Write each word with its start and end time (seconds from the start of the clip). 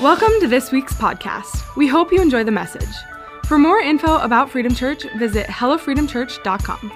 Welcome 0.00 0.30
to 0.38 0.46
this 0.46 0.70
week's 0.70 0.94
podcast. 0.94 1.74
We 1.74 1.88
hope 1.88 2.12
you 2.12 2.22
enjoy 2.22 2.44
the 2.44 2.52
message. 2.52 2.94
For 3.46 3.58
more 3.58 3.80
info 3.80 4.18
about 4.18 4.48
Freedom 4.48 4.72
Church, 4.72 5.02
visit 5.16 5.48
hellofreedomchurch.com. 5.48 6.92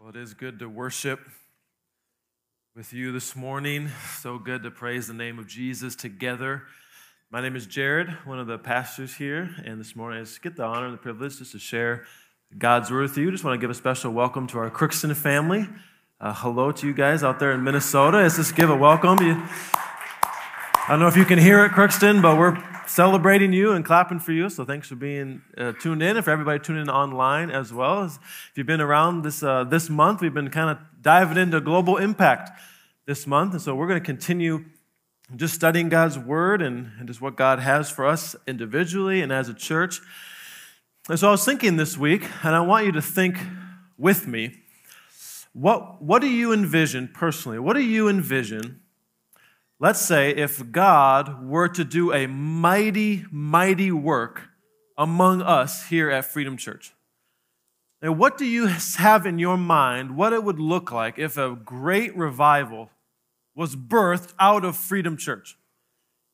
Well, 0.00 0.08
it 0.08 0.16
is 0.16 0.34
good 0.34 0.58
to 0.58 0.68
worship 0.68 1.20
with 2.74 2.92
you 2.92 3.12
this 3.12 3.36
morning. 3.36 3.90
So 4.18 4.38
good 4.38 4.64
to 4.64 4.72
praise 4.72 5.06
the 5.06 5.14
name 5.14 5.38
of 5.38 5.46
Jesus 5.46 5.94
together. 5.94 6.64
My 7.30 7.40
name 7.40 7.54
is 7.54 7.66
Jared, 7.66 8.08
one 8.24 8.40
of 8.40 8.48
the 8.48 8.58
pastors 8.58 9.14
here, 9.14 9.54
and 9.64 9.78
this 9.78 9.94
morning 9.94 10.18
I 10.18 10.24
just 10.24 10.42
get 10.42 10.56
the 10.56 10.64
honor 10.64 10.86
and 10.86 10.94
the 10.94 10.98
privilege 10.98 11.38
just 11.38 11.52
to 11.52 11.60
share 11.60 12.06
God's 12.58 12.90
word 12.90 13.02
with 13.02 13.16
you. 13.16 13.30
Just 13.30 13.44
want 13.44 13.54
to 13.54 13.60
give 13.64 13.70
a 13.70 13.74
special 13.74 14.12
welcome 14.12 14.48
to 14.48 14.58
our 14.58 14.68
Crookston 14.68 15.14
family. 15.14 15.68
Uh, 16.20 16.34
hello 16.34 16.72
to 16.72 16.88
you 16.88 16.92
guys 16.92 17.22
out 17.22 17.38
there 17.38 17.52
in 17.52 17.62
Minnesota. 17.62 18.16
Let's 18.16 18.34
just 18.34 18.56
give 18.56 18.68
a 18.68 18.76
welcome. 18.76 19.24
You, 19.24 19.40
I 20.84 20.88
don't 20.88 20.98
know 20.98 21.06
if 21.06 21.16
you 21.16 21.24
can 21.24 21.38
hear 21.38 21.64
it, 21.64 21.70
Crookston, 21.70 22.20
but 22.20 22.36
we're 22.36 22.60
celebrating 22.88 23.52
you 23.52 23.70
and 23.70 23.84
clapping 23.84 24.18
for 24.18 24.32
you. 24.32 24.48
So 24.48 24.64
thanks 24.64 24.88
for 24.88 24.96
being 24.96 25.40
uh, 25.56 25.74
tuned 25.80 26.02
in, 26.02 26.16
and 26.16 26.24
for 26.24 26.32
everybody 26.32 26.58
tuning 26.58 26.82
in 26.82 26.90
online 26.90 27.52
as 27.52 27.72
well. 27.72 28.02
as 28.02 28.16
If 28.16 28.52
you've 28.56 28.66
been 28.66 28.80
around 28.80 29.22
this 29.22 29.44
uh, 29.44 29.62
this 29.62 29.88
month, 29.88 30.22
we've 30.22 30.34
been 30.34 30.50
kind 30.50 30.70
of 30.70 30.78
diving 31.00 31.36
into 31.36 31.60
global 31.60 31.98
impact 31.98 32.50
this 33.06 33.28
month, 33.28 33.52
and 33.52 33.62
so 33.62 33.76
we're 33.76 33.86
going 33.86 34.00
to 34.00 34.04
continue 34.04 34.64
just 35.36 35.54
studying 35.54 35.88
God's 35.88 36.18
word 36.18 36.60
and, 36.60 36.90
and 36.98 37.06
just 37.06 37.20
what 37.20 37.36
God 37.36 37.60
has 37.60 37.88
for 37.88 38.04
us 38.04 38.34
individually 38.48 39.22
and 39.22 39.32
as 39.32 39.48
a 39.48 39.54
church. 39.54 40.00
And 41.08 41.16
so 41.16 41.28
I 41.28 41.30
was 41.30 41.44
thinking 41.44 41.76
this 41.76 41.96
week, 41.96 42.24
and 42.42 42.56
I 42.56 42.60
want 42.60 42.86
you 42.86 42.92
to 42.92 43.02
think 43.02 43.38
with 43.96 44.26
me. 44.26 44.58
What, 45.52 46.02
what 46.02 46.22
do 46.22 46.28
you 46.28 46.52
envision 46.52 47.08
personally? 47.14 47.60
What 47.60 47.74
do 47.74 47.82
you 47.82 48.08
envision 48.08 48.80
Let's 49.82 50.00
say 50.00 50.30
if 50.30 50.70
God 50.70 51.44
were 51.44 51.66
to 51.66 51.82
do 51.82 52.12
a 52.12 52.28
mighty, 52.28 53.24
mighty 53.32 53.90
work 53.90 54.42
among 54.96 55.42
us 55.42 55.88
here 55.88 56.08
at 56.08 56.24
Freedom 56.24 56.56
Church. 56.56 56.92
Now, 58.00 58.12
what 58.12 58.38
do 58.38 58.44
you 58.44 58.68
have 58.68 59.26
in 59.26 59.40
your 59.40 59.56
mind 59.56 60.14
what 60.14 60.32
it 60.32 60.44
would 60.44 60.60
look 60.60 60.92
like 60.92 61.18
if 61.18 61.36
a 61.36 61.56
great 61.56 62.16
revival 62.16 62.90
was 63.56 63.74
birthed 63.74 64.34
out 64.38 64.64
of 64.64 64.76
Freedom 64.76 65.16
Church? 65.16 65.58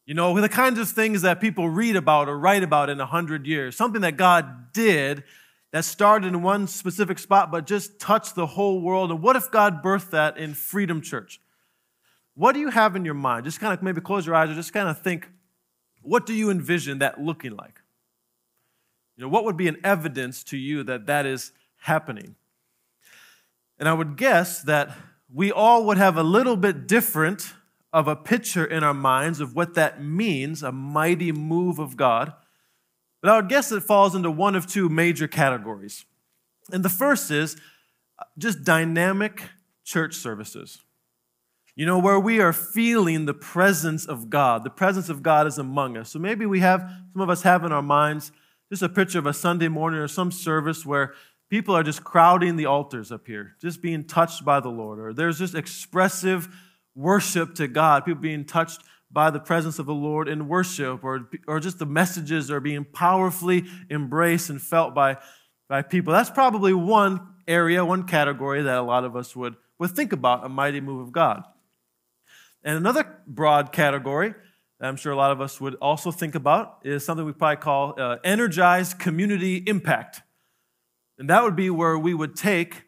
You 0.04 0.12
know, 0.12 0.32
with 0.32 0.42
the 0.42 0.50
kinds 0.50 0.78
of 0.78 0.90
things 0.90 1.22
that 1.22 1.40
people 1.40 1.70
read 1.70 1.96
about 1.96 2.28
or 2.28 2.38
write 2.38 2.62
about 2.62 2.90
in 2.90 3.00
a 3.00 3.06
hundred 3.06 3.46
years, 3.46 3.74
something 3.74 4.02
that 4.02 4.18
God 4.18 4.74
did 4.74 5.24
that 5.72 5.86
started 5.86 6.26
in 6.26 6.42
one 6.42 6.66
specific 6.66 7.18
spot 7.18 7.50
but 7.50 7.66
just 7.66 7.98
touched 7.98 8.34
the 8.34 8.46
whole 8.46 8.82
world. 8.82 9.10
And 9.10 9.22
what 9.22 9.36
if 9.36 9.50
God 9.50 9.82
birthed 9.82 10.10
that 10.10 10.36
in 10.36 10.52
Freedom 10.52 11.00
Church? 11.00 11.40
What 12.38 12.52
do 12.52 12.60
you 12.60 12.70
have 12.70 12.94
in 12.94 13.04
your 13.04 13.14
mind? 13.14 13.46
Just 13.46 13.58
kind 13.58 13.74
of 13.74 13.82
maybe 13.82 14.00
close 14.00 14.24
your 14.24 14.36
eyes 14.36 14.48
or 14.48 14.54
just 14.54 14.72
kind 14.72 14.88
of 14.88 15.02
think, 15.02 15.28
what 16.02 16.24
do 16.24 16.32
you 16.32 16.50
envision 16.50 17.00
that 17.00 17.20
looking 17.20 17.56
like? 17.56 17.80
You 19.16 19.24
know, 19.24 19.28
what 19.28 19.44
would 19.44 19.56
be 19.56 19.66
an 19.66 19.78
evidence 19.82 20.44
to 20.44 20.56
you 20.56 20.84
that 20.84 21.06
that 21.06 21.26
is 21.26 21.50
happening? 21.78 22.36
And 23.76 23.88
I 23.88 23.92
would 23.92 24.16
guess 24.16 24.62
that 24.62 24.96
we 25.34 25.50
all 25.50 25.84
would 25.86 25.96
have 25.96 26.16
a 26.16 26.22
little 26.22 26.56
bit 26.56 26.86
different 26.86 27.54
of 27.92 28.06
a 28.06 28.14
picture 28.14 28.64
in 28.64 28.84
our 28.84 28.94
minds 28.94 29.40
of 29.40 29.56
what 29.56 29.74
that 29.74 30.00
means, 30.00 30.62
a 30.62 30.70
mighty 30.70 31.32
move 31.32 31.80
of 31.80 31.96
God. 31.96 32.32
But 33.20 33.32
I 33.32 33.36
would 33.36 33.48
guess 33.48 33.72
it 33.72 33.82
falls 33.82 34.14
into 34.14 34.30
one 34.30 34.54
of 34.54 34.68
two 34.68 34.88
major 34.88 35.26
categories. 35.26 36.04
And 36.70 36.84
the 36.84 36.88
first 36.88 37.32
is 37.32 37.56
uh, 38.16 38.26
just 38.38 38.62
dynamic 38.62 39.42
church 39.82 40.14
services. 40.14 40.84
You 41.78 41.86
know, 41.86 42.00
where 42.00 42.18
we 42.18 42.40
are 42.40 42.52
feeling 42.52 43.24
the 43.24 43.34
presence 43.34 44.04
of 44.04 44.28
God. 44.28 44.64
The 44.64 44.68
presence 44.68 45.08
of 45.08 45.22
God 45.22 45.46
is 45.46 45.58
among 45.58 45.96
us. 45.96 46.10
So 46.10 46.18
maybe 46.18 46.44
we 46.44 46.58
have, 46.58 46.80
some 47.12 47.22
of 47.22 47.30
us 47.30 47.42
have 47.42 47.62
in 47.62 47.70
our 47.70 47.82
minds, 47.82 48.32
just 48.68 48.82
a 48.82 48.88
picture 48.88 49.20
of 49.20 49.26
a 49.26 49.32
Sunday 49.32 49.68
morning 49.68 50.00
or 50.00 50.08
some 50.08 50.32
service 50.32 50.84
where 50.84 51.14
people 51.48 51.76
are 51.76 51.84
just 51.84 52.02
crowding 52.02 52.56
the 52.56 52.66
altars 52.66 53.12
up 53.12 53.28
here, 53.28 53.54
just 53.62 53.80
being 53.80 54.02
touched 54.02 54.44
by 54.44 54.58
the 54.58 54.68
Lord. 54.68 54.98
Or 54.98 55.12
there's 55.12 55.38
just 55.38 55.54
expressive 55.54 56.48
worship 56.96 57.54
to 57.54 57.68
God, 57.68 58.04
people 58.04 58.20
being 58.20 58.44
touched 58.44 58.82
by 59.08 59.30
the 59.30 59.38
presence 59.38 59.78
of 59.78 59.86
the 59.86 59.94
Lord 59.94 60.28
in 60.28 60.48
worship, 60.48 61.04
or, 61.04 61.30
or 61.46 61.60
just 61.60 61.78
the 61.78 61.86
messages 61.86 62.50
are 62.50 62.58
being 62.58 62.84
powerfully 62.84 63.66
embraced 63.88 64.50
and 64.50 64.60
felt 64.60 64.96
by, 64.96 65.18
by 65.68 65.82
people. 65.82 66.12
That's 66.12 66.28
probably 66.28 66.74
one 66.74 67.20
area, 67.46 67.84
one 67.84 68.02
category 68.02 68.62
that 68.62 68.78
a 68.78 68.82
lot 68.82 69.04
of 69.04 69.14
us 69.14 69.36
would, 69.36 69.54
would 69.78 69.92
think 69.92 70.12
about 70.12 70.44
a 70.44 70.48
mighty 70.48 70.80
move 70.80 71.02
of 71.02 71.12
God. 71.12 71.44
And 72.68 72.76
another 72.76 73.16
broad 73.26 73.72
category 73.72 74.34
that 74.78 74.86
I'm 74.88 74.96
sure 74.96 75.10
a 75.10 75.16
lot 75.16 75.30
of 75.30 75.40
us 75.40 75.58
would 75.58 75.76
also 75.76 76.10
think 76.10 76.34
about 76.34 76.80
is 76.84 77.02
something 77.02 77.24
we 77.24 77.32
probably 77.32 77.56
call 77.56 77.98
uh, 77.98 78.18
energized 78.22 78.98
community 78.98 79.64
impact. 79.66 80.20
And 81.18 81.30
that 81.30 81.42
would 81.42 81.56
be 81.56 81.70
where 81.70 81.98
we 81.98 82.12
would 82.12 82.36
take, 82.36 82.82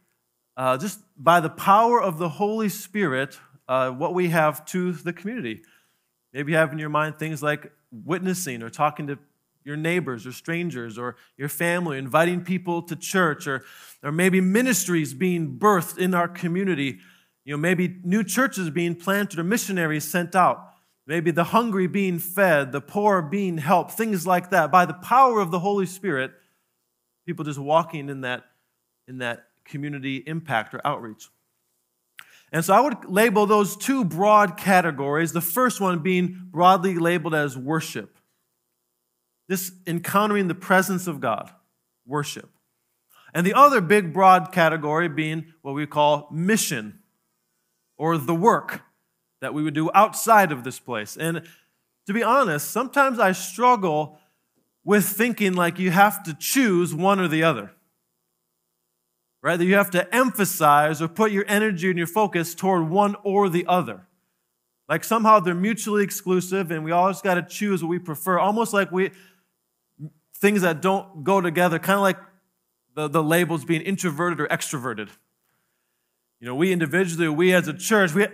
uh, 0.54 0.76
just 0.76 1.00
by 1.16 1.40
the 1.40 1.48
power 1.48 1.98
of 1.98 2.18
the 2.18 2.28
Holy 2.28 2.68
Spirit, 2.68 3.40
uh, 3.68 3.90
what 3.90 4.12
we 4.12 4.28
have 4.28 4.66
to 4.66 4.92
the 4.92 5.14
community. 5.14 5.62
Maybe 6.34 6.52
you 6.52 6.58
have 6.58 6.72
in 6.72 6.78
your 6.78 6.90
mind 6.90 7.18
things 7.18 7.42
like 7.42 7.72
witnessing 7.90 8.62
or 8.62 8.68
talking 8.68 9.06
to 9.06 9.18
your 9.64 9.78
neighbors 9.78 10.26
or 10.26 10.32
strangers 10.32 10.98
or 10.98 11.16
your 11.38 11.48
family, 11.48 11.96
inviting 11.96 12.44
people 12.44 12.82
to 12.82 12.96
church, 12.96 13.46
or, 13.46 13.64
or 14.02 14.12
maybe 14.12 14.42
ministries 14.42 15.14
being 15.14 15.58
birthed 15.58 15.96
in 15.96 16.12
our 16.12 16.28
community 16.28 16.98
you 17.44 17.52
know, 17.54 17.58
maybe 17.58 17.96
new 18.04 18.22
churches 18.22 18.70
being 18.70 18.94
planted 18.94 19.38
or 19.38 19.44
missionaries 19.44 20.04
sent 20.04 20.34
out. 20.34 20.66
Maybe 21.06 21.30
the 21.30 21.44
hungry 21.44 21.86
being 21.86 22.18
fed, 22.18 22.72
the 22.72 22.80
poor 22.80 23.22
being 23.22 23.58
helped, 23.58 23.92
things 23.92 24.26
like 24.26 24.50
that. 24.50 24.70
By 24.70 24.86
the 24.86 24.94
power 24.94 25.40
of 25.40 25.50
the 25.50 25.58
Holy 25.58 25.86
Spirit, 25.86 26.30
people 27.26 27.44
just 27.44 27.58
walking 27.58 28.08
in 28.08 28.20
that, 28.20 28.44
in 29.08 29.18
that 29.18 29.46
community 29.64 30.22
impact 30.26 30.74
or 30.74 30.80
outreach. 30.86 31.28
And 32.52 32.64
so 32.64 32.74
I 32.74 32.80
would 32.80 33.04
label 33.06 33.46
those 33.46 33.76
two 33.76 34.04
broad 34.04 34.56
categories. 34.56 35.32
The 35.32 35.40
first 35.40 35.80
one 35.80 36.00
being 36.00 36.48
broadly 36.50 36.94
labeled 36.94 37.34
as 37.34 37.56
worship. 37.56 38.18
This 39.48 39.72
encountering 39.86 40.46
the 40.46 40.54
presence 40.54 41.06
of 41.06 41.20
God, 41.20 41.50
worship. 42.06 42.50
And 43.34 43.46
the 43.46 43.54
other 43.54 43.80
big 43.80 44.12
broad 44.12 44.52
category 44.52 45.08
being 45.08 45.54
what 45.62 45.74
we 45.74 45.86
call 45.86 46.28
mission 46.30 46.99
or 48.00 48.16
the 48.16 48.34
work 48.34 48.80
that 49.42 49.52
we 49.52 49.62
would 49.62 49.74
do 49.74 49.90
outside 49.94 50.52
of 50.52 50.64
this 50.64 50.80
place. 50.80 51.18
And 51.18 51.42
to 52.06 52.14
be 52.14 52.22
honest, 52.22 52.70
sometimes 52.70 53.18
I 53.18 53.32
struggle 53.32 54.18
with 54.84 55.04
thinking 55.04 55.52
like 55.52 55.78
you 55.78 55.90
have 55.90 56.22
to 56.22 56.32
choose 56.32 56.94
one 56.94 57.20
or 57.20 57.28
the 57.28 57.42
other. 57.42 57.72
Right? 59.42 59.58
That 59.58 59.66
you 59.66 59.74
have 59.74 59.90
to 59.90 60.14
emphasize 60.14 61.02
or 61.02 61.08
put 61.08 61.30
your 61.30 61.44
energy 61.46 61.90
and 61.90 61.98
your 61.98 62.06
focus 62.06 62.54
toward 62.54 62.88
one 62.88 63.16
or 63.22 63.50
the 63.50 63.66
other. 63.66 64.06
Like 64.88 65.04
somehow 65.04 65.40
they're 65.40 65.54
mutually 65.54 66.02
exclusive 66.02 66.70
and 66.70 66.82
we 66.82 66.92
always 66.92 67.20
got 67.20 67.34
to 67.34 67.42
choose 67.42 67.82
what 67.82 67.90
we 67.90 67.98
prefer. 67.98 68.38
Almost 68.38 68.72
like 68.72 68.90
we, 68.90 69.10
things 70.36 70.62
that 70.62 70.80
don't 70.80 71.22
go 71.22 71.42
together, 71.42 71.78
kind 71.78 71.98
of 71.98 72.02
like 72.02 72.18
the, 72.94 73.08
the 73.08 73.22
labels 73.22 73.66
being 73.66 73.82
introverted 73.82 74.40
or 74.40 74.48
extroverted. 74.48 75.10
You 76.40 76.46
know, 76.46 76.54
we 76.54 76.72
individually, 76.72 77.28
we 77.28 77.52
as 77.52 77.68
a 77.68 77.74
church, 77.74 78.14
we, 78.14 78.26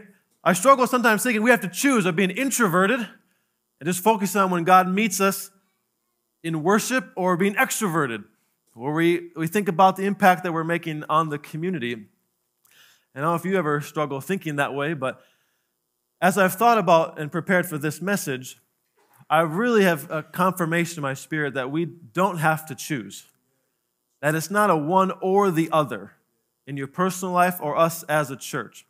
I 0.44 0.52
struggle 0.52 0.86
sometimes 0.86 1.24
thinking 1.24 1.42
we 1.42 1.50
have 1.50 1.62
to 1.62 1.68
choose 1.68 2.06
of 2.06 2.14
being 2.14 2.30
introverted 2.30 3.00
and 3.00 3.86
just 3.86 4.02
focus 4.02 4.36
on 4.36 4.50
when 4.50 4.62
God 4.62 4.88
meets 4.88 5.20
us 5.20 5.50
in 6.44 6.62
worship 6.62 7.10
or 7.16 7.36
being 7.36 7.54
extroverted, 7.54 8.22
where 8.74 8.92
we, 8.92 9.30
we 9.34 9.48
think 9.48 9.68
about 9.68 9.96
the 9.96 10.04
impact 10.04 10.44
that 10.44 10.52
we're 10.52 10.62
making 10.62 11.02
on 11.08 11.30
the 11.30 11.38
community. 11.38 11.94
And 11.94 12.04
I 13.16 13.20
don't 13.20 13.30
know 13.30 13.34
if 13.34 13.44
you 13.44 13.58
ever 13.58 13.80
struggle 13.80 14.20
thinking 14.20 14.56
that 14.56 14.72
way, 14.72 14.94
but 14.94 15.20
as 16.20 16.38
I've 16.38 16.54
thought 16.54 16.78
about 16.78 17.18
and 17.18 17.32
prepared 17.32 17.66
for 17.66 17.76
this 17.76 18.00
message, 18.00 18.58
I 19.28 19.40
really 19.40 19.82
have 19.82 20.08
a 20.12 20.22
confirmation 20.22 20.98
in 20.98 21.02
my 21.02 21.14
spirit 21.14 21.54
that 21.54 21.72
we 21.72 21.84
don't 21.86 22.38
have 22.38 22.66
to 22.66 22.76
choose. 22.76 23.26
That 24.22 24.36
it's 24.36 24.50
not 24.50 24.70
a 24.70 24.76
one 24.76 25.10
or 25.20 25.50
the 25.50 25.68
other 25.72 26.12
in 26.66 26.76
your 26.76 26.86
personal 26.86 27.32
life 27.32 27.58
or 27.60 27.76
us 27.76 28.02
as 28.04 28.30
a 28.30 28.36
church. 28.36 28.86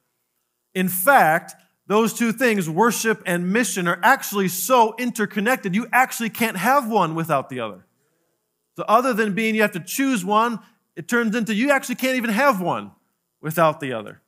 In 0.74 0.88
fact, 0.88 1.54
those 1.86 2.12
two 2.12 2.32
things, 2.32 2.68
worship 2.68 3.22
and 3.26 3.52
mission, 3.52 3.86
are 3.86 4.00
actually 4.02 4.48
so 4.48 4.94
interconnected, 4.98 5.74
you 5.74 5.86
actually 5.92 6.30
can't 6.30 6.56
have 6.56 6.90
one 6.90 7.14
without 7.14 7.48
the 7.48 7.60
other. 7.60 7.86
So, 8.76 8.84
other 8.88 9.14
than 9.14 9.34
being 9.34 9.54
you 9.54 9.62
have 9.62 9.72
to 9.72 9.80
choose 9.80 10.24
one, 10.24 10.58
it 10.96 11.08
turns 11.08 11.36
into 11.36 11.54
you 11.54 11.70
actually 11.70 11.94
can't 11.94 12.16
even 12.16 12.30
have 12.30 12.60
one 12.60 12.90
without 13.40 13.80
the 13.80 13.92
other. 13.92 14.20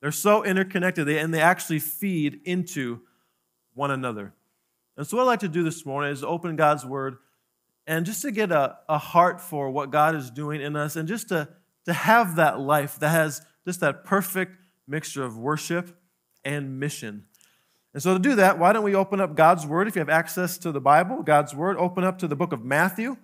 They're 0.00 0.12
so 0.12 0.44
interconnected 0.44 1.08
and 1.08 1.34
they 1.34 1.40
actually 1.40 1.80
feed 1.80 2.40
into 2.44 3.00
one 3.74 3.90
another. 3.90 4.32
And 4.96 5.06
so, 5.06 5.16
what 5.16 5.24
I'd 5.24 5.26
like 5.26 5.40
to 5.40 5.48
do 5.48 5.62
this 5.62 5.84
morning 5.84 6.12
is 6.12 6.22
open 6.22 6.56
God's 6.56 6.86
Word 6.86 7.16
and 7.86 8.06
just 8.06 8.22
to 8.22 8.30
get 8.30 8.50
a, 8.50 8.78
a 8.88 8.98
heart 8.98 9.40
for 9.40 9.70
what 9.70 9.90
God 9.90 10.14
is 10.14 10.30
doing 10.30 10.60
in 10.60 10.76
us 10.76 10.96
and 10.96 11.08
just 11.08 11.28
to 11.28 11.48
to 11.86 11.92
have 11.92 12.36
that 12.36 12.60
life 12.60 12.98
that 12.98 13.10
has 13.10 13.42
just 13.64 13.80
that 13.80 14.04
perfect 14.04 14.56
mixture 14.86 15.24
of 15.24 15.38
worship 15.38 15.96
and 16.44 16.78
mission. 16.78 17.24
And 17.94 18.02
so, 18.02 18.12
to 18.12 18.18
do 18.18 18.34
that, 18.34 18.58
why 18.58 18.72
don't 18.72 18.84
we 18.84 18.94
open 18.94 19.20
up 19.20 19.34
God's 19.34 19.66
Word? 19.66 19.88
If 19.88 19.96
you 19.96 20.00
have 20.00 20.10
access 20.10 20.58
to 20.58 20.70
the 20.70 20.80
Bible, 20.80 21.22
God's 21.22 21.54
Word, 21.54 21.76
open 21.78 22.04
up 22.04 22.18
to 22.18 22.28
the 22.28 22.36
book 22.36 22.52
of 22.52 22.64
Matthew. 22.64 23.16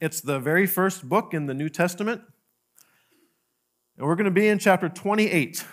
It's 0.00 0.20
the 0.20 0.40
very 0.40 0.66
first 0.66 1.08
book 1.08 1.34
in 1.34 1.46
the 1.46 1.54
New 1.54 1.68
Testament. 1.68 2.22
And 3.98 4.06
we're 4.06 4.16
going 4.16 4.24
to 4.24 4.30
be 4.30 4.48
in 4.48 4.58
chapter 4.58 4.88
28. 4.88 5.64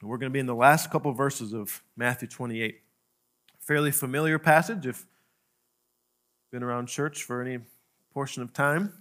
We're 0.00 0.18
going 0.18 0.30
to 0.30 0.34
be 0.34 0.40
in 0.40 0.46
the 0.46 0.54
last 0.54 0.90
couple 0.90 1.12
verses 1.12 1.52
of 1.52 1.82
Matthew 1.96 2.28
28. 2.28 2.80
Fairly 3.60 3.92
familiar 3.92 4.38
passage 4.38 4.86
if 4.86 5.06
been 6.52 6.62
around 6.62 6.86
church 6.86 7.24
for 7.24 7.40
any 7.40 7.58
portion 8.12 8.42
of 8.42 8.52
time. 8.52 8.92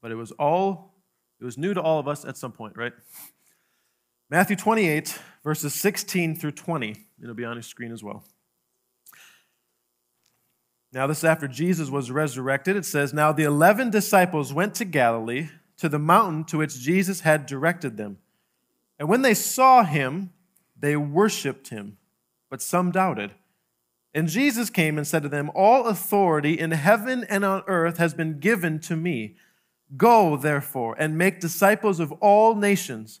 But 0.00 0.12
it 0.12 0.14
was 0.14 0.30
all, 0.32 0.94
it 1.40 1.44
was 1.44 1.58
new 1.58 1.74
to 1.74 1.82
all 1.82 1.98
of 1.98 2.06
us 2.06 2.24
at 2.24 2.36
some 2.36 2.52
point, 2.52 2.76
right? 2.76 2.92
Matthew 4.30 4.54
28, 4.54 5.18
verses 5.42 5.74
16 5.74 6.36
through 6.36 6.52
20. 6.52 6.94
It'll 7.20 7.34
be 7.34 7.44
on 7.44 7.56
your 7.56 7.62
screen 7.62 7.90
as 7.90 8.02
well. 8.04 8.24
Now, 10.92 11.08
this 11.08 11.24
after 11.24 11.48
Jesus 11.48 11.90
was 11.90 12.12
resurrected, 12.12 12.76
it 12.76 12.84
says, 12.84 13.12
Now 13.12 13.32
the 13.32 13.42
eleven 13.42 13.90
disciples 13.90 14.52
went 14.52 14.74
to 14.76 14.84
Galilee, 14.84 15.48
to 15.78 15.88
the 15.88 15.98
mountain 15.98 16.44
to 16.44 16.58
which 16.58 16.78
Jesus 16.78 17.20
had 17.20 17.44
directed 17.44 17.96
them. 17.96 18.18
And 18.98 19.08
when 19.08 19.22
they 19.22 19.34
saw 19.34 19.82
him, 19.82 20.30
they 20.78 20.96
worshiped 20.96 21.68
him, 21.68 21.98
but 22.48 22.62
some 22.62 22.92
doubted. 22.92 23.32
And 24.16 24.30
Jesus 24.30 24.70
came 24.70 24.96
and 24.96 25.06
said 25.06 25.22
to 25.24 25.28
them, 25.28 25.50
All 25.54 25.88
authority 25.88 26.58
in 26.58 26.70
heaven 26.70 27.26
and 27.28 27.44
on 27.44 27.62
earth 27.66 27.98
has 27.98 28.14
been 28.14 28.40
given 28.40 28.80
to 28.80 28.96
me. 28.96 29.36
Go, 29.94 30.38
therefore, 30.38 30.96
and 30.98 31.18
make 31.18 31.38
disciples 31.38 32.00
of 32.00 32.12
all 32.12 32.54
nations, 32.54 33.20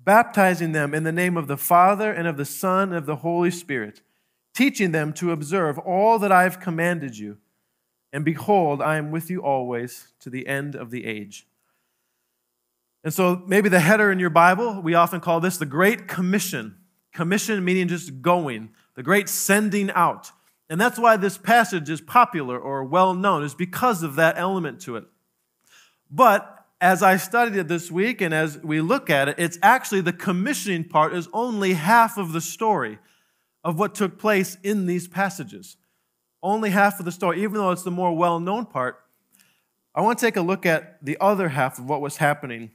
baptizing 0.00 0.72
them 0.72 0.94
in 0.94 1.04
the 1.04 1.12
name 1.12 1.36
of 1.36 1.46
the 1.46 1.56
Father 1.56 2.10
and 2.10 2.26
of 2.26 2.36
the 2.36 2.44
Son 2.44 2.88
and 2.88 2.96
of 2.96 3.06
the 3.06 3.16
Holy 3.16 3.52
Spirit, 3.52 4.02
teaching 4.52 4.90
them 4.90 5.12
to 5.12 5.30
observe 5.30 5.78
all 5.78 6.18
that 6.18 6.32
I 6.32 6.42
have 6.42 6.58
commanded 6.58 7.16
you. 7.16 7.38
And 8.12 8.24
behold, 8.24 8.82
I 8.82 8.96
am 8.96 9.12
with 9.12 9.30
you 9.30 9.44
always 9.44 10.08
to 10.18 10.28
the 10.28 10.48
end 10.48 10.74
of 10.74 10.90
the 10.90 11.04
age. 11.04 11.46
And 13.04 13.14
so 13.14 13.44
maybe 13.46 13.68
the 13.68 13.78
header 13.78 14.10
in 14.10 14.18
your 14.18 14.28
Bible, 14.28 14.82
we 14.82 14.94
often 14.94 15.20
call 15.20 15.38
this 15.38 15.56
the 15.56 15.66
Great 15.66 16.08
Commission. 16.08 16.78
Commission 17.14 17.64
meaning 17.64 17.86
just 17.86 18.22
going, 18.22 18.70
the 19.02 19.04
great 19.04 19.28
sending 19.28 19.90
out. 19.90 20.30
And 20.70 20.80
that's 20.80 20.96
why 20.96 21.16
this 21.16 21.36
passage 21.36 21.90
is 21.90 22.00
popular 22.00 22.56
or 22.56 22.84
well 22.84 23.14
known, 23.14 23.42
is 23.42 23.52
because 23.52 24.04
of 24.04 24.14
that 24.14 24.38
element 24.38 24.80
to 24.82 24.94
it. 24.94 25.04
But 26.08 26.64
as 26.80 27.02
I 27.02 27.16
studied 27.16 27.56
it 27.56 27.66
this 27.66 27.90
week 27.90 28.20
and 28.20 28.32
as 28.32 28.58
we 28.58 28.80
look 28.80 29.10
at 29.10 29.28
it, 29.28 29.34
it's 29.38 29.58
actually 29.60 30.02
the 30.02 30.12
commissioning 30.12 30.84
part 30.84 31.14
is 31.14 31.28
only 31.32 31.72
half 31.72 32.16
of 32.16 32.32
the 32.32 32.40
story 32.40 33.00
of 33.64 33.76
what 33.76 33.96
took 33.96 34.20
place 34.20 34.56
in 34.62 34.86
these 34.86 35.08
passages. 35.08 35.76
Only 36.40 36.70
half 36.70 37.00
of 37.00 37.04
the 37.04 37.12
story, 37.12 37.42
even 37.42 37.54
though 37.54 37.72
it's 37.72 37.82
the 37.82 37.90
more 37.90 38.16
well 38.16 38.38
known 38.38 38.66
part. 38.66 39.00
I 39.96 40.00
want 40.00 40.20
to 40.20 40.24
take 40.24 40.36
a 40.36 40.42
look 40.42 40.64
at 40.64 41.04
the 41.04 41.18
other 41.20 41.48
half 41.48 41.80
of 41.80 41.88
what 41.88 42.00
was 42.00 42.18
happening 42.18 42.70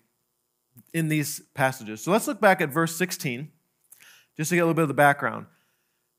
in 0.93 1.07
these 1.07 1.39
passages. 1.53 2.03
So 2.03 2.11
let's 2.11 2.27
look 2.27 2.41
back 2.41 2.59
at 2.59 2.67
verse 2.67 2.97
16, 2.97 3.49
just 4.35 4.49
to 4.49 4.55
get 4.55 4.61
a 4.61 4.65
little 4.65 4.73
bit 4.73 4.81
of 4.81 4.89
the 4.89 4.93
background. 4.93 5.45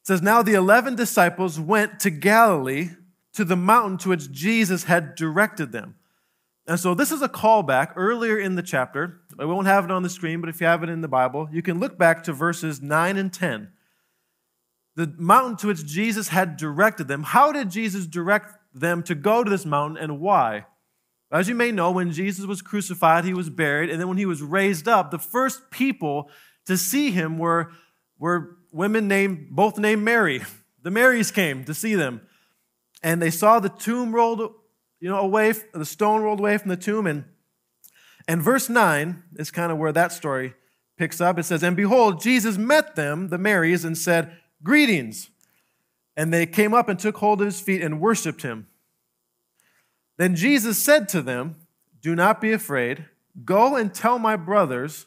Says, 0.09 0.23
Now 0.23 0.43
the 0.43 0.55
11 0.55 0.95
disciples 0.95 1.61
went 1.61 2.01
to 2.01 2.09
Galilee, 2.09 2.93
to 3.35 3.45
the 3.45 3.57
mountain 3.57 3.99
to 3.99 4.09
which 4.09 4.33
Jesus 4.33 4.85
had 4.85 5.15
directed 5.15 5.71
them. 5.71 5.97
And 6.67 6.81
so 6.81 6.95
this 6.95 7.13
is 7.13 7.21
a 7.21 7.29
callback 7.29 7.93
earlier 7.95 8.39
in 8.39 8.55
the 8.55 8.63
chapter. 8.63 9.21
I 9.39 9.45
won't 9.45 9.67
have 9.67 9.85
it 9.85 9.91
on 9.91 10.03
the 10.03 10.09
screen, 10.09 10.41
but 10.41 10.49
if 10.49 10.63
you 10.63 10.67
have 10.67 10.83
it 10.83 10.89
in 10.89 11.03
the 11.03 11.09
Bible, 11.09 11.51
you 11.53 11.61
can 11.61 11.79
look 11.79 11.99
back 11.99 12.23
to 12.23 12.33
verses 12.33 12.81
9 12.81 13.19
and 13.19 13.31
10. 13.31 13.71
The 14.97 15.13
mountain 15.19 15.59
to 15.59 15.67
which 15.67 15.85
Jesus 15.85 16.29
had 16.29 16.57
directed 16.57 17.07
them. 17.07 17.23
How 17.23 17.53
did 17.53 17.69
Jesus 17.69 18.07
direct 18.07 18.55
them 18.73 19.03
to 19.03 19.15
go 19.15 19.45
to 19.45 19.51
this 19.51 19.67
mountain 19.67 19.99
and 19.99 20.21
why? 20.21 20.65
As 21.31 21.51
you 21.51 21.55
may 21.55 21.71
know, 21.71 21.91
when 21.91 22.13
Jesus 22.13 22.47
was 22.47 22.63
crucified, 22.63 23.27
he 23.27 23.35
was 23.35 23.51
buried, 23.51 23.91
and 23.91 24.01
then 24.01 24.09
when 24.09 24.17
he 24.17 24.25
was 24.25 24.41
raised 24.41 24.89
up, 24.89 25.11
the 25.11 25.19
first 25.19 25.71
people 25.71 26.31
to 26.65 26.79
see 26.79 27.11
him 27.11 27.37
were, 27.37 27.73
were 28.19 28.57
women 28.73 29.09
named, 29.09 29.49
both 29.51 29.79
named 29.79 30.03
Mary. 30.03 30.43
The 30.81 30.93
Marys 30.93 31.33
came 31.33 31.65
to 31.65 31.75
see 31.75 31.97
them. 31.97 32.23
And 33.03 33.21
they 33.21 33.31
saw 33.31 33.59
the 33.59 33.69
tomb 33.69 34.15
rolled, 34.15 34.41
you 35.01 35.11
know, 35.11 35.19
away, 35.19 35.53
the 35.75 35.85
stone 35.85 36.23
rolled 36.23 36.39
away 36.39 36.57
from 36.57 36.69
the 36.69 36.77
tomb. 36.77 37.07
And, 37.07 37.25
and 38.29 38.41
verse 38.41 38.69
9 38.69 39.25
is 39.37 39.51
kind 39.51 39.73
of 39.73 39.77
where 39.77 39.93
that 39.93 40.13
story 40.13 40.55
picks 40.97 41.21
up. 41.21 41.37
It 41.39 41.43
says, 41.43 41.63
And 41.63 41.77
behold, 41.77 42.21
Jesus 42.21 42.57
met 42.57 42.95
them, 42.95 43.29
the 43.29 43.39
Marys, 43.39 43.85
and 43.85 43.99
said, 43.99 44.37
Greetings. 44.63 45.31
And 46.17 46.33
they 46.33 46.47
came 46.47 46.73
up 46.75 46.89
and 46.89 46.99
took 46.99 47.17
hold 47.19 47.41
of 47.41 47.47
his 47.47 47.61
feet 47.61 47.83
and 47.83 48.01
worshiped 48.01 48.43
him. 48.43 48.69
Then 50.17 50.35
Jesus 50.35 50.77
said 50.77 51.09
to 51.11 51.23
them, 51.23 51.57
Do 52.03 52.15
not 52.15 52.41
be 52.41 52.53
afraid. 52.53 53.07
Go 53.45 53.77
and 53.77 53.95
tell 53.95 54.19
my 54.19 54.37
brothers 54.37 55.07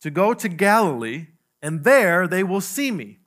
to 0.00 0.10
go 0.10 0.34
to 0.34 0.48
Galilee, 0.48 1.28
and 1.62 1.84
there 1.84 2.26
they 2.26 2.42
will 2.42 2.60
see 2.60 2.90
me. 2.90 3.18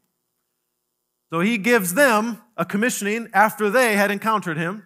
So 1.32 1.40
he 1.40 1.58
gives 1.58 1.94
them 1.94 2.42
a 2.58 2.66
commissioning 2.66 3.30
after 3.34 3.70
they 3.70 3.96
had 3.96 4.12
encountered 4.12 4.58
him 4.58 4.86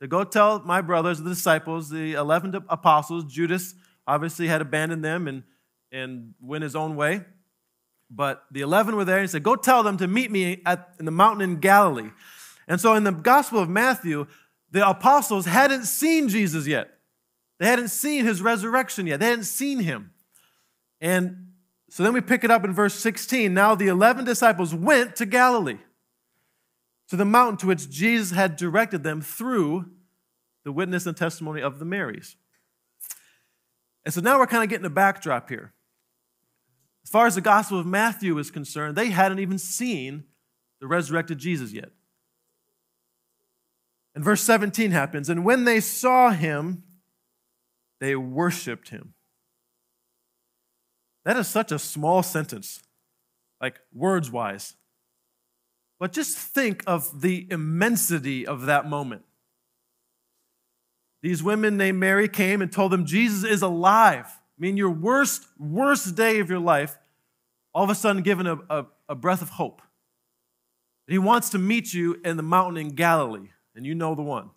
to 0.00 0.06
go 0.06 0.22
tell 0.22 0.60
my 0.60 0.80
brothers, 0.80 1.18
the 1.18 1.30
disciples, 1.30 1.88
the 1.88 2.12
11 2.12 2.54
apostles. 2.68 3.24
Judas 3.24 3.74
obviously 4.06 4.46
had 4.46 4.60
abandoned 4.60 5.04
them 5.04 5.26
and, 5.26 5.42
and 5.90 6.34
went 6.40 6.62
his 6.62 6.76
own 6.76 6.94
way. 6.94 7.22
But 8.10 8.44
the 8.50 8.60
11 8.60 8.96
were 8.96 9.04
there, 9.04 9.16
and 9.16 9.24
he 9.24 9.28
said, 9.28 9.42
Go 9.42 9.56
tell 9.56 9.82
them 9.82 9.96
to 9.98 10.06
meet 10.06 10.30
me 10.30 10.62
at, 10.64 10.94
in 10.98 11.04
the 11.04 11.10
mountain 11.10 11.42
in 11.42 11.60
Galilee. 11.60 12.10
And 12.66 12.80
so 12.80 12.94
in 12.94 13.04
the 13.04 13.12
Gospel 13.12 13.58
of 13.58 13.68
Matthew, 13.68 14.26
the 14.70 14.88
apostles 14.88 15.46
hadn't 15.46 15.84
seen 15.84 16.28
Jesus 16.28 16.66
yet. 16.66 16.90
They 17.58 17.66
hadn't 17.66 17.88
seen 17.88 18.24
his 18.24 18.40
resurrection 18.40 19.06
yet. 19.06 19.20
They 19.20 19.26
hadn't 19.26 19.44
seen 19.44 19.80
him. 19.80 20.12
And 21.00 21.47
so 21.90 22.02
then 22.02 22.12
we 22.12 22.20
pick 22.20 22.44
it 22.44 22.50
up 22.50 22.64
in 22.64 22.72
verse 22.72 22.94
16. 22.94 23.52
Now 23.52 23.74
the 23.74 23.88
11 23.88 24.24
disciples 24.24 24.74
went 24.74 25.16
to 25.16 25.26
Galilee, 25.26 25.78
to 27.08 27.16
the 27.16 27.24
mountain 27.24 27.56
to 27.58 27.66
which 27.66 27.88
Jesus 27.88 28.36
had 28.36 28.56
directed 28.56 29.02
them 29.02 29.20
through 29.20 29.86
the 30.64 30.72
witness 30.72 31.06
and 31.06 31.16
testimony 31.16 31.62
of 31.62 31.78
the 31.78 31.84
Marys. 31.84 32.36
And 34.04 34.12
so 34.12 34.20
now 34.20 34.38
we're 34.38 34.46
kind 34.46 34.62
of 34.62 34.68
getting 34.68 34.86
a 34.86 34.90
backdrop 34.90 35.48
here. 35.48 35.72
As 37.04 37.10
far 37.10 37.26
as 37.26 37.34
the 37.34 37.40
Gospel 37.40 37.78
of 37.78 37.86
Matthew 37.86 38.36
is 38.38 38.50
concerned, 38.50 38.96
they 38.96 39.08
hadn't 39.08 39.38
even 39.38 39.58
seen 39.58 40.24
the 40.80 40.86
resurrected 40.86 41.38
Jesus 41.38 41.72
yet. 41.72 41.90
And 44.14 44.22
verse 44.22 44.42
17 44.42 44.90
happens. 44.90 45.28
And 45.28 45.44
when 45.44 45.64
they 45.64 45.80
saw 45.80 46.30
him, 46.30 46.82
they 48.00 48.14
worshiped 48.14 48.90
him. 48.90 49.14
That 51.28 51.36
is 51.36 51.46
such 51.46 51.72
a 51.72 51.78
small 51.78 52.22
sentence, 52.22 52.80
like 53.60 53.78
words 53.92 54.30
wise. 54.30 54.76
But 56.00 56.10
just 56.10 56.38
think 56.38 56.82
of 56.86 57.20
the 57.20 57.46
immensity 57.50 58.46
of 58.46 58.62
that 58.62 58.88
moment. 58.88 59.26
These 61.22 61.42
women 61.42 61.76
named 61.76 61.98
Mary 62.00 62.30
came 62.30 62.62
and 62.62 62.72
told 62.72 62.92
them 62.92 63.04
Jesus 63.04 63.44
is 63.44 63.60
alive. 63.60 64.24
I 64.24 64.56
mean, 64.58 64.78
your 64.78 64.88
worst, 64.88 65.46
worst 65.58 66.16
day 66.16 66.40
of 66.40 66.48
your 66.48 66.60
life, 66.60 66.96
all 67.74 67.84
of 67.84 67.90
a 67.90 67.94
sudden 67.94 68.22
given 68.22 68.46
a, 68.46 68.56
a, 68.70 68.86
a 69.10 69.14
breath 69.14 69.42
of 69.42 69.50
hope. 69.50 69.82
He 71.08 71.18
wants 71.18 71.50
to 71.50 71.58
meet 71.58 71.92
you 71.92 72.18
in 72.24 72.38
the 72.38 72.42
mountain 72.42 72.78
in 72.78 72.94
Galilee 72.94 73.50
and 73.74 73.84
you 73.84 73.94
know 73.94 74.14
the 74.14 74.22
one. 74.22 74.48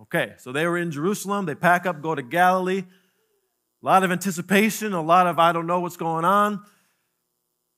Okay, 0.00 0.36
so 0.38 0.52
they 0.52 0.66
were 0.66 0.78
in 0.78 0.90
Jerusalem. 0.90 1.44
They 1.44 1.54
pack 1.54 1.84
up, 1.84 2.00
go 2.00 2.14
to 2.14 2.22
Galilee. 2.22 2.84
A 3.82 3.86
lot 3.86 4.02
of 4.02 4.10
anticipation, 4.10 4.92
a 4.92 5.02
lot 5.02 5.26
of 5.26 5.38
I 5.38 5.52
don't 5.52 5.66
know 5.66 5.80
what's 5.80 5.96
going 5.96 6.24
on. 6.24 6.62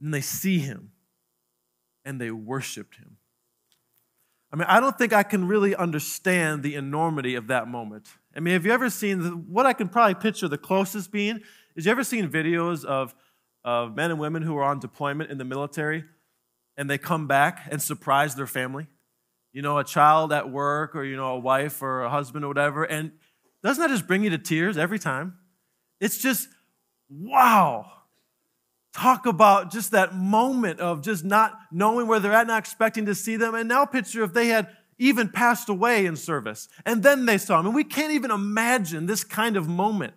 And 0.00 0.14
they 0.14 0.20
see 0.20 0.58
him 0.58 0.92
and 2.04 2.20
they 2.20 2.30
worshiped 2.30 2.96
him. 2.96 3.18
I 4.52 4.56
mean, 4.56 4.66
I 4.68 4.80
don't 4.80 4.96
think 4.96 5.12
I 5.12 5.22
can 5.22 5.46
really 5.46 5.76
understand 5.76 6.62
the 6.62 6.74
enormity 6.74 7.34
of 7.34 7.48
that 7.48 7.68
moment. 7.68 8.08
I 8.34 8.40
mean, 8.40 8.54
have 8.54 8.66
you 8.66 8.72
ever 8.72 8.90
seen 8.90 9.22
the, 9.22 9.30
what 9.30 9.66
I 9.66 9.72
can 9.72 9.88
probably 9.88 10.14
picture 10.14 10.48
the 10.48 10.58
closest 10.58 11.12
being? 11.12 11.40
Is 11.76 11.86
you 11.86 11.92
ever 11.92 12.02
seen 12.02 12.28
videos 12.28 12.84
of, 12.84 13.14
of 13.64 13.94
men 13.94 14.10
and 14.10 14.18
women 14.18 14.42
who 14.42 14.56
are 14.56 14.64
on 14.64 14.80
deployment 14.80 15.30
in 15.30 15.38
the 15.38 15.44
military 15.44 16.04
and 16.76 16.88
they 16.88 16.98
come 16.98 17.26
back 17.26 17.68
and 17.70 17.80
surprise 17.80 18.34
their 18.34 18.46
family? 18.46 18.88
you 19.52 19.62
know, 19.62 19.78
a 19.78 19.84
child 19.84 20.32
at 20.32 20.50
work 20.50 20.94
or, 20.94 21.04
you 21.04 21.16
know, 21.16 21.34
a 21.34 21.38
wife 21.38 21.82
or 21.82 22.02
a 22.02 22.10
husband 22.10 22.44
or 22.44 22.48
whatever. 22.48 22.84
And 22.84 23.12
doesn't 23.62 23.82
that 23.82 23.90
just 23.90 24.06
bring 24.06 24.22
you 24.22 24.30
to 24.30 24.38
tears 24.38 24.78
every 24.78 24.98
time? 24.98 25.34
It's 26.00 26.18
just, 26.18 26.48
wow. 27.08 27.90
Talk 28.92 29.26
about 29.26 29.70
just 29.70 29.92
that 29.92 30.14
moment 30.14 30.80
of 30.80 31.02
just 31.02 31.24
not 31.24 31.56
knowing 31.70 32.08
where 32.08 32.18
they're 32.18 32.32
at, 32.32 32.46
not 32.46 32.58
expecting 32.58 33.06
to 33.06 33.14
see 33.14 33.36
them. 33.36 33.54
And 33.54 33.68
now 33.68 33.84
picture 33.84 34.24
if 34.24 34.32
they 34.32 34.48
had 34.48 34.68
even 34.98 35.28
passed 35.28 35.68
away 35.68 36.06
in 36.06 36.16
service 36.16 36.68
and 36.84 37.02
then 37.02 37.24
they 37.24 37.38
saw 37.38 37.60
him. 37.60 37.66
And 37.66 37.74
we 37.74 37.84
can't 37.84 38.12
even 38.12 38.30
imagine 38.30 39.06
this 39.06 39.22
kind 39.24 39.56
of 39.56 39.68
moment. 39.68 40.14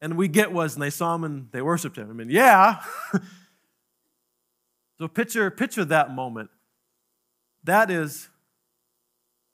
And 0.00 0.18
we 0.18 0.28
get 0.28 0.52
was, 0.52 0.74
and 0.74 0.82
they 0.82 0.90
saw 0.90 1.14
him 1.14 1.24
and 1.24 1.48
they 1.52 1.62
worshiped 1.62 1.96
him. 1.96 2.10
I 2.10 2.12
mean, 2.12 2.28
yeah. 2.28 2.82
so 4.98 5.08
picture, 5.08 5.50
picture 5.50 5.84
that 5.86 6.14
moment. 6.14 6.50
That 7.64 7.90
is 7.90 8.28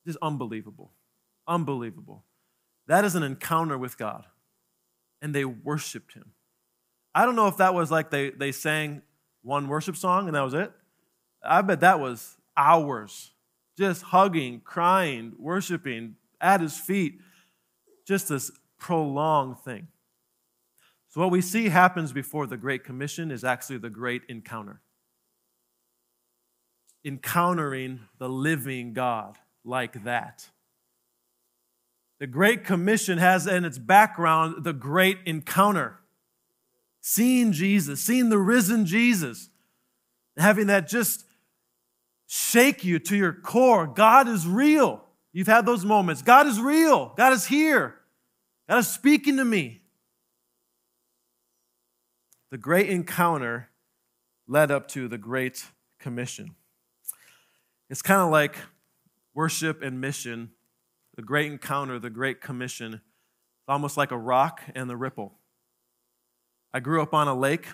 just 0.05 0.19
unbelievable. 0.21 0.93
Unbelievable. 1.47 2.25
That 2.89 3.05
is 3.05 3.15
an 3.15 3.23
encounter 3.23 3.79
with 3.79 3.97
God. 3.97 4.27
And 5.23 5.35
they 5.35 5.47
worshiped 5.47 6.13
him. 6.13 6.33
I 7.15 7.25
don't 7.25 7.37
know 7.37 7.49
if 7.49 7.57
that 7.57 7.73
was 7.73 7.91
like 7.91 8.11
they, 8.11 8.31
they 8.31 8.53
sang 8.53 9.01
one 9.43 9.69
worship 9.69 9.97
song 9.97 10.27
and 10.27 10.37
that 10.37 10.43
was 10.43 10.55
it. 10.55 10.73
I 11.43 11.63
bet 11.63 11.81
that 11.81 12.01
was 12.01 12.37
hours 12.57 13.33
just 13.79 14.03
hugging, 14.03 14.61
crying, 14.61 15.33
worshiping 15.39 16.17
at 16.41 16.61
his 16.61 16.77
feet. 16.77 17.21
Just 18.07 18.29
this 18.29 18.51
prolonged 18.79 19.59
thing. 19.61 19.89
So, 21.09 21.21
what 21.21 21.31
we 21.31 21.41
see 21.41 21.69
happens 21.69 22.13
before 22.13 22.47
the 22.47 22.57
Great 22.57 22.85
Commission 22.85 23.31
is 23.31 23.45
actually 23.45 23.79
the 23.79 23.91
great 23.91 24.23
encounter. 24.29 24.81
Encountering 27.05 28.01
the 28.19 28.29
living 28.29 28.93
God 28.93 29.39
like 29.65 30.05
that. 30.05 30.49
The 32.23 32.29
Great 32.29 32.63
Commission 32.63 33.19
has 33.19 33.49
in 33.49 33.65
its 33.65 33.79
background 33.79 34.63
the 34.63 34.73
great 34.73 35.19
encounter. 35.27 35.99
Seeing 37.01 37.51
Jesus, 37.51 38.01
seeing 38.01 38.29
the 38.29 38.39
risen 38.39 38.87
Jesus, 38.87 39.51
having 40.37 40.69
that 40.69 40.87
just 40.87 41.25
shake 42.29 42.85
you 42.85 43.01
to 43.01 43.17
your 43.17 43.33
core. 43.33 43.89
God 43.89 44.29
is 44.29 44.47
real. 44.47 45.03
You've 45.33 45.49
had 45.49 45.67
those 45.67 45.85
moments. 45.85 46.23
God 46.23 46.47
is 46.47 46.61
real. 46.61 47.13
God 47.17 47.33
is 47.33 47.47
here. 47.47 47.97
God 48.69 48.79
is 48.79 48.87
speaking 48.87 49.39
to 49.39 49.45
me. 49.45 49.83
The 52.53 52.59
great 52.59 52.89
encounter 52.89 53.69
led 54.47 54.71
up 54.71 54.87
to 54.91 55.09
the 55.09 55.19
Great 55.19 55.67
Commission. 55.99 56.55
It's 57.91 58.01
kind 58.01 58.21
of 58.21 58.31
like 58.31 58.55
worship 59.35 59.83
and 59.83 60.01
mission, 60.01 60.53
the 61.15 61.23
great 61.23 61.51
encounter, 61.51 61.99
the 61.99 62.11
Great 62.11 62.41
Commission. 62.41 62.95
It's 62.95 63.69
almost 63.69 63.97
like 63.97 64.11
a 64.11 64.19
rock 64.19 64.63
and 64.75 64.89
the 64.89 64.97
ripple. 64.97 65.35
I 66.73 66.81
grew 66.81 67.03
up 67.03 67.13
on 67.13 67.29
a 67.29 67.35
lake 67.35 67.67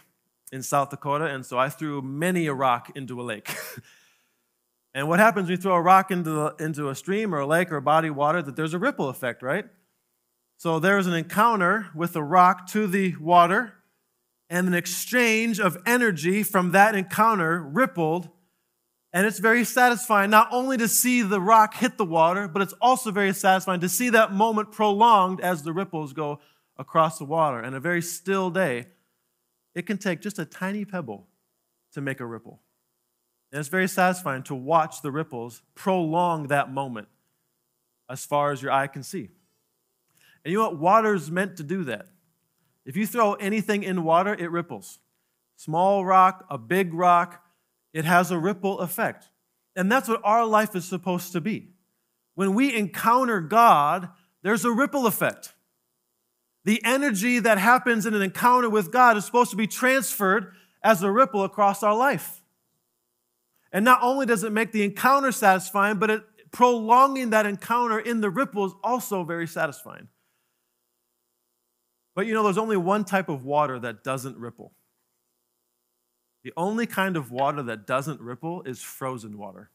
in 0.50 0.62
South 0.62 0.90
Dakota, 0.90 1.26
and 1.26 1.46
so 1.46 1.58
I 1.58 1.68
threw 1.68 2.02
many 2.02 2.46
a 2.46 2.54
rock 2.54 2.90
into 2.94 3.20
a 3.20 3.22
lake. 3.22 3.54
And 4.94 5.08
what 5.08 5.20
happens 5.20 5.44
when 5.44 5.52
you 5.52 5.62
throw 5.62 5.74
a 5.74 5.80
rock 5.80 6.10
into, 6.10 6.30
the, 6.30 6.54
into 6.58 6.88
a 6.88 6.94
stream 6.94 7.34
or 7.34 7.38
a 7.38 7.46
lake 7.46 7.70
or 7.70 7.76
a 7.76 7.82
body 7.82 8.08
of 8.08 8.16
water? 8.16 8.42
That 8.42 8.56
there's 8.56 8.74
a 8.74 8.80
ripple 8.80 9.08
effect, 9.08 9.42
right? 9.42 9.64
So 10.56 10.80
there's 10.80 11.06
an 11.06 11.14
encounter 11.14 11.86
with 11.94 12.14
the 12.14 12.22
rock 12.22 12.66
to 12.70 12.86
the 12.88 13.14
water, 13.16 13.74
and 14.50 14.66
an 14.66 14.74
exchange 14.74 15.60
of 15.60 15.78
energy 15.86 16.42
from 16.42 16.72
that 16.72 16.96
encounter 16.96 17.62
rippled. 17.62 18.28
And 19.12 19.26
it's 19.26 19.38
very 19.38 19.64
satisfying 19.64 20.30
not 20.30 20.48
only 20.50 20.76
to 20.76 20.88
see 20.88 21.22
the 21.22 21.40
rock 21.40 21.74
hit 21.74 21.96
the 21.96 22.04
water, 22.04 22.46
but 22.46 22.60
it's 22.60 22.74
also 22.74 23.10
very 23.10 23.32
satisfying 23.32 23.80
to 23.80 23.88
see 23.88 24.10
that 24.10 24.32
moment 24.32 24.72
prolonged 24.72 25.40
as 25.40 25.62
the 25.62 25.72
ripples 25.72 26.12
go 26.12 26.40
across 26.76 27.18
the 27.18 27.24
water. 27.24 27.58
And 27.58 27.74
a 27.74 27.80
very 27.80 28.02
still 28.02 28.50
day, 28.50 28.86
it 29.74 29.86
can 29.86 29.96
take 29.96 30.20
just 30.20 30.38
a 30.38 30.44
tiny 30.44 30.84
pebble 30.84 31.26
to 31.92 32.00
make 32.00 32.20
a 32.20 32.26
ripple. 32.26 32.60
And 33.50 33.60
it's 33.60 33.70
very 33.70 33.88
satisfying 33.88 34.42
to 34.44 34.54
watch 34.54 35.00
the 35.00 35.10
ripples 35.10 35.62
prolong 35.74 36.48
that 36.48 36.70
moment 36.70 37.08
as 38.10 38.26
far 38.26 38.52
as 38.52 38.60
your 38.60 38.72
eye 38.72 38.88
can 38.88 39.02
see. 39.02 39.30
And 40.44 40.52
you 40.52 40.58
know 40.58 40.68
what? 40.68 40.78
Water's 40.78 41.30
meant 41.30 41.56
to 41.56 41.62
do 41.62 41.84
that. 41.84 42.08
If 42.84 42.96
you 42.96 43.06
throw 43.06 43.34
anything 43.34 43.82
in 43.82 44.04
water, 44.04 44.34
it 44.34 44.50
ripples. 44.50 44.98
Small 45.56 46.04
rock, 46.04 46.44
a 46.50 46.58
big 46.58 46.92
rock, 46.94 47.42
it 47.92 48.04
has 48.04 48.30
a 48.30 48.38
ripple 48.38 48.80
effect. 48.80 49.30
And 49.76 49.90
that's 49.90 50.08
what 50.08 50.20
our 50.24 50.44
life 50.44 50.74
is 50.74 50.84
supposed 50.84 51.32
to 51.32 51.40
be. 51.40 51.70
When 52.34 52.54
we 52.54 52.74
encounter 52.74 53.40
God, 53.40 54.10
there's 54.42 54.64
a 54.64 54.72
ripple 54.72 55.06
effect. 55.06 55.54
The 56.64 56.80
energy 56.84 57.38
that 57.38 57.58
happens 57.58 58.04
in 58.04 58.14
an 58.14 58.22
encounter 58.22 58.68
with 58.68 58.92
God 58.92 59.16
is 59.16 59.24
supposed 59.24 59.50
to 59.50 59.56
be 59.56 59.66
transferred 59.66 60.52
as 60.82 61.02
a 61.02 61.10
ripple 61.10 61.44
across 61.44 61.82
our 61.82 61.96
life. 61.96 62.42
And 63.72 63.84
not 63.84 64.00
only 64.02 64.26
does 64.26 64.44
it 64.44 64.52
make 64.52 64.72
the 64.72 64.82
encounter 64.82 65.32
satisfying, 65.32 65.98
but 65.98 66.10
it, 66.10 66.22
prolonging 66.50 67.30
that 67.30 67.46
encounter 67.46 67.98
in 67.98 68.20
the 68.20 68.30
ripple 68.30 68.66
is 68.66 68.72
also 68.82 69.24
very 69.24 69.46
satisfying. 69.46 70.08
But 72.14 72.26
you 72.26 72.34
know, 72.34 72.42
there's 72.42 72.58
only 72.58 72.76
one 72.76 73.04
type 73.04 73.28
of 73.28 73.44
water 73.44 73.78
that 73.78 74.02
doesn't 74.02 74.36
ripple. 74.38 74.72
The 76.48 76.54
only 76.56 76.86
kind 76.86 77.18
of 77.18 77.30
water 77.30 77.62
that 77.64 77.86
doesn't 77.86 78.22
ripple 78.22 78.62
is 78.62 78.80
frozen 78.80 79.36
water. 79.36 79.68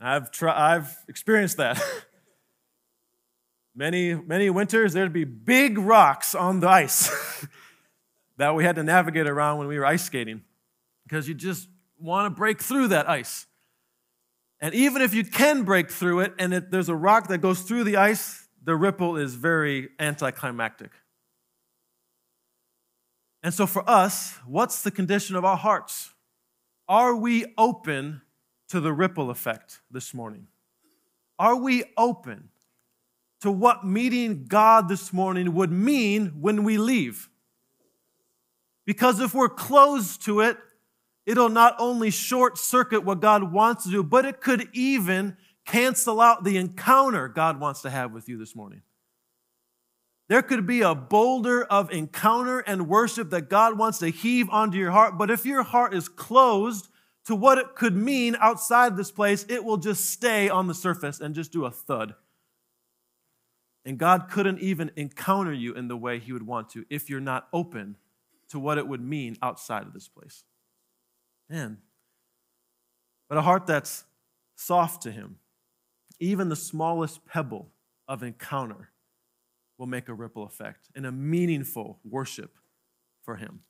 I've, 0.00 0.32
try, 0.32 0.74
I've 0.74 0.92
experienced 1.06 1.58
that. 1.58 1.80
many, 3.76 4.16
many 4.16 4.50
winters, 4.50 4.94
there'd 4.94 5.12
be 5.12 5.22
big 5.22 5.78
rocks 5.78 6.34
on 6.34 6.58
the 6.58 6.68
ice 6.68 7.46
that 8.38 8.56
we 8.56 8.64
had 8.64 8.74
to 8.74 8.82
navigate 8.82 9.28
around 9.28 9.58
when 9.58 9.68
we 9.68 9.78
were 9.78 9.86
ice 9.86 10.02
skating 10.02 10.42
because 11.06 11.28
you 11.28 11.34
just 11.34 11.68
want 12.00 12.26
to 12.26 12.36
break 12.36 12.60
through 12.60 12.88
that 12.88 13.08
ice. 13.08 13.46
And 14.60 14.74
even 14.74 15.00
if 15.00 15.14
you 15.14 15.22
can 15.22 15.62
break 15.62 15.92
through 15.92 16.22
it 16.22 16.34
and 16.40 16.52
it, 16.52 16.72
there's 16.72 16.88
a 16.88 16.96
rock 16.96 17.28
that 17.28 17.38
goes 17.38 17.60
through 17.60 17.84
the 17.84 17.98
ice, 17.98 18.48
the 18.64 18.74
ripple 18.74 19.16
is 19.16 19.36
very 19.36 19.90
anticlimactic. 20.00 20.90
And 23.42 23.54
so, 23.54 23.66
for 23.66 23.88
us, 23.88 24.36
what's 24.46 24.82
the 24.82 24.90
condition 24.90 25.36
of 25.36 25.44
our 25.44 25.56
hearts? 25.56 26.12
Are 26.88 27.14
we 27.14 27.46
open 27.56 28.22
to 28.68 28.80
the 28.80 28.92
ripple 28.92 29.30
effect 29.30 29.80
this 29.90 30.12
morning? 30.12 30.48
Are 31.38 31.56
we 31.56 31.84
open 31.96 32.48
to 33.40 33.50
what 33.50 33.86
meeting 33.86 34.46
God 34.48 34.88
this 34.88 35.12
morning 35.12 35.54
would 35.54 35.70
mean 35.70 36.40
when 36.40 36.64
we 36.64 36.78
leave? 36.78 37.28
Because 38.84 39.20
if 39.20 39.34
we're 39.34 39.48
closed 39.48 40.24
to 40.24 40.40
it, 40.40 40.56
it'll 41.26 41.50
not 41.50 41.76
only 41.78 42.10
short 42.10 42.58
circuit 42.58 43.04
what 43.04 43.20
God 43.20 43.52
wants 43.52 43.84
to 43.84 43.90
do, 43.90 44.02
but 44.02 44.24
it 44.24 44.40
could 44.40 44.68
even 44.72 45.36
cancel 45.66 46.20
out 46.20 46.42
the 46.42 46.56
encounter 46.56 47.28
God 47.28 47.60
wants 47.60 47.82
to 47.82 47.90
have 47.90 48.12
with 48.12 48.28
you 48.28 48.38
this 48.38 48.56
morning. 48.56 48.82
There 50.28 50.42
could 50.42 50.66
be 50.66 50.82
a 50.82 50.94
boulder 50.94 51.64
of 51.64 51.90
encounter 51.90 52.60
and 52.60 52.86
worship 52.86 53.30
that 53.30 53.48
God 53.48 53.78
wants 53.78 53.98
to 53.98 54.10
heave 54.10 54.50
onto 54.50 54.76
your 54.76 54.90
heart, 54.90 55.16
but 55.16 55.30
if 55.30 55.46
your 55.46 55.62
heart 55.62 55.94
is 55.94 56.08
closed 56.08 56.88
to 57.24 57.34
what 57.34 57.56
it 57.58 57.74
could 57.74 57.96
mean 57.96 58.36
outside 58.38 58.96
this 58.96 59.10
place, 59.10 59.46
it 59.48 59.64
will 59.64 59.78
just 59.78 60.10
stay 60.10 60.50
on 60.50 60.66
the 60.66 60.74
surface 60.74 61.20
and 61.20 61.34
just 61.34 61.50
do 61.50 61.64
a 61.64 61.70
thud. 61.70 62.14
And 63.86 63.96
God 63.96 64.28
couldn't 64.30 64.60
even 64.60 64.90
encounter 64.96 65.52
you 65.52 65.72
in 65.72 65.88
the 65.88 65.96
way 65.96 66.18
He 66.18 66.34
would 66.34 66.46
want 66.46 66.68
to 66.70 66.84
if 66.90 67.08
you're 67.08 67.20
not 67.20 67.48
open 67.52 67.96
to 68.50 68.58
what 68.58 68.76
it 68.76 68.86
would 68.86 69.00
mean 69.00 69.36
outside 69.40 69.86
of 69.86 69.94
this 69.94 70.08
place. 70.08 70.44
Man. 71.48 71.78
But 73.30 73.38
a 73.38 73.42
heart 73.42 73.66
that's 73.66 74.04
soft 74.56 75.02
to 75.02 75.10
Him, 75.10 75.36
even 76.20 76.50
the 76.50 76.56
smallest 76.56 77.24
pebble 77.24 77.70
of 78.06 78.22
encounter 78.22 78.90
will 79.78 79.86
make 79.86 80.08
a 80.08 80.14
ripple 80.14 80.44
effect 80.44 80.88
in 80.94 81.04
a 81.04 81.12
meaningful 81.12 82.00
worship 82.04 82.58
for 83.22 83.36
Him. 83.36 83.60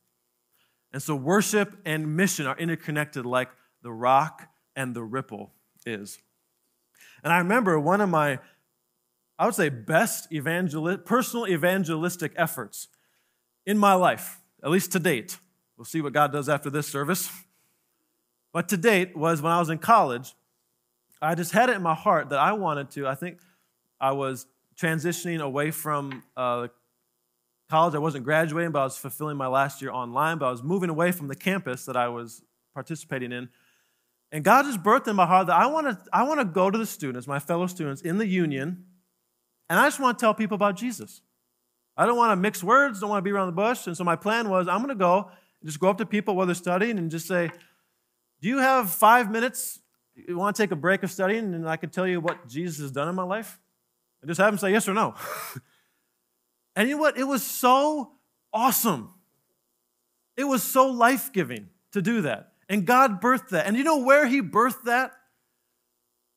And 0.93 1.03
so, 1.03 1.15
worship 1.15 1.77
and 1.85 2.17
mission 2.17 2.47
are 2.47 2.57
interconnected 2.57 3.27
like 3.27 3.51
the 3.83 3.93
rock 3.93 4.49
and 4.75 4.95
the 4.95 5.05
ripple 5.05 5.53
is. 5.85 6.19
And 7.23 7.33
I 7.33 7.39
remember 7.39 7.79
one 7.79 8.01
of 8.01 8.09
my, 8.09 8.39
I 9.39 9.45
would 9.45 9.55
say, 9.55 9.69
best 9.69 10.33
evangel- 10.33 10.99
personal 10.99 11.47
evangelistic 11.47 12.33
efforts 12.37 12.89
in 13.67 13.77
my 13.77 13.95
life, 13.95 14.41
at 14.63 14.71
least 14.71 14.93
to 14.93 14.99
date. 14.99 15.39
We'll 15.77 15.85
see 15.85 16.01
what 16.01 16.13
God 16.13 16.33
does 16.33 16.49
after 16.49 16.71
this 16.71 16.89
service. 16.89 17.31
But 18.53 18.69
to 18.71 18.77
date 18.77 19.17
was 19.17 19.43
when 19.43 19.53
I 19.53 19.59
was 19.59 19.69
in 19.69 19.79
college, 19.79 20.35
I 21.21 21.35
just 21.35 21.53
had 21.53 21.69
it 21.69 21.77
in 21.77 21.83
my 21.83 21.95
heart 21.95 22.31
that 22.31 22.39
I 22.39 22.53
wanted 22.53 22.91
to. 22.93 23.07
I 23.07 23.15
think 23.15 23.39
I 24.01 24.13
was 24.13 24.47
transitioning 24.81 25.41
away 25.41 25.71
from 25.71 26.23
uh, 26.37 26.69
college. 27.69 27.95
I 27.95 27.99
wasn't 27.99 28.25
graduating, 28.25 28.73
but 28.73 28.81
I 28.81 28.85
was 28.85 28.97
fulfilling 28.97 29.37
my 29.37 29.49
last 29.49 29.83
year 29.83 29.91
online. 29.91 30.39
But 30.39 30.47
I 30.47 30.51
was 30.51 30.63
moving 30.63 30.91
away 30.91 31.13
from 31.13 31.29
the 31.29 31.37
campus 31.37 31.85
that 31.87 31.97
I 31.97 32.09
was 32.09 32.43
participating 32.75 33.33
in. 33.33 33.49
And 34.31 34.45
God 34.45 34.65
just 34.65 34.83
birthed 34.83 35.09
in 35.09 35.17
my 35.17 35.27
heart 35.27 35.47
that 35.47 35.57
I 35.57 35.67
want 35.67 35.87
to 35.87 35.99
I 36.13 36.23
want 36.25 36.41
to 36.41 36.45
go 36.45 36.71
to 36.71 36.77
the 36.77 36.87
students, 36.87 37.27
my 37.27 37.39
fellow 37.39 37.67
students 37.67 38.03
in 38.03 38.19
the 38.19 38.27
union, 38.27 38.85
and 39.71 39.79
I 39.79 39.87
just 39.87 40.01
want 40.01 40.19
to 40.19 40.23
tell 40.23 40.35
people 40.35 40.55
about 40.55 40.77
Jesus. 40.77 41.23
I 41.97 42.07
don't 42.07 42.17
want 42.17 42.33
to 42.33 42.37
mix 42.37 42.63
words, 42.63 43.01
don't 43.01 43.11
want 43.11 43.19
to 43.19 43.25
be 43.25 43.33
around 43.33 43.49
the 43.49 43.53
bush. 43.53 43.87
And 43.87 43.97
so 43.97 44.05
my 44.05 44.17
plan 44.17 44.49
was 44.49 44.69
I'm 44.69 44.79
going 44.79 44.91
to 44.91 44.95
go 44.95 45.31
and 45.61 45.69
just 45.69 45.81
go 45.81 45.89
up 45.89 45.99
to 45.99 46.07
people 46.07 46.37
while 46.37 46.47
they're 46.47 46.55
studying 46.55 46.99
and 46.99 47.11
just 47.11 47.27
say, 47.27 47.51
do 48.41 48.49
you 48.49 48.59
have 48.59 48.91
five 48.91 49.31
minutes? 49.31 49.81
You 50.15 50.37
want 50.37 50.55
to 50.55 50.63
take 50.63 50.71
a 50.71 50.77
break 50.77 51.03
of 51.03 51.11
studying 51.11 51.55
and 51.55 51.69
I 51.69 51.77
can 51.77 51.91
tell 51.91 52.07
you 52.07 52.21
what 52.21 52.47
Jesus 52.49 52.79
has 52.79 52.93
done 52.93 53.09
in 53.09 53.15
my 53.15 53.25
life? 53.25 53.59
And 54.21 54.29
just 54.29 54.41
have 54.41 54.53
them 54.53 54.59
say 54.59 54.73
yes 54.73 54.89
or 54.89 54.95
no. 54.95 55.15
And 56.79 56.89
you 56.89 56.95
know 56.95 57.01
what? 57.01 57.19
It 57.19 57.25
was 57.25 57.43
so 57.43 58.13
awesome. 58.53 59.11
It 60.37 60.45
was 60.45 60.63
so 60.63 60.87
life 60.87 61.33
giving 61.33 61.71
to 61.91 62.01
do 62.01 62.21
that. 62.21 62.53
And 62.69 62.87
God 62.87 63.21
birthed 63.21 63.49
that. 63.49 63.67
And 63.67 63.77
you 63.77 63.83
know 63.83 63.99
where 63.99 64.29
He 64.29 64.41
birthed 64.41 64.85
that? 64.85 65.11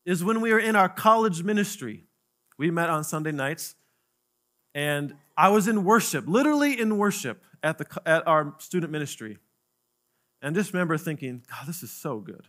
Is 0.04 0.24
when 0.24 0.42
we 0.42 0.52
were 0.52 0.60
in 0.60 0.76
our 0.76 0.90
college 0.90 1.44
ministry. 1.44 2.06
We 2.58 2.72
met 2.72 2.90
on 2.90 3.04
Sunday 3.04 3.32
nights, 3.32 3.76
and 4.74 5.14
I 5.38 5.50
was 5.50 5.68
in 5.68 5.84
worship, 5.84 6.26
literally 6.28 6.80
in 6.80 6.98
worship 6.98 7.44
at, 7.62 7.78
the, 7.78 7.86
at 8.04 8.28
our 8.28 8.56
student 8.58 8.92
ministry. 8.92 9.38
And 10.42 10.56
just 10.56 10.74
remember 10.74 10.98
thinking, 10.98 11.44
God, 11.52 11.68
this 11.68 11.84
is 11.84 11.92
so 11.92 12.20
good. 12.20 12.48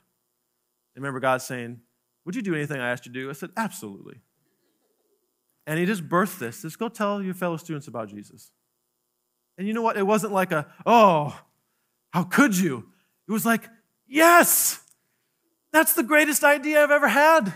I 0.96 0.98
remember 0.98 1.20
God 1.20 1.42
saying, 1.42 1.80
Would 2.24 2.36
you 2.36 2.42
do 2.42 2.54
anything 2.54 2.80
I 2.80 2.90
asked 2.90 3.04
you 3.04 3.12
to 3.12 3.20
do? 3.20 3.28
I 3.28 3.34
said, 3.34 3.50
Absolutely. 3.54 4.22
And 5.66 5.78
He 5.78 5.86
just 5.86 6.08
birthed 6.08 6.38
this. 6.38 6.62
Just 6.62 6.78
go 6.78 6.88
tell 6.88 7.22
your 7.22 7.34
fellow 7.34 7.56
students 7.56 7.88
about 7.88 8.08
Jesus. 8.08 8.50
And 9.58 9.66
you 9.66 9.74
know 9.74 9.82
what? 9.82 9.96
It 9.96 10.06
wasn't 10.06 10.32
like 10.32 10.52
a, 10.52 10.66
oh, 10.86 11.38
how 12.10 12.24
could 12.24 12.56
you? 12.56 12.86
It 13.28 13.32
was 13.32 13.46
like, 13.46 13.68
yes, 14.06 14.80
that's 15.72 15.94
the 15.94 16.02
greatest 16.02 16.44
idea 16.44 16.82
I've 16.82 16.90
ever 16.90 17.08
had. 17.08 17.52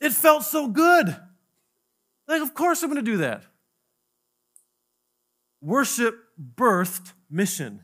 It 0.00 0.12
felt 0.12 0.44
so 0.44 0.68
good. 0.68 1.16
Like, 2.26 2.42
of 2.42 2.54
course 2.54 2.82
I'm 2.82 2.90
going 2.90 3.04
to 3.04 3.10
do 3.10 3.18
that. 3.18 3.44
Worship 5.60 6.16
birthed 6.56 7.12
mission. 7.30 7.82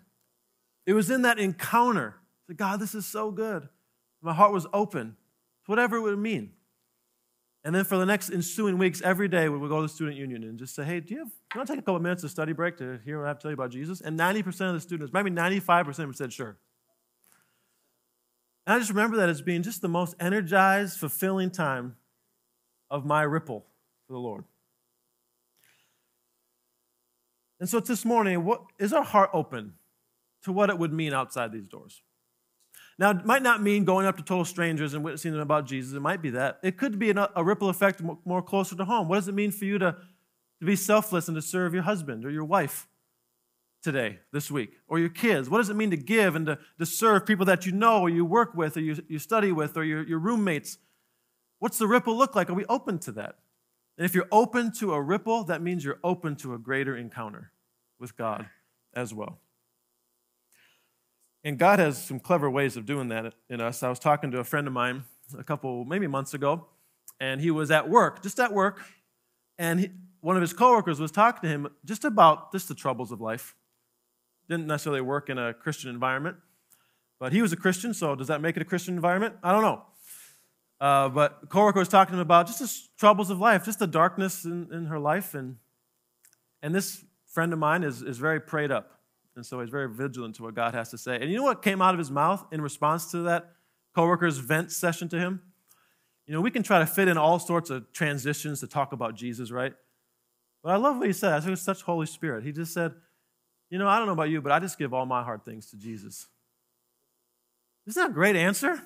It 0.86 0.94
was 0.94 1.10
in 1.10 1.22
that 1.22 1.38
encounter 1.38 2.16
that 2.48 2.56
God, 2.56 2.80
this 2.80 2.94
is 2.94 3.06
so 3.06 3.30
good. 3.30 3.68
My 4.20 4.34
heart 4.34 4.52
was 4.52 4.66
open 4.72 5.16
whatever 5.68 5.96
it 5.96 6.00
would 6.00 6.18
mean. 6.18 6.52
And 7.68 7.74
then 7.74 7.84
for 7.84 7.98
the 7.98 8.06
next 8.06 8.30
ensuing 8.30 8.78
weeks, 8.78 9.02
every 9.02 9.28
day 9.28 9.50
we 9.50 9.58
would 9.58 9.68
go 9.68 9.76
to 9.76 9.82
the 9.82 9.90
student 9.90 10.16
union 10.16 10.42
and 10.42 10.58
just 10.58 10.74
say, 10.74 10.84
hey, 10.84 11.00
do 11.00 11.12
you, 11.12 11.18
have, 11.18 11.28
do 11.28 11.34
you 11.54 11.58
want 11.58 11.66
to 11.66 11.74
take 11.74 11.80
a 11.80 11.82
couple 11.82 12.00
minutes 12.00 12.24
of 12.24 12.30
study 12.30 12.54
break 12.54 12.78
to 12.78 12.98
hear 13.04 13.18
what 13.18 13.26
I 13.26 13.28
have 13.28 13.40
to 13.40 13.42
tell 13.42 13.50
you 13.50 13.56
about 13.56 13.68
Jesus? 13.68 14.00
And 14.00 14.18
90% 14.18 14.46
of 14.68 14.72
the 14.72 14.80
students, 14.80 15.12
maybe 15.12 15.30
95% 15.30 15.86
of 15.86 15.96
them 15.96 16.14
said, 16.14 16.32
sure. 16.32 16.56
And 18.66 18.74
I 18.74 18.78
just 18.78 18.88
remember 18.88 19.18
that 19.18 19.28
as 19.28 19.42
being 19.42 19.62
just 19.62 19.82
the 19.82 19.88
most 19.88 20.14
energized, 20.18 20.98
fulfilling 20.98 21.50
time 21.50 21.96
of 22.90 23.04
my 23.04 23.20
ripple 23.20 23.66
for 24.06 24.14
the 24.14 24.18
Lord. 24.18 24.44
And 27.60 27.68
so 27.68 27.80
this 27.80 28.02
morning, 28.02 28.46
what 28.46 28.62
is 28.78 28.94
our 28.94 29.04
heart 29.04 29.28
open 29.34 29.74
to 30.44 30.52
what 30.52 30.70
it 30.70 30.78
would 30.78 30.94
mean 30.94 31.12
outside 31.12 31.52
these 31.52 31.68
doors? 31.68 32.00
Now, 32.98 33.10
it 33.10 33.24
might 33.24 33.42
not 33.42 33.62
mean 33.62 33.84
going 33.84 34.06
up 34.06 34.16
to 34.16 34.24
total 34.24 34.44
strangers 34.44 34.92
and 34.92 35.04
witnessing 35.04 35.32
them 35.32 35.40
about 35.40 35.66
Jesus. 35.66 35.94
It 35.94 36.00
might 36.00 36.20
be 36.20 36.30
that. 36.30 36.58
It 36.64 36.76
could 36.76 36.98
be 36.98 37.10
a 37.10 37.44
ripple 37.44 37.68
effect 37.68 38.02
more 38.24 38.42
closer 38.42 38.74
to 38.74 38.84
home. 38.84 39.08
What 39.08 39.16
does 39.16 39.28
it 39.28 39.34
mean 39.34 39.52
for 39.52 39.66
you 39.66 39.78
to, 39.78 39.96
to 40.60 40.66
be 40.66 40.74
selfless 40.74 41.28
and 41.28 41.36
to 41.36 41.42
serve 41.42 41.74
your 41.74 41.84
husband 41.84 42.24
or 42.24 42.30
your 42.30 42.44
wife 42.44 42.88
today, 43.84 44.18
this 44.32 44.50
week, 44.50 44.72
or 44.88 44.98
your 44.98 45.10
kids? 45.10 45.48
What 45.48 45.58
does 45.58 45.70
it 45.70 45.76
mean 45.76 45.92
to 45.92 45.96
give 45.96 46.34
and 46.34 46.46
to, 46.46 46.58
to 46.80 46.86
serve 46.86 47.24
people 47.24 47.46
that 47.46 47.66
you 47.66 47.72
know 47.72 48.00
or 48.00 48.10
you 48.10 48.24
work 48.24 48.54
with 48.54 48.76
or 48.76 48.80
you, 48.80 48.96
you 49.06 49.20
study 49.20 49.52
with 49.52 49.76
or 49.76 49.84
your, 49.84 50.04
your 50.04 50.18
roommates? 50.18 50.78
What's 51.60 51.78
the 51.78 51.86
ripple 51.86 52.16
look 52.16 52.34
like? 52.34 52.50
Are 52.50 52.54
we 52.54 52.64
open 52.64 52.98
to 53.00 53.12
that? 53.12 53.36
And 53.96 54.04
if 54.04 54.14
you're 54.14 54.28
open 54.32 54.72
to 54.78 54.92
a 54.92 55.00
ripple, 55.00 55.44
that 55.44 55.62
means 55.62 55.84
you're 55.84 56.00
open 56.02 56.34
to 56.36 56.54
a 56.54 56.58
greater 56.58 56.96
encounter 56.96 57.52
with 58.00 58.16
God 58.16 58.46
as 58.92 59.14
well. 59.14 59.38
And 61.48 61.58
God 61.58 61.78
has 61.78 61.96
some 61.96 62.20
clever 62.20 62.50
ways 62.50 62.76
of 62.76 62.84
doing 62.84 63.08
that 63.08 63.32
in 63.48 63.62
us. 63.62 63.82
I 63.82 63.88
was 63.88 63.98
talking 63.98 64.30
to 64.32 64.38
a 64.38 64.44
friend 64.44 64.66
of 64.66 64.74
mine 64.74 65.04
a 65.38 65.42
couple, 65.42 65.86
maybe 65.86 66.06
months 66.06 66.34
ago, 66.34 66.66
and 67.20 67.40
he 67.40 67.50
was 67.50 67.70
at 67.70 67.88
work, 67.88 68.22
just 68.22 68.38
at 68.38 68.52
work, 68.52 68.82
and 69.58 69.80
he, 69.80 69.88
one 70.20 70.36
of 70.36 70.42
his 70.42 70.52
coworkers 70.52 71.00
was 71.00 71.10
talking 71.10 71.40
to 71.40 71.48
him 71.48 71.68
just 71.86 72.04
about 72.04 72.52
just 72.52 72.68
the 72.68 72.74
troubles 72.74 73.10
of 73.10 73.22
life. 73.22 73.54
Didn't 74.50 74.66
necessarily 74.66 75.00
work 75.00 75.30
in 75.30 75.38
a 75.38 75.54
Christian 75.54 75.88
environment, 75.88 76.36
but 77.18 77.32
he 77.32 77.40
was 77.40 77.50
a 77.50 77.56
Christian, 77.56 77.94
so 77.94 78.14
does 78.14 78.26
that 78.26 78.42
make 78.42 78.56
it 78.56 78.60
a 78.60 78.66
Christian 78.66 78.94
environment? 78.94 79.36
I 79.42 79.50
don't 79.50 79.62
know. 79.62 79.84
Uh, 80.78 81.08
but 81.08 81.48
coworker 81.48 81.78
was 81.78 81.88
talking 81.88 82.12
to 82.12 82.18
him 82.18 82.20
about 82.20 82.46
just 82.46 82.58
the 82.58 82.70
troubles 82.98 83.30
of 83.30 83.38
life, 83.38 83.64
just 83.64 83.78
the 83.78 83.86
darkness 83.86 84.44
in, 84.44 84.68
in 84.70 84.84
her 84.84 84.98
life, 84.98 85.34
and 85.34 85.56
and 86.60 86.74
this 86.74 87.06
friend 87.26 87.54
of 87.54 87.58
mine 87.58 87.84
is, 87.84 88.02
is 88.02 88.18
very 88.18 88.38
prayed 88.38 88.70
up. 88.70 88.97
And 89.38 89.46
so 89.46 89.60
he's 89.60 89.70
very 89.70 89.88
vigilant 89.88 90.34
to 90.34 90.42
what 90.42 90.56
God 90.56 90.74
has 90.74 90.90
to 90.90 90.98
say. 90.98 91.14
And 91.14 91.30
you 91.30 91.36
know 91.36 91.44
what 91.44 91.62
came 91.62 91.80
out 91.80 91.94
of 91.94 91.98
his 91.98 92.10
mouth 92.10 92.44
in 92.50 92.60
response 92.60 93.12
to 93.12 93.18
that 93.18 93.52
coworker's 93.94 94.38
vent 94.38 94.72
session 94.72 95.08
to 95.10 95.16
him? 95.16 95.40
You 96.26 96.34
know, 96.34 96.40
we 96.40 96.50
can 96.50 96.64
try 96.64 96.80
to 96.80 96.86
fit 96.86 97.06
in 97.06 97.16
all 97.16 97.38
sorts 97.38 97.70
of 97.70 97.92
transitions 97.92 98.58
to 98.60 98.66
talk 98.66 98.92
about 98.92 99.14
Jesus, 99.14 99.52
right? 99.52 99.74
But 100.64 100.72
I 100.72 100.76
love 100.76 100.96
what 100.96 101.06
he 101.06 101.12
said. 101.12 101.34
I 101.34 101.38
think 101.38 101.52
it's 101.52 101.62
such 101.62 101.82
Holy 101.82 102.06
Spirit. 102.06 102.42
He 102.42 102.50
just 102.50 102.74
said, 102.74 102.94
You 103.70 103.78
know, 103.78 103.86
I 103.86 103.98
don't 103.98 104.08
know 104.08 104.12
about 104.12 104.28
you, 104.28 104.42
but 104.42 104.50
I 104.50 104.58
just 104.58 104.76
give 104.76 104.92
all 104.92 105.06
my 105.06 105.22
hard 105.22 105.44
things 105.44 105.70
to 105.70 105.76
Jesus. 105.76 106.26
Isn't 107.86 108.02
that 108.02 108.10
a 108.10 108.12
great 108.12 108.34
answer? 108.34 108.82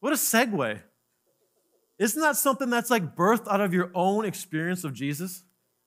What 0.00 0.14
a 0.14 0.16
segue. 0.16 0.80
Isn't 1.98 2.22
that 2.22 2.36
something 2.36 2.70
that's 2.70 2.88
like 2.88 3.14
birthed 3.14 3.48
out 3.48 3.60
of 3.60 3.74
your 3.74 3.90
own 3.94 4.24
experience 4.24 4.82
of 4.82 4.94
Jesus? 4.94 5.42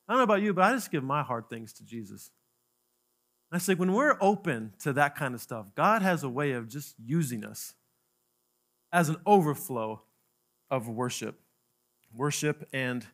I 0.07 0.13
don't 0.13 0.19
know 0.19 0.23
about 0.23 0.43
you, 0.43 0.53
but 0.53 0.65
I 0.65 0.73
just 0.73 0.91
give 0.91 1.03
my 1.03 1.23
hard 1.23 1.49
things 1.49 1.73
to 1.73 1.83
Jesus. 1.83 2.29
I 3.51 3.59
say, 3.59 3.75
when 3.75 3.93
we're 3.93 4.17
open 4.19 4.73
to 4.79 4.93
that 4.93 5.15
kind 5.15 5.33
of 5.33 5.41
stuff, 5.41 5.67
God 5.75 6.01
has 6.01 6.23
a 6.23 6.29
way 6.29 6.51
of 6.51 6.67
just 6.67 6.95
using 7.03 7.45
us 7.45 7.73
as 8.91 9.09
an 9.09 9.17
overflow 9.25 10.01
of 10.69 10.89
worship, 10.89 11.39
worship 12.13 12.67
and 12.73 13.05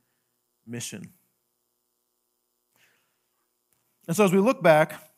mission. 0.65 1.13
And 4.07 4.17
so 4.17 4.25
as 4.25 4.31
we 4.31 4.39
look 4.39 4.61
back 4.61 5.11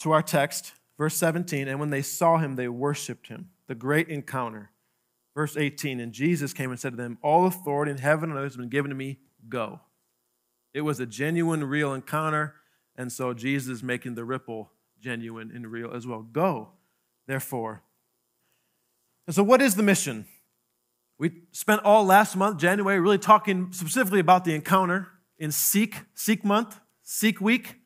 to 0.00 0.12
our 0.12 0.22
text, 0.22 0.72
verse 0.96 1.16
17, 1.16 1.68
and 1.68 1.80
when 1.80 1.90
they 1.90 2.02
saw 2.02 2.38
him, 2.38 2.56
they 2.56 2.68
worshiped 2.68 3.28
him, 3.28 3.50
the 3.66 3.74
great 3.74 4.08
encounter. 4.08 4.70
Verse 5.34 5.56
18, 5.56 6.00
and 6.00 6.12
Jesus 6.12 6.52
came 6.52 6.70
and 6.70 6.80
said 6.80 6.90
to 6.90 6.96
them, 6.96 7.18
All 7.22 7.46
authority 7.46 7.92
in 7.92 7.98
heaven 7.98 8.30
and 8.30 8.38
earth 8.38 8.52
has 8.52 8.56
been 8.56 8.68
given 8.68 8.88
to 8.88 8.96
me, 8.96 9.18
go. 9.48 9.80
It 10.74 10.80
was 10.80 10.98
a 11.00 11.06
genuine, 11.06 11.64
real 11.64 11.94
encounter. 11.94 12.56
And 12.98 13.12
so 13.12 13.32
Jesus 13.32 13.76
is 13.76 13.82
making 13.82 14.16
the 14.16 14.24
ripple 14.24 14.72
genuine 15.00 15.52
and 15.54 15.70
real 15.70 15.92
as 15.94 16.04
well. 16.04 16.20
Go, 16.20 16.70
therefore. 17.28 17.84
And 19.26 19.34
so, 19.34 19.44
what 19.44 19.62
is 19.62 19.76
the 19.76 19.84
mission? 19.84 20.26
We 21.16 21.42
spent 21.52 21.82
all 21.84 22.04
last 22.04 22.36
month, 22.36 22.58
January, 22.58 22.98
really 22.98 23.18
talking 23.18 23.72
specifically 23.72 24.20
about 24.20 24.44
the 24.44 24.54
encounter 24.54 25.08
in 25.38 25.52
Seek, 25.52 26.02
Seek 26.14 26.44
Month, 26.44 26.80
Seek 27.02 27.40
Week. 27.40 27.76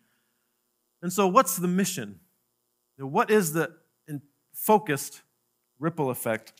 And 1.02 1.12
so, 1.12 1.28
what's 1.28 1.56
the 1.56 1.68
mission? 1.68 2.20
What 2.96 3.30
is 3.30 3.52
the 3.52 3.72
focused 4.54 5.22
ripple 5.78 6.08
effect? 6.08 6.54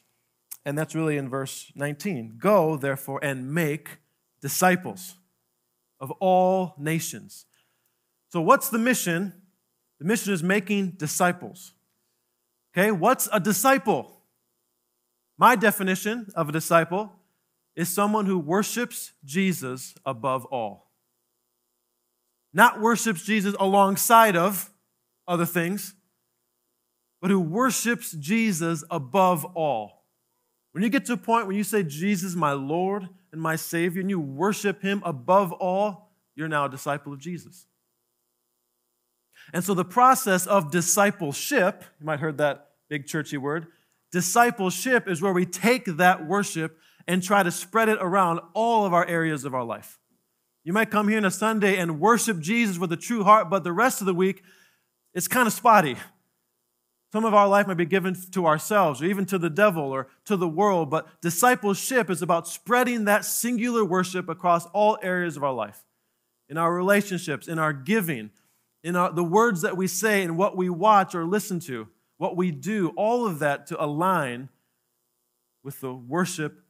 And 0.65 0.77
that's 0.77 0.95
really 0.95 1.17
in 1.17 1.29
verse 1.29 1.73
19. 1.75 2.35
Go, 2.39 2.77
therefore, 2.77 3.19
and 3.23 3.53
make 3.53 3.99
disciples 4.43 5.17
of 6.01 6.11
all 6.13 6.75
nations 6.79 7.47
so, 8.33 8.41
what's 8.41 8.71
the 8.71 8.79
mission? 8.79 9.35
The 9.99 10.07
mission 10.07 10.33
is 10.33 10.43
making 10.43 10.93
disciples. 10.93 11.75
Okay, 12.75 12.91
what's 12.91 13.29
a 13.31 13.39
disciple? 13.39 14.11
My 15.37 15.55
definition 15.55 16.29
of 16.35 16.49
a 16.49 16.53
disciple 16.53 17.13
is 17.77 17.91
someone 17.91 18.25
who 18.25 18.39
worships 18.39 19.13
Jesus 19.23 19.95
above 20.07 20.47
all. 20.47 20.91
Not 22.55 22.81
worships 22.81 23.23
Jesus 23.23 23.55
alongside 23.61 24.35
of 24.35 24.71
other 25.29 25.47
things, 25.47 25.95
but 27.21 27.31
who 27.31 27.41
worships 27.41 28.13
Jesus 28.13 28.83
above 28.91 29.45
all. 29.45 30.07
When 30.73 30.83
you 30.83 30.89
get 30.89 31.05
to 31.07 31.13
a 31.13 31.19
point 31.19 31.49
where 31.49 31.57
you 31.57 31.65
say, 31.65 31.83
Jesus, 31.83 32.35
my 32.35 32.53
Lord 32.53 33.11
and 33.31 33.43
my 33.43 33.57
Savior, 33.57 34.01
and 34.01 34.09
you 34.09 34.21
worship 34.21 34.81
Him 34.81 35.03
above 35.05 35.53
all, 35.53 36.15
you're 36.35 36.49
now 36.49 36.65
a 36.65 36.71
disciple 36.71 37.13
of 37.13 37.19
Jesus. 37.19 37.67
And 39.53 39.63
so 39.63 39.75
the 39.75 39.85
process 39.85 40.47
of 40.47 40.71
discipleship, 40.71 41.85
you 42.01 42.07
might 42.07 42.13
have 42.13 42.21
heard 42.21 42.39
that 42.39 42.71
big 42.89 43.07
churchy 43.07 43.37
word, 43.37 43.67
discipleship 44.11 45.09
is 45.09 45.23
where 45.23 45.33
we 45.33 45.47
take 45.47 45.85
that 45.85 46.27
worship 46.27 46.79
and 47.07 47.23
try 47.23 47.43
to 47.43 47.51
spread 47.51 47.89
it 47.89 47.99
around 48.01 48.41
all 48.55 48.87
of 48.87 48.93
our 48.93 49.07
areas 49.07 49.45
of 49.45 49.55
our 49.55 49.65
life. 49.65 49.99
You 50.65 50.73
might 50.73 50.91
come 50.91 51.09
here 51.09 51.19
on 51.19 51.25
a 51.25 51.31
Sunday 51.31 51.77
and 51.77 51.99
worship 51.99 52.39
Jesus 52.39 52.79
with 52.79 52.93
a 52.93 52.97
true 52.97 53.25
heart, 53.25 53.51
but 53.51 53.65
the 53.65 53.73
rest 53.73 54.01
of 54.01 54.07
the 54.07 54.15
week, 54.15 54.43
it's 55.15 55.29
kind 55.29 55.47
of 55.47 55.53
spotty. 55.53 55.97
Some 57.13 57.25
of 57.27 57.35
our 57.35 57.49
life 57.49 57.67
might 57.67 57.77
be 57.77 57.85
given 57.85 58.17
to 58.31 58.47
ourselves 58.47 59.03
or 59.03 59.05
even 59.05 59.27
to 59.27 59.39
the 59.39 59.51
devil 59.51 59.83
or 59.83 60.09
to 60.25 60.37
the 60.37 60.49
world, 60.49 60.89
but 60.89 61.21
discipleship 61.21 62.09
is 62.09 62.23
about 62.23 62.49
spreading 62.49 63.05
that 63.05 63.25
singular 63.25 63.85
worship 63.85 64.29
across 64.29 64.65
all 64.67 64.99
areas 65.03 65.37
of 65.37 65.45
our 65.45 65.53
life 65.53 65.85
in 66.49 66.57
our 66.57 66.75
relationships, 66.75 67.49
in 67.49 67.59
our 67.59 67.73
giving, 67.73 68.31
in 68.85 68.97
our, 68.97 69.13
the 69.13 69.25
words 69.25 69.63
that 69.63 69.77
we 69.77 69.87
say 69.87 70.23
and 70.23 70.37
what 70.37 70.57
we 70.57 70.69
watch 70.69 71.15
or 71.15 71.25
listen 71.25 71.61
to, 71.61 71.89
what 72.19 72.37
we 72.37 72.51
do, 72.51 72.93
all 72.97 73.27
of 73.27 73.39
that 73.39 73.67
to 73.69 73.83
align 73.83 74.49
with 75.63 75.81
the 75.81 75.95
worship 75.95 76.63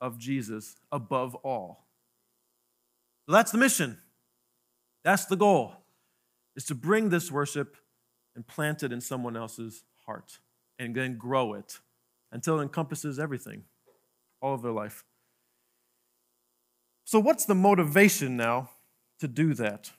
of 0.00 0.18
Jesus 0.18 0.76
above 0.90 1.34
all. 1.36 1.86
So 3.26 3.32
that's 3.32 3.52
the 3.52 3.58
mission. 3.58 3.98
That's 5.04 5.26
the 5.26 5.36
goal, 5.36 5.74
is 6.56 6.64
to 6.66 6.74
bring 6.74 7.10
this 7.10 7.30
worship 7.30 7.76
and 8.34 8.46
plant 8.46 8.82
it 8.82 8.92
in 8.92 9.00
someone 9.00 9.36
else's 9.36 9.84
heart 10.06 10.38
and 10.78 10.94
then 10.94 11.16
grow 11.16 11.54
it 11.54 11.78
until 12.32 12.58
it 12.58 12.62
encompasses 12.62 13.18
everything, 13.18 13.64
all 14.40 14.54
of 14.54 14.62
their 14.62 14.72
life. 14.72 15.04
So, 17.04 17.18
what's 17.18 17.44
the 17.44 17.54
motivation 17.54 18.36
now 18.36 18.70
to 19.18 19.28
do 19.28 19.54
that? 19.54 19.90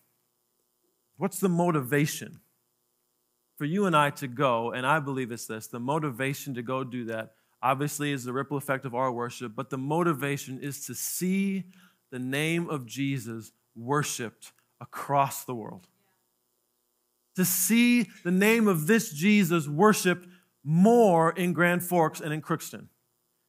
What's 1.21 1.39
the 1.39 1.49
motivation 1.49 2.39
for 3.59 3.65
you 3.65 3.85
and 3.85 3.95
I 3.95 4.09
to 4.09 4.27
go? 4.27 4.71
And 4.71 4.87
I 4.87 4.97
believe 4.97 5.31
it's 5.31 5.45
this 5.45 5.67
the 5.67 5.79
motivation 5.79 6.55
to 6.55 6.63
go 6.63 6.83
do 6.83 7.05
that, 7.05 7.33
obviously, 7.61 8.11
is 8.11 8.23
the 8.23 8.33
ripple 8.33 8.57
effect 8.57 8.85
of 8.85 8.95
our 8.95 9.11
worship, 9.11 9.51
but 9.55 9.69
the 9.69 9.77
motivation 9.77 10.59
is 10.59 10.83
to 10.87 10.95
see 10.95 11.65
the 12.09 12.17
name 12.17 12.67
of 12.71 12.87
Jesus 12.87 13.51
worshiped 13.75 14.51
across 14.79 15.43
the 15.43 15.53
world. 15.53 15.85
To 17.35 17.45
see 17.45 18.07
the 18.23 18.31
name 18.31 18.67
of 18.67 18.87
this 18.87 19.11
Jesus 19.11 19.67
worshiped 19.67 20.27
more 20.63 21.33
in 21.33 21.53
Grand 21.53 21.83
Forks 21.83 22.19
and 22.19 22.33
in 22.33 22.41
Crookston. 22.41 22.87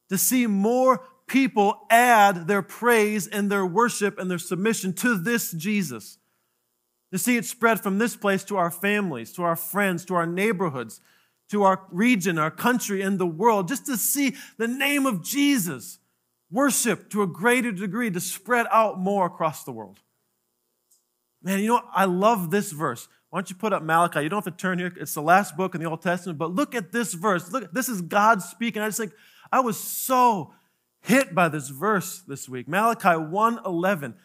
To 0.09 0.19
see 0.19 0.45
more 0.45 1.01
people 1.25 1.87
add 1.89 2.45
their 2.45 2.61
praise 2.61 3.25
and 3.25 3.51
their 3.51 3.65
worship 3.65 4.19
and 4.19 4.29
their 4.29 4.37
submission 4.37 4.93
to 4.93 5.17
this 5.17 5.51
Jesus. 5.53 6.19
To 7.13 7.19
see 7.19 7.37
it 7.37 7.45
spread 7.45 7.79
from 7.79 7.99
this 7.99 8.15
place 8.15 8.43
to 8.45 8.57
our 8.57 8.71
families, 8.71 9.31
to 9.33 9.43
our 9.43 9.55
friends, 9.55 10.03
to 10.05 10.15
our 10.15 10.25
neighborhoods, 10.25 10.99
to 11.51 11.61
our 11.61 11.85
region, 11.91 12.39
our 12.39 12.49
country, 12.49 13.03
and 13.03 13.19
the 13.19 13.27
world. 13.27 13.67
Just 13.67 13.85
to 13.85 13.97
see 13.97 14.35
the 14.57 14.67
name 14.67 15.05
of 15.05 15.23
Jesus 15.23 15.99
worship 16.49 17.11
to 17.11 17.21
a 17.21 17.27
greater 17.27 17.71
degree, 17.71 18.09
to 18.09 18.19
spread 18.19 18.65
out 18.71 18.99
more 18.99 19.27
across 19.27 19.63
the 19.63 19.71
world. 19.71 19.99
Man, 21.43 21.59
you 21.59 21.67
know? 21.67 21.81
I 21.93 22.05
love 22.05 22.49
this 22.49 22.71
verse. 22.71 23.07
Why 23.29 23.39
don't 23.39 23.49
you 23.51 23.55
put 23.57 23.73
up 23.73 23.83
Malachi? 23.83 24.21
You 24.21 24.29
don't 24.29 24.43
have 24.43 24.51
to 24.51 24.59
turn 24.59 24.79
here. 24.79 24.91
It's 24.99 25.13
the 25.13 25.21
last 25.21 25.55
book 25.55 25.75
in 25.75 25.81
the 25.81 25.89
Old 25.89 26.01
Testament, 26.01 26.39
but 26.39 26.55
look 26.55 26.73
at 26.73 26.91
this 26.91 27.13
verse. 27.13 27.51
Look, 27.51 27.71
this 27.73 27.89
is 27.89 28.01
God 28.01 28.41
speaking. 28.41 28.81
I 28.81 28.87
just 28.87 28.97
think 28.97 29.13
I 29.51 29.59
was 29.59 29.77
so 29.77 30.55
hit 31.01 31.35
by 31.35 31.47
this 31.47 31.69
verse 31.69 32.21
this 32.27 32.49
week. 32.49 32.67
Malachi 32.67 33.09
1:11. 33.09 34.15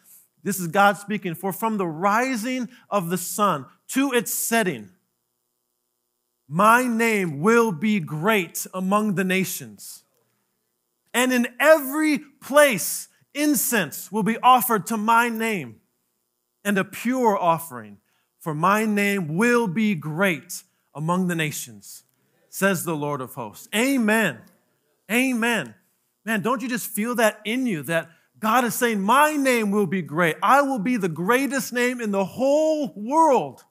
This 0.48 0.61
is 0.61 0.68
God 0.68 0.96
speaking, 0.96 1.34
for 1.34 1.52
from 1.52 1.76
the 1.76 1.87
rising 1.87 2.70
of 2.88 3.11
the 3.11 3.18
sun 3.18 3.66
to 3.88 4.12
its 4.12 4.32
setting, 4.32 4.88
my 6.48 6.84
name 6.84 7.42
will 7.42 7.70
be 7.70 8.00
great 8.00 8.66
among 8.72 9.16
the 9.16 9.24
nations. 9.24 10.04
And 11.12 11.34
in 11.34 11.48
every 11.61 12.18
place, 12.18 13.08
incense 13.34 14.11
will 14.11 14.22
be 14.22 14.38
offered 14.38 14.87
to 14.87 14.96
my 14.96 15.28
name 15.28 15.82
and 16.64 16.78
a 16.78 16.84
pure 16.84 17.37
offering, 17.37 17.98
for 18.40 18.54
my 18.54 18.87
name 18.87 19.37
will 19.37 19.66
be 19.66 19.94
great 19.94 20.62
among 20.94 21.26
the 21.26 21.37
nations, 21.37 22.04
says 22.48 22.84
the 22.87 22.96
Lord 22.96 23.20
of 23.20 23.34
hosts. 23.34 23.68
Amen. 23.76 24.38
Amen. 25.12 25.74
Man, 26.24 26.40
don't 26.40 26.62
you 26.62 26.70
just 26.70 26.88
feel 26.88 27.16
that 27.16 27.38
in 27.44 27.66
you 27.66 27.82
that 27.82 28.08
God 28.38 28.64
is 28.64 28.74
saying, 28.74 29.01
My 29.01 29.33
name 29.33 29.70
will 29.70 29.87
be 29.87 30.03
great. 30.03 30.37
I 30.42 30.62
will 30.62 30.79
be 30.79 30.96
the 30.96 31.09
greatest 31.09 31.72
name 31.72 32.01
in 32.01 32.11
the 32.11 32.24
whole 32.24 32.92
world. 32.94 33.64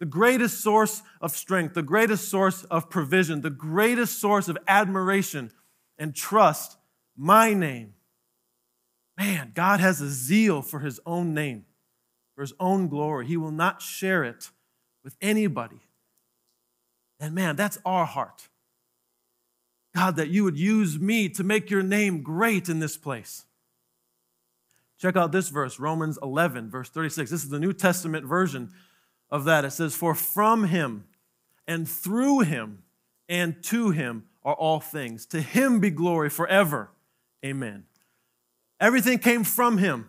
The 0.00 0.06
greatest 0.06 0.60
source 0.60 1.02
of 1.20 1.30
strength, 1.30 1.74
the 1.74 1.82
greatest 1.82 2.28
source 2.28 2.64
of 2.64 2.90
provision, 2.90 3.40
the 3.40 3.50
greatest 3.50 4.20
source 4.20 4.48
of 4.48 4.58
admiration 4.66 5.52
and 5.98 6.14
trust. 6.14 6.76
My 7.16 7.54
name. 7.54 7.94
Man, 9.18 9.52
God 9.54 9.80
has 9.80 10.00
a 10.00 10.08
zeal 10.08 10.62
for 10.62 10.80
his 10.80 10.98
own 11.06 11.34
name, 11.34 11.66
for 12.34 12.40
his 12.40 12.54
own 12.58 12.88
glory. 12.88 13.26
He 13.26 13.36
will 13.36 13.52
not 13.52 13.82
share 13.82 14.24
it 14.24 14.50
with 15.04 15.16
anybody. 15.20 15.80
And 17.20 17.34
man, 17.34 17.54
that's 17.54 17.78
our 17.84 18.06
heart. 18.06 18.48
God, 19.94 20.16
that 20.16 20.28
you 20.28 20.44
would 20.44 20.56
use 20.56 20.98
me 20.98 21.28
to 21.30 21.44
make 21.44 21.70
your 21.70 21.82
name 21.82 22.22
great 22.22 22.68
in 22.68 22.80
this 22.80 22.96
place. 22.96 23.44
Check 24.98 25.16
out 25.16 25.32
this 25.32 25.48
verse, 25.48 25.78
Romans 25.78 26.18
11, 26.22 26.70
verse 26.70 26.88
36. 26.88 27.30
This 27.30 27.42
is 27.44 27.50
the 27.50 27.58
New 27.58 27.72
Testament 27.72 28.24
version 28.24 28.70
of 29.30 29.44
that. 29.44 29.64
It 29.64 29.72
says, 29.72 29.94
For 29.94 30.14
from 30.14 30.64
him 30.64 31.04
and 31.66 31.88
through 31.88 32.40
him 32.40 32.84
and 33.28 33.62
to 33.64 33.90
him 33.90 34.24
are 34.44 34.54
all 34.54 34.80
things. 34.80 35.26
To 35.26 35.40
him 35.40 35.80
be 35.80 35.90
glory 35.90 36.30
forever. 36.30 36.90
Amen. 37.44 37.84
Everything 38.80 39.18
came 39.18 39.44
from 39.44 39.78
him. 39.78 40.08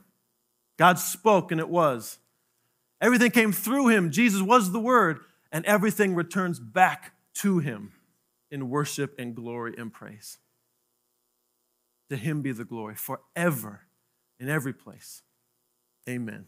God 0.78 1.00
spoke 1.00 1.52
and 1.52 1.60
it 1.60 1.69
was. 1.69 2.19
Everything 3.02 3.32
came 3.32 3.52
through 3.52 3.89
him. 3.89 4.12
Jesus 4.12 4.41
was 4.41 4.72
the 4.72 4.80
word, 4.80 5.19
and 5.52 5.65
everything 5.65 6.15
returns 6.15 6.60
back 6.60 7.13
to 7.36 7.60
him 7.60 7.91
in 8.53 8.69
worship 8.69 9.15
and 9.17 9.35
glory 9.35 9.73
and 9.77 9.91
praise. 9.91 10.37
To 12.09 12.15
him 12.15 12.43
be 12.43 12.51
the 12.51 12.63
glory 12.63 12.95
forever 12.95 13.81
in 14.39 14.47
every 14.47 14.73
place. 14.73 15.23
Amen. 16.07 16.45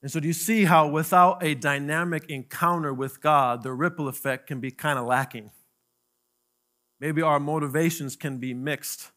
And 0.00 0.10
so, 0.10 0.20
do 0.20 0.28
you 0.28 0.32
see 0.32 0.64
how 0.64 0.88
without 0.88 1.42
a 1.42 1.54
dynamic 1.54 2.30
encounter 2.30 2.94
with 2.94 3.20
God, 3.20 3.62
the 3.62 3.72
ripple 3.72 4.08
effect 4.08 4.46
can 4.46 4.60
be 4.60 4.70
kind 4.70 4.98
of 4.98 5.06
lacking? 5.06 5.50
Maybe 7.00 7.20
our 7.20 7.40
motivations 7.40 8.14
can 8.14 8.38
be 8.38 8.54
mixed, 8.54 9.10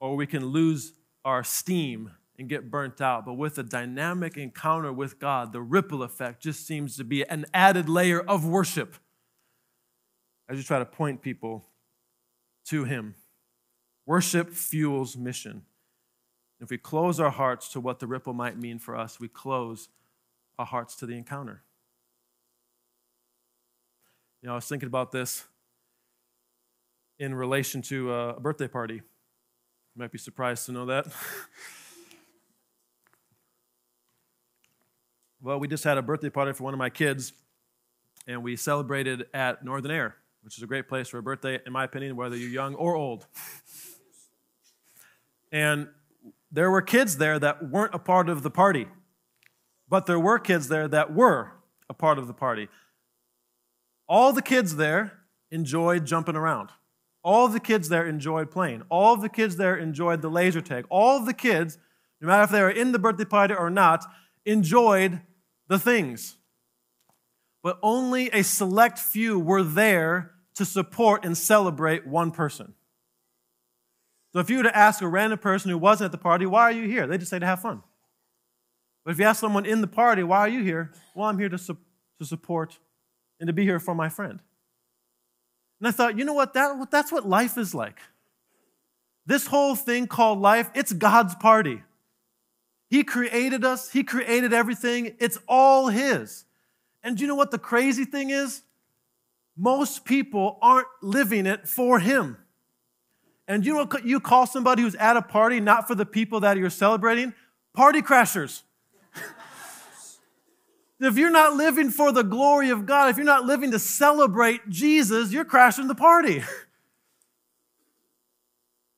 or 0.00 0.16
we 0.16 0.26
can 0.26 0.46
lose 0.46 0.94
our 1.24 1.44
steam 1.44 2.12
and 2.38 2.48
get 2.48 2.70
burnt 2.70 3.00
out. 3.00 3.26
But 3.26 3.34
with 3.34 3.58
a 3.58 3.62
dynamic 3.62 4.36
encounter 4.36 4.92
with 4.92 5.18
God, 5.18 5.52
the 5.52 5.60
ripple 5.60 6.02
effect 6.02 6.42
just 6.42 6.66
seems 6.66 6.96
to 6.96 7.04
be 7.04 7.24
an 7.28 7.44
added 7.52 7.88
layer 7.88 8.20
of 8.20 8.46
worship 8.46 8.96
as 10.52 10.58
you 10.58 10.64
try 10.64 10.78
to 10.78 10.84
point 10.84 11.22
people 11.22 11.64
to 12.66 12.84
Him. 12.84 13.14
Worship 14.04 14.50
fuels 14.50 15.16
mission. 15.16 15.62
If 16.60 16.68
we 16.68 16.76
close 16.76 17.18
our 17.18 17.30
hearts 17.30 17.70
to 17.70 17.80
what 17.80 18.00
the 18.00 18.06
ripple 18.06 18.34
might 18.34 18.58
mean 18.58 18.78
for 18.78 18.94
us, 18.94 19.18
we 19.18 19.28
close 19.28 19.88
our 20.58 20.66
hearts 20.66 20.94
to 20.96 21.06
the 21.06 21.14
encounter. 21.14 21.62
You 24.42 24.48
know, 24.48 24.52
I 24.52 24.56
was 24.56 24.66
thinking 24.66 24.88
about 24.88 25.10
this 25.10 25.44
in 27.18 27.34
relation 27.34 27.80
to 27.82 28.12
uh, 28.12 28.34
a 28.36 28.40
birthday 28.40 28.68
party. 28.68 28.96
You 28.96 29.02
might 29.96 30.12
be 30.12 30.18
surprised 30.18 30.66
to 30.66 30.72
know 30.72 30.84
that. 30.86 31.06
well, 35.40 35.58
we 35.58 35.66
just 35.66 35.84
had 35.84 35.96
a 35.96 36.02
birthday 36.02 36.28
party 36.28 36.52
for 36.52 36.64
one 36.64 36.74
of 36.74 36.78
my 36.78 36.90
kids, 36.90 37.32
and 38.26 38.42
we 38.42 38.54
celebrated 38.56 39.24
at 39.32 39.64
Northern 39.64 39.92
Air 39.92 40.16
which 40.42 40.56
is 40.56 40.62
a 40.62 40.66
great 40.66 40.88
place 40.88 41.08
for 41.08 41.18
a 41.18 41.22
birthday, 41.22 41.58
in 41.64 41.72
my 41.72 41.84
opinion, 41.84 42.16
whether 42.16 42.36
you're 42.36 42.50
young 42.50 42.74
or 42.74 42.94
old. 42.94 43.26
And 45.50 45.88
there 46.50 46.70
were 46.70 46.82
kids 46.82 47.18
there 47.18 47.38
that 47.38 47.70
weren't 47.70 47.94
a 47.94 47.98
part 47.98 48.28
of 48.28 48.42
the 48.42 48.50
party, 48.50 48.88
but 49.88 50.06
there 50.06 50.18
were 50.18 50.38
kids 50.38 50.68
there 50.68 50.88
that 50.88 51.14
were 51.14 51.52
a 51.88 51.94
part 51.94 52.18
of 52.18 52.26
the 52.26 52.34
party. 52.34 52.68
All 54.08 54.32
the 54.32 54.42
kids 54.42 54.76
there 54.76 55.20
enjoyed 55.50 56.06
jumping 56.06 56.36
around. 56.36 56.70
All 57.22 57.46
the 57.48 57.60
kids 57.60 57.88
there 57.88 58.06
enjoyed 58.06 58.50
playing. 58.50 58.82
All 58.88 59.16
the 59.16 59.28
kids 59.28 59.56
there 59.56 59.76
enjoyed 59.76 60.22
the 60.22 60.28
laser 60.28 60.60
tag. 60.60 60.86
All 60.90 61.24
the 61.24 61.32
kids, 61.34 61.78
no 62.20 62.26
matter 62.26 62.42
if 62.42 62.50
they 62.50 62.62
were 62.62 62.70
in 62.70 62.92
the 62.92 62.98
birthday 62.98 63.24
party 63.24 63.54
or 63.54 63.70
not, 63.70 64.04
enjoyed 64.44 65.20
the 65.68 65.78
things 65.78 66.36
but 67.62 67.78
only 67.82 68.28
a 68.30 68.42
select 68.42 68.98
few 68.98 69.38
were 69.38 69.62
there 69.62 70.32
to 70.54 70.64
support 70.64 71.24
and 71.24 71.36
celebrate 71.36 72.06
one 72.06 72.30
person. 72.30 72.74
So 74.32 74.40
if 74.40 74.50
you 74.50 74.58
were 74.58 74.62
to 74.64 74.76
ask 74.76 75.02
a 75.02 75.08
random 75.08 75.38
person 75.38 75.70
who 75.70 75.78
wasn't 75.78 76.06
at 76.06 76.12
the 76.12 76.18
party, 76.18 76.46
why 76.46 76.62
are 76.62 76.72
you 76.72 76.88
here? 76.88 77.06
They 77.06 77.18
just 77.18 77.30
say 77.30 77.38
to 77.38 77.46
have 77.46 77.60
fun. 77.60 77.82
But 79.04 79.12
if 79.12 79.18
you 79.18 79.24
ask 79.24 79.40
someone 79.40 79.66
in 79.66 79.80
the 79.80 79.86
party, 79.86 80.22
why 80.22 80.38
are 80.38 80.48
you 80.48 80.62
here? 80.62 80.92
Well, 81.14 81.28
I'm 81.28 81.38
here 81.38 81.48
to, 81.48 81.58
su- 81.58 81.78
to 82.18 82.24
support 82.24 82.78
and 83.40 83.46
to 83.46 83.52
be 83.52 83.64
here 83.64 83.78
for 83.78 83.94
my 83.94 84.08
friend. 84.08 84.40
And 85.80 85.88
I 85.88 85.90
thought, 85.90 86.16
you 86.16 86.24
know 86.24 86.32
what? 86.32 86.54
That, 86.54 86.90
that's 86.90 87.10
what 87.10 87.28
life 87.28 87.58
is 87.58 87.74
like. 87.74 87.98
This 89.26 89.46
whole 89.46 89.74
thing 89.74 90.06
called 90.06 90.40
life, 90.40 90.70
it's 90.74 90.92
God's 90.92 91.34
party. 91.34 91.82
He 92.88 93.04
created 93.04 93.64
us, 93.64 93.90
He 93.90 94.04
created 94.04 94.52
everything, 94.52 95.16
it's 95.18 95.38
all 95.48 95.88
His. 95.88 96.44
And 97.02 97.16
do 97.16 97.22
you 97.22 97.28
know 97.28 97.34
what 97.34 97.50
the 97.50 97.58
crazy 97.58 98.04
thing 98.04 98.30
is? 98.30 98.62
Most 99.56 100.04
people 100.04 100.58
aren't 100.62 100.86
living 101.02 101.46
it 101.46 101.68
for 101.68 101.98
Him. 101.98 102.38
And 103.48 103.66
you 103.66 103.74
know 103.74 103.84
what 103.84 104.06
you 104.06 104.20
call 104.20 104.46
somebody 104.46 104.82
who's 104.82 104.94
at 104.94 105.16
a 105.16 105.22
party 105.22 105.60
not 105.60 105.88
for 105.88 105.94
the 105.94 106.06
people 106.06 106.40
that 106.40 106.56
you're 106.56 106.70
celebrating? 106.70 107.34
Party 107.74 108.00
crashers. 108.00 108.62
if 111.00 111.18
you're 111.18 111.30
not 111.30 111.54
living 111.54 111.90
for 111.90 112.12
the 112.12 112.22
glory 112.22 112.70
of 112.70 112.86
God, 112.86 113.10
if 113.10 113.16
you're 113.16 113.26
not 113.26 113.44
living 113.44 113.72
to 113.72 113.78
celebrate 113.78 114.68
Jesus, 114.68 115.32
you're 115.32 115.44
crashing 115.44 115.88
the 115.88 115.94
party. 115.94 116.42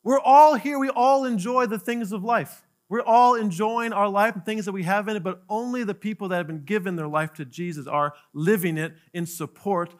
We're 0.05 0.21
all 0.21 0.55
here, 0.55 0.79
we 0.79 0.91
all 0.91 1.25
enjoy 1.25 1.67
the 1.67 1.79
things 1.79 2.13
of 2.13 2.23
life. 2.23 2.64
We're 2.89 3.03
all 3.03 3.35
enjoying 3.35 3.93
our 3.93 4.09
life 4.09 4.35
and 4.35 4.45
things 4.45 4.67
that 4.67 4.73
we 4.73 4.83
have 4.83 5.09
in 5.09 5.17
it, 5.17 5.23
but 5.23 5.43
only 5.49 5.85
the 5.85 5.95
people 5.95 6.29
that 6.29 6.37
have 6.37 6.47
been 6.47 6.65
given 6.65 6.97
their 6.97 7.09
life 7.09 7.33
to 7.35 7.45
Jesus 7.45 7.87
are 7.87 8.15
living 8.33 8.77
it 8.77 8.95
in 9.13 9.27
support 9.27 9.95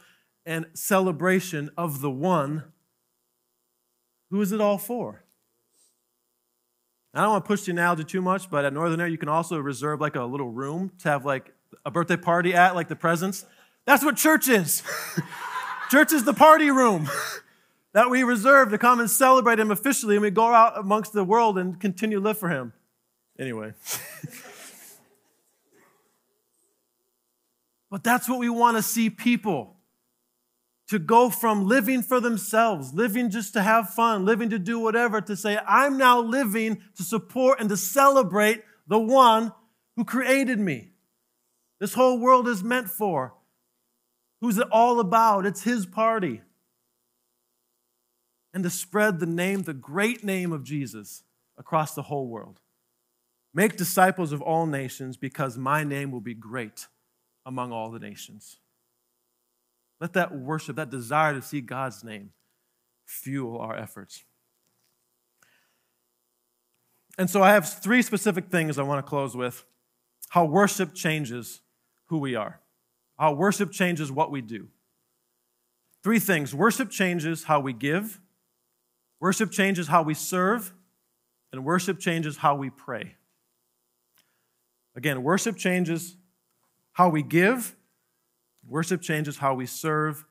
and 0.47 0.67
celebration 0.75 1.71
of 1.77 2.01
the 2.01 2.11
one 2.11 2.65
who 4.31 4.41
is 4.41 4.53
it 4.53 4.61
all 4.61 4.79
for? 4.79 5.23
I 7.15 7.23
don't 7.23 7.31
want 7.31 7.45
to 7.45 7.49
push 7.49 7.63
the 7.63 7.71
analogy 7.71 8.03
too 8.03 8.21
much, 8.21 8.51
but 8.51 8.65
at 8.65 8.73
Northern 8.73 9.01
Air, 9.01 9.07
you 9.07 9.19
can 9.19 9.29
also 9.29 9.59
reserve 9.59 10.01
like 10.01 10.17
a 10.17 10.25
little 10.25 10.51
room 10.51 10.91
to 10.99 11.09
have 11.09 11.25
like 11.25 11.53
a 11.87 11.91
birthday 11.91 12.17
party 12.17 12.53
at, 12.53 12.75
like 12.75 12.89
the 12.89 12.97
presents. 12.97 13.47
That's 13.87 14.05
what 14.05 14.17
church 14.17 14.49
is. 14.49 14.83
church 15.91 16.13
is 16.13 16.25
the 16.25 16.35
party 16.35 16.71
room 16.71 17.09
that 17.95 18.11
we 18.11 18.23
reserve 18.23 18.71
to 18.71 18.79
come 18.79 19.01
and 19.01 19.09
celebrate 19.11 19.59
Him 19.59 19.71
officially, 19.71 20.17
and 20.17 20.23
we 20.23 20.31
go 20.31 20.53
out 20.53 20.77
amongst 20.79 21.15
the 21.15 21.25
world 21.25 21.57
and 21.57 21.81
continue 21.81 22.19
to 22.19 22.25
live 22.25 22.37
for 22.37 22.51
Him. 22.51 22.75
Anyway. 23.39 23.73
but 27.91 28.05
that's 28.05 28.29
what 28.29 28.41
we 28.41 28.51
want 28.51 28.77
to 28.77 28.83
see 28.83 29.09
people 29.09 29.77
to 30.89 30.99
go 30.99 31.31
from 31.31 31.67
living 31.67 32.03
for 32.03 32.21
themselves, 32.21 32.93
living 32.93 33.31
just 33.31 33.55
to 33.55 33.63
have 33.63 33.89
fun, 33.91 34.27
living 34.27 34.51
to 34.51 34.59
do 34.59 34.79
whatever, 34.79 35.21
to 35.21 35.37
say, 35.37 35.59
I'm 35.67 35.97
now 35.97 36.21
living 36.21 36.83
to 36.97 37.03
support 37.03 37.61
and 37.61 37.69
to 37.71 37.77
celebrate 37.77 38.63
the 38.87 38.99
one 38.99 39.53
who 39.97 40.05
created 40.05 40.59
me. 40.59 40.91
This 41.81 41.95
whole 41.95 42.19
world 42.19 42.49
is 42.49 42.63
meant 42.63 42.89
for. 42.89 43.35
Who's 44.41 44.59
it 44.59 44.69
all 44.71 45.01
about? 45.01 45.47
It's 45.47 45.63
his 45.63 45.87
party. 45.87 46.43
And 48.55 48.65
to 48.65 48.71
spread 48.71 49.19
the 49.19 49.27
name, 49.27 49.63
the 49.63 49.75
great 49.75 50.25
name 50.25 50.53
of 50.53 50.63
Jesus 50.63 51.25
across 51.59 51.95
the 51.95 52.03
whole 52.03 52.29
world. 52.29 52.61
Make 53.53 53.77
disciples 53.77 54.33
of 54.33 54.41
all 54.41 54.65
nations 54.65 55.17
because 55.17 55.59
my 55.59 55.85
name 55.85 56.11
will 56.11 56.21
be 56.21 56.35
great 56.35 56.87
among 57.45 57.73
all 57.73 57.91
the 57.91 57.99
nations. 57.99 58.59
Let 60.01 60.13
that 60.15 60.35
worship, 60.35 60.77
that 60.77 60.91
desire 60.91 61.35
to 61.35 61.43
see 61.43 61.61
God's 61.61 62.03
name, 62.03 62.31
fuel 63.05 63.59
our 63.59 63.77
efforts. 63.77 64.25
And 67.17 67.31
so 67.31 67.43
I 67.43 67.51
have 67.51 67.69
three 67.69 68.03
specific 68.03 68.51
things 68.51 68.79
I 68.79 68.83
want 68.83 69.05
to 69.05 69.09
close 69.09 69.37
with 69.37 69.65
how 70.31 70.45
worship 70.45 70.95
changes 70.95 71.61
who 72.07 72.19
we 72.19 72.35
are, 72.35 72.61
how 73.19 73.33
worship 73.33 73.71
changes 73.71 74.11
what 74.11 74.31
we 74.33 74.41
do. 74.41 74.69
Three 76.03 76.19
things 76.19 76.55
worship 76.55 76.91
changes 76.91 77.45
how 77.45 77.61
we 77.61 77.73
give, 77.73 78.21
worship 79.21 79.51
changes 79.51 79.89
how 79.89 80.03
we 80.03 80.15
serve, 80.15 80.73
and 81.53 81.65
worship 81.65 81.99
changes 81.99 82.39
how 82.39 82.55
we 82.55 82.71
pray. 82.71 83.15
Again, 84.97 85.23
worship 85.23 85.57
changes 85.57 86.17
how 86.93 87.09
we 87.09 87.23
give, 87.23 87.77
Worship 88.67 89.03
changes 89.03 89.39
how 89.39 89.55
we 89.55 89.67
serve, 89.67 90.25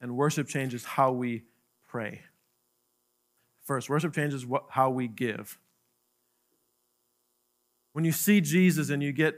and 0.00 0.16
worship 0.16 0.48
changes 0.48 0.84
how 0.84 1.12
we 1.12 1.44
pray. 1.86 2.22
First, 3.62 3.88
worship 3.88 4.14
changes 4.14 4.44
what, 4.44 4.64
how 4.70 4.90
we 4.90 5.08
give. 5.08 5.58
When 7.92 8.04
you 8.04 8.12
see 8.12 8.40
Jesus 8.40 8.90
and 8.90 9.02
you 9.02 9.12
get 9.12 9.34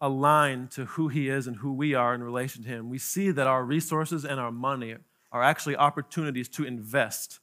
aligned 0.00 0.70
to 0.72 0.86
who 0.86 1.08
he 1.08 1.28
is 1.28 1.46
and 1.46 1.56
who 1.56 1.72
we 1.72 1.94
are 1.94 2.14
in 2.14 2.22
relation 2.22 2.62
to 2.64 2.68
him, 2.68 2.88
we 2.90 2.98
see 2.98 3.30
that 3.30 3.46
our 3.46 3.64
resources 3.64 4.24
and 4.24 4.40
our 4.40 4.52
money 4.52 4.96
are 5.30 5.42
actually 5.42 5.76
opportunities 5.76 6.48
to 6.48 6.64
invest 6.64 7.40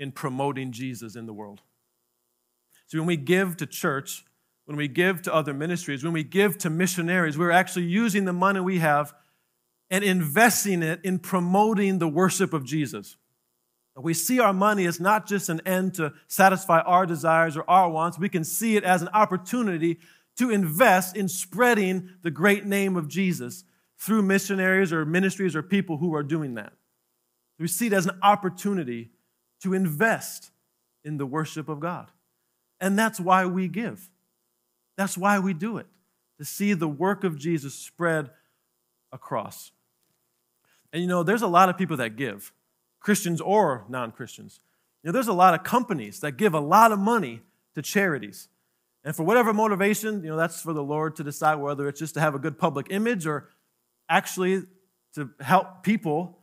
in 0.00 0.10
promoting 0.10 0.72
Jesus 0.72 1.14
in 1.14 1.26
the 1.26 1.32
world. 1.32 1.60
So 2.86 2.98
when 2.98 3.06
we 3.06 3.18
give 3.18 3.56
to 3.58 3.66
church, 3.66 4.24
when 4.64 4.76
we 4.76 4.88
give 4.88 5.22
to 5.22 5.34
other 5.34 5.54
ministries, 5.54 6.02
when 6.02 6.14
we 6.14 6.24
give 6.24 6.58
to 6.58 6.70
missionaries, 6.70 7.38
we're 7.38 7.52
actually 7.52 7.84
using 7.84 8.24
the 8.24 8.32
money 8.32 8.58
we 8.58 8.78
have 8.78 9.14
and 9.90 10.02
investing 10.02 10.82
it 10.82 11.00
in 11.04 11.18
promoting 11.18 11.98
the 11.98 12.08
worship 12.08 12.52
of 12.52 12.64
Jesus. 12.64 13.16
We 13.96 14.14
see 14.14 14.40
our 14.40 14.54
money 14.54 14.86
as 14.86 14.98
not 14.98 15.26
just 15.26 15.50
an 15.50 15.60
end 15.66 15.94
to 15.94 16.14
satisfy 16.26 16.80
our 16.80 17.04
desires 17.04 17.56
or 17.56 17.68
our 17.68 17.90
wants. 17.90 18.18
We 18.18 18.28
can 18.30 18.44
see 18.44 18.76
it 18.76 18.84
as 18.84 19.02
an 19.02 19.08
opportunity 19.08 19.98
to 20.38 20.50
invest 20.50 21.16
in 21.16 21.28
spreading 21.28 22.08
the 22.22 22.30
great 22.30 22.64
name 22.64 22.96
of 22.96 23.08
Jesus 23.08 23.64
through 23.98 24.22
missionaries 24.22 24.92
or 24.92 25.04
ministries 25.04 25.54
or 25.54 25.62
people 25.62 25.98
who 25.98 26.14
are 26.14 26.22
doing 26.22 26.54
that. 26.54 26.72
We 27.58 27.68
see 27.68 27.88
it 27.88 27.92
as 27.92 28.06
an 28.06 28.18
opportunity 28.22 29.10
to 29.62 29.74
invest 29.74 30.50
in 31.04 31.16
the 31.16 31.26
worship 31.26 31.68
of 31.68 31.80
God. 31.80 32.10
And 32.80 32.98
that's 32.98 33.20
why 33.20 33.46
we 33.46 33.68
give. 33.68 34.10
That's 34.96 35.16
why 35.16 35.38
we 35.38 35.54
do 35.54 35.78
it, 35.78 35.86
to 36.38 36.44
see 36.44 36.72
the 36.72 36.88
work 36.88 37.24
of 37.24 37.38
Jesus 37.38 37.74
spread 37.74 38.30
across. 39.12 39.72
And 40.92 41.02
you 41.02 41.08
know, 41.08 41.22
there's 41.22 41.42
a 41.42 41.48
lot 41.48 41.68
of 41.68 41.78
people 41.78 41.96
that 41.98 42.16
give, 42.16 42.52
Christians 43.00 43.40
or 43.40 43.84
non 43.88 44.12
Christians. 44.12 44.60
You 45.02 45.08
know, 45.08 45.12
there's 45.12 45.28
a 45.28 45.32
lot 45.32 45.54
of 45.54 45.62
companies 45.62 46.20
that 46.20 46.32
give 46.32 46.52
a 46.52 46.60
lot 46.60 46.92
of 46.92 46.98
money 46.98 47.40
to 47.74 47.82
charities. 47.82 48.48
And 49.02 49.16
for 49.16 49.22
whatever 49.22 49.54
motivation, 49.54 50.22
you 50.22 50.28
know, 50.28 50.36
that's 50.36 50.60
for 50.60 50.74
the 50.74 50.82
Lord 50.82 51.16
to 51.16 51.24
decide 51.24 51.54
whether 51.54 51.88
it's 51.88 51.98
just 51.98 52.14
to 52.14 52.20
have 52.20 52.34
a 52.34 52.38
good 52.38 52.58
public 52.58 52.88
image 52.90 53.26
or 53.26 53.48
actually 54.08 54.64
to 55.14 55.30
help 55.40 55.82
people. 55.82 56.38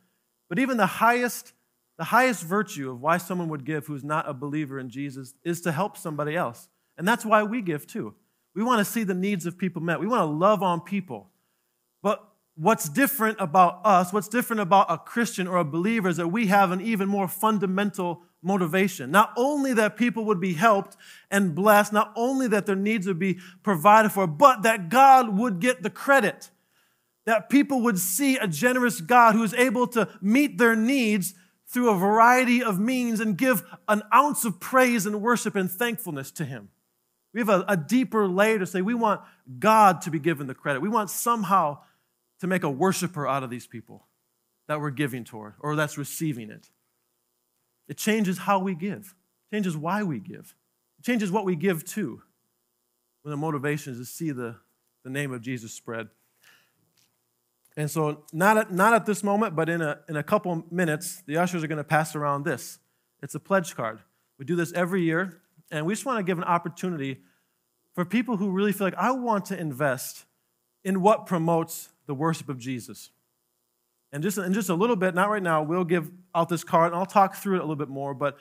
But 0.49 0.57
even 0.57 0.77
the 0.77 0.87
highest, 0.87 1.53
the 1.97 2.05
highest 2.05 2.43
virtue 2.43 2.91
of 2.91 3.01
why 3.01 3.17
someone 3.17 3.49
would 3.49 3.65
give 3.65 3.87
who's 3.87 4.03
not 4.03 4.29
a 4.29 4.33
believer 4.33 4.79
in 4.79 4.89
Jesus 4.89 5.33
is 5.43 5.61
to 5.61 5.71
help 5.71 5.97
somebody 5.97 6.35
else. 6.35 6.69
And 6.97 7.07
that's 7.07 7.25
why 7.25 7.43
we 7.43 7.61
give 7.61 7.87
too. 7.87 8.13
We 8.55 8.63
want 8.63 8.79
to 8.79 8.85
see 8.85 9.03
the 9.03 9.13
needs 9.13 9.45
of 9.45 9.57
people 9.57 9.81
met. 9.81 9.99
We 9.99 10.07
want 10.07 10.21
to 10.21 10.25
love 10.25 10.63
on 10.63 10.81
people. 10.81 11.29
But 12.01 12.23
what's 12.55 12.89
different 12.89 13.37
about 13.39 13.81
us, 13.83 14.11
what's 14.13 14.27
different 14.27 14.61
about 14.61 14.91
a 14.91 14.97
Christian 14.97 15.47
or 15.47 15.57
a 15.57 15.63
believer 15.63 16.09
is 16.09 16.17
that 16.17 16.27
we 16.27 16.47
have 16.47 16.71
an 16.71 16.81
even 16.81 17.07
more 17.07 17.27
fundamental 17.27 18.23
motivation. 18.41 19.11
Not 19.11 19.33
only 19.35 19.73
that 19.73 19.97
people 19.97 20.25
would 20.25 20.39
be 20.39 20.53
helped 20.53 20.97
and 21.31 21.53
blessed, 21.55 21.93
not 21.93 22.13
only 22.15 22.47
that 22.47 22.65
their 22.65 22.75
needs 22.75 23.07
would 23.07 23.19
be 23.19 23.39
provided 23.63 24.11
for, 24.11 24.27
but 24.27 24.63
that 24.63 24.89
God 24.89 25.37
would 25.37 25.59
get 25.59 25.83
the 25.83 25.89
credit. 25.89 26.49
That 27.25 27.49
people 27.49 27.81
would 27.81 27.99
see 27.99 28.37
a 28.37 28.47
generous 28.47 29.01
God 29.01 29.35
who 29.35 29.43
is 29.43 29.53
able 29.55 29.87
to 29.87 30.07
meet 30.21 30.57
their 30.57 30.75
needs 30.75 31.33
through 31.67 31.89
a 31.89 31.97
variety 31.97 32.63
of 32.63 32.79
means 32.79 33.19
and 33.19 33.37
give 33.37 33.63
an 33.87 34.01
ounce 34.13 34.45
of 34.45 34.59
praise 34.59 35.05
and 35.05 35.21
worship 35.21 35.55
and 35.55 35.69
thankfulness 35.69 36.31
to 36.31 36.45
Him. 36.45 36.69
We 37.33 37.41
have 37.41 37.49
a, 37.49 37.65
a 37.67 37.77
deeper 37.77 38.27
layer 38.27 38.59
to 38.59 38.65
say 38.65 38.81
we 38.81 38.93
want 38.93 39.21
God 39.59 40.01
to 40.01 40.11
be 40.11 40.19
given 40.19 40.47
the 40.47 40.55
credit. 40.55 40.81
We 40.81 40.89
want 40.89 41.09
somehow 41.09 41.79
to 42.39 42.47
make 42.47 42.63
a 42.63 42.69
worshiper 42.69 43.27
out 43.27 43.43
of 43.43 43.49
these 43.49 43.67
people 43.67 44.07
that 44.67 44.79
we're 44.79 44.91
giving 44.91 45.23
toward 45.23 45.53
or 45.59 45.75
that's 45.75 45.97
receiving 45.97 46.49
it. 46.49 46.69
It 47.87 47.97
changes 47.97 48.39
how 48.39 48.59
we 48.59 48.75
give, 48.75 49.15
it 49.51 49.55
changes 49.55 49.77
why 49.77 50.03
we 50.03 50.19
give, 50.19 50.55
it 50.99 51.05
changes 51.05 51.31
what 51.31 51.45
we 51.45 51.55
give 51.55 51.85
to 51.85 52.21
when 53.23 53.31
the 53.31 53.37
motivation 53.37 53.93
is 53.93 53.99
to 53.99 54.05
see 54.05 54.31
the, 54.31 54.55
the 55.03 55.09
name 55.09 55.31
of 55.31 55.41
Jesus 55.41 55.73
spread. 55.73 56.07
And 57.77 57.89
so, 57.89 58.25
not 58.33 58.57
at, 58.57 58.73
not 58.73 58.93
at 58.93 59.05
this 59.05 59.23
moment, 59.23 59.55
but 59.55 59.69
in 59.69 59.81
a, 59.81 59.99
in 60.09 60.17
a 60.17 60.23
couple 60.23 60.65
minutes, 60.71 61.21
the 61.27 61.37
ushers 61.37 61.63
are 61.63 61.67
going 61.67 61.77
to 61.77 61.83
pass 61.83 62.15
around 62.15 62.43
this. 62.43 62.79
It's 63.21 63.35
a 63.35 63.39
pledge 63.39 63.75
card. 63.75 63.99
We 64.39 64.45
do 64.45 64.55
this 64.55 64.73
every 64.73 65.03
year, 65.03 65.41
and 65.71 65.85
we 65.85 65.93
just 65.93 66.05
want 66.05 66.17
to 66.17 66.23
give 66.23 66.39
an 66.39 66.43
opportunity 66.43 67.21
for 67.93 68.03
people 68.03 68.37
who 68.37 68.49
really 68.49 68.71
feel 68.71 68.87
like, 68.87 68.95
I 68.95 69.11
want 69.11 69.45
to 69.45 69.59
invest 69.59 70.25
in 70.83 71.01
what 71.01 71.27
promotes 71.27 71.89
the 72.07 72.15
worship 72.15 72.49
of 72.49 72.57
Jesus. 72.57 73.11
And 74.11 74.23
just 74.23 74.37
in 74.37 74.53
just 74.53 74.69
a 74.69 74.75
little 74.75 74.95
bit, 74.95 75.13
not 75.13 75.29
right 75.29 75.43
now, 75.43 75.61
we'll 75.61 75.83
give 75.83 76.09
out 76.33 76.49
this 76.49 76.63
card 76.63 76.93
and 76.93 76.99
I'll 76.99 77.05
talk 77.05 77.35
through 77.35 77.55
it 77.55 77.59
a 77.59 77.63
little 77.63 77.75
bit 77.75 77.89
more, 77.89 78.13
but 78.13 78.37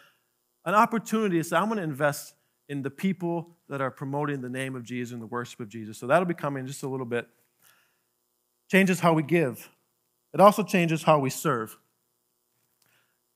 an 0.65 0.75
opportunity 0.75 1.39
to 1.39 1.45
say, 1.45 1.57
I'm 1.57 1.67
going 1.67 1.79
to 1.79 1.83
invest 1.83 2.35
in 2.69 2.83
the 2.83 2.91
people 2.91 3.57
that 3.69 3.81
are 3.81 3.91
promoting 3.91 4.41
the 4.41 4.49
name 4.49 4.77
of 4.77 4.85
Jesus 4.85 5.13
and 5.13 5.21
the 5.21 5.27
worship 5.27 5.61
of 5.61 5.69
Jesus. 5.69 5.99
So 5.99 6.07
that'll 6.07 6.27
be 6.27 6.35
coming 6.35 6.61
in 6.61 6.67
just 6.67 6.83
a 6.83 6.89
little 6.89 7.07
bit. 7.07 7.27
Changes 8.71 9.01
how 9.01 9.13
we 9.13 9.23
give, 9.23 9.71
it 10.35 10.41
also 10.41 10.63
changes 10.63 11.05
how 11.05 11.19
we 11.19 11.31
serve. 11.31 11.77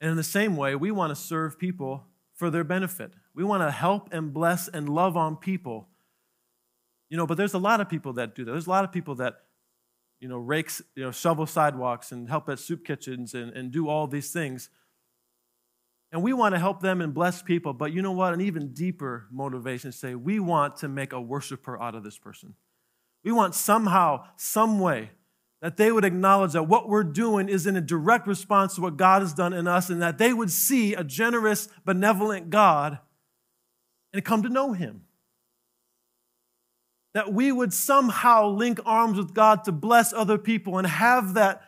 And 0.01 0.11
in 0.11 0.17
the 0.17 0.25
same 0.25 0.57
way, 0.57 0.75
we 0.75 0.91
want 0.91 1.11
to 1.11 1.17
serve 1.17 1.59
people 1.59 2.07
for 2.35 2.51
their 2.51 2.65
benefit. 2.65 3.13
We 3.35 3.45
want 3.45 3.63
to 3.63 3.71
help 3.71 4.09
and 4.13 4.33
bless 4.33 4.67
and 4.67 4.89
love 4.89 5.17
on 5.17 5.37
people. 5.37 5.89
You 7.11 7.17
know, 7.17 7.27
but 7.27 7.37
there's 7.37 7.55
a 7.55 7.59
lot 7.59 7.81
of 7.81 7.89
people 7.89 8.15
that 8.15 8.35
do 8.35 8.45
that. 8.45 8.51
There's 8.51 8.67
a 8.67 8.71
lot 8.71 8.85
of 8.85 8.93
people 8.93 9.17
that 9.17 9.41
you 10.21 10.29
know, 10.29 10.39
rakes, 10.39 10.83
you 10.95 11.03
know, 11.03 11.11
shovel 11.11 11.47
sidewalks 11.47 12.13
and 12.13 12.29
help 12.29 12.49
at 12.49 12.59
soup 12.59 12.85
kitchens 12.85 13.35
and, 13.35 13.53
and 13.53 13.73
do 13.73 13.89
all 13.89 14.07
these 14.07 14.31
things. 14.31 14.69
And 16.13 16.23
we 16.23 16.33
want 16.33 16.55
to 16.55 16.59
help 16.59 16.81
them 16.81 17.01
and 17.01 17.15
bless 17.15 17.41
people, 17.41 17.73
but 17.73 17.93
you 17.93 18.03
know 18.03 18.13
what? 18.13 18.35
An 18.35 18.41
even 18.41 18.75
deeper 18.75 19.27
motivation 19.31 19.93
say 19.93 20.15
we 20.15 20.39
want 20.39 20.77
to 20.77 20.89
make 20.89 21.13
a 21.13 21.21
worshiper 21.21 21.81
out 21.81 21.95
of 21.95 22.05
this 22.05 22.19
person. 22.19 22.55
We 23.25 23.33
want 23.33 23.55
somehow, 23.55 24.27
some 24.37 24.81
way, 24.81 25.11
that 25.63 25.77
they 25.77 25.93
would 25.93 26.05
acknowledge 26.05 26.53
that 26.53 26.65
what 26.65 26.89
we're 26.89 27.05
doing 27.05 27.49
is 27.49 27.67
in 27.67 27.77
a 27.77 27.81
direct 27.81 28.27
response 28.27 28.75
to 28.75 28.81
what 28.81 28.97
God 28.97 29.23
has 29.23 29.35
done 29.35 29.53
in 29.53 29.67
us, 29.67 29.91
and 29.91 30.01
that 30.01 30.19
they 30.19 30.33
would 30.33 30.51
see 30.51 30.95
a 30.95 31.05
generous, 31.05 31.69
benevolent 31.85 32.51
God 32.51 32.99
and 34.13 34.25
come 34.25 34.43
to 34.43 34.49
know 34.49 34.73
Him. 34.73 35.03
that 37.15 37.33
we 37.33 37.51
would 37.51 37.73
somehow 37.73 38.49
link 38.49 38.79
arms 38.85 39.19
with 39.19 39.35
God 39.35 39.65
to 39.65 39.73
bless 39.73 40.13
other 40.13 40.39
people 40.39 40.79
and 40.79 40.87
have 40.87 41.35
that 41.35 41.63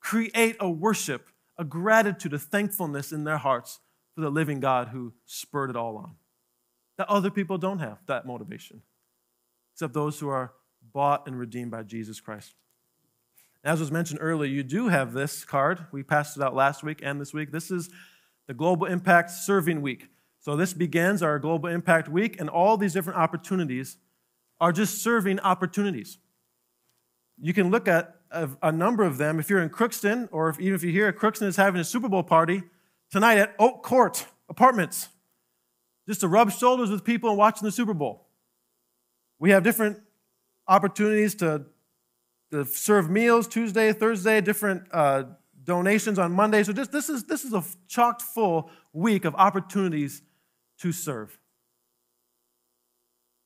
create 0.00 0.56
a 0.60 0.68
worship, 0.68 1.28
a 1.58 1.64
gratitude, 1.64 2.34
a 2.34 2.38
thankfulness 2.38 3.12
in 3.12 3.24
their 3.24 3.38
hearts 3.38 3.80
for 4.14 4.20
the 4.20 4.30
living 4.30 4.60
God 4.60 4.88
who 4.88 5.14
spurred 5.24 5.70
it 5.70 5.76
all 5.76 5.96
on. 5.96 6.16
That 6.98 7.08
other 7.08 7.30
people 7.30 7.58
don't 7.58 7.78
have 7.78 7.98
that 8.06 8.26
motivation, 8.26 8.82
except 9.74 9.94
those 9.94 10.20
who 10.20 10.28
are 10.28 10.52
bought 10.92 11.26
and 11.26 11.38
redeemed 11.38 11.70
by 11.70 11.82
Jesus 11.82 12.20
Christ. 12.20 12.54
As 13.64 13.80
was 13.80 13.90
mentioned 13.90 14.20
earlier, 14.22 14.50
you 14.50 14.62
do 14.62 14.88
have 14.88 15.14
this 15.14 15.42
card. 15.42 15.86
We 15.90 16.02
passed 16.02 16.36
it 16.36 16.42
out 16.42 16.54
last 16.54 16.82
week 16.84 17.00
and 17.02 17.18
this 17.18 17.32
week. 17.32 17.50
This 17.50 17.70
is 17.70 17.88
the 18.46 18.52
Global 18.52 18.86
Impact 18.86 19.30
Serving 19.30 19.80
Week. 19.80 20.08
So 20.40 20.54
this 20.54 20.74
begins 20.74 21.22
our 21.22 21.38
Global 21.38 21.70
Impact 21.70 22.06
Week, 22.06 22.38
and 22.38 22.50
all 22.50 22.76
these 22.76 22.92
different 22.92 23.18
opportunities 23.18 23.96
are 24.60 24.70
just 24.70 25.02
serving 25.02 25.40
opportunities. 25.40 26.18
You 27.40 27.54
can 27.54 27.70
look 27.70 27.88
at 27.88 28.16
a, 28.30 28.50
a 28.62 28.70
number 28.70 29.02
of 29.02 29.16
them. 29.16 29.40
If 29.40 29.48
you're 29.48 29.62
in 29.62 29.70
Crookston, 29.70 30.28
or 30.30 30.50
if, 30.50 30.60
even 30.60 30.74
if 30.74 30.84
you 30.84 30.92
hear 30.92 31.10
Crookston 31.14 31.46
is 31.46 31.56
having 31.56 31.80
a 31.80 31.84
Super 31.84 32.10
Bowl 32.10 32.22
party 32.22 32.64
tonight 33.10 33.38
at 33.38 33.54
Oak 33.58 33.82
Court 33.82 34.26
Apartments, 34.50 35.08
just 36.06 36.20
to 36.20 36.28
rub 36.28 36.52
shoulders 36.52 36.90
with 36.90 37.02
people 37.02 37.30
and 37.30 37.38
watching 37.38 37.64
the 37.64 37.72
Super 37.72 37.94
Bowl. 37.94 38.28
We 39.38 39.50
have 39.50 39.62
different 39.62 40.02
opportunities 40.68 41.34
to 41.36 41.64
to 42.50 42.64
serve 42.64 43.10
meals 43.10 43.48
Tuesday, 43.48 43.92
Thursday, 43.92 44.40
different 44.40 44.84
uh, 44.92 45.24
donations 45.64 46.18
on 46.18 46.32
Monday. 46.32 46.62
So 46.62 46.72
just, 46.72 46.92
this, 46.92 47.08
is, 47.08 47.24
this 47.24 47.44
is 47.44 47.52
a 47.52 47.64
chocked 47.88 48.22
full 48.22 48.70
week 48.92 49.24
of 49.24 49.34
opportunities 49.34 50.22
to 50.78 50.92
serve. 50.92 51.38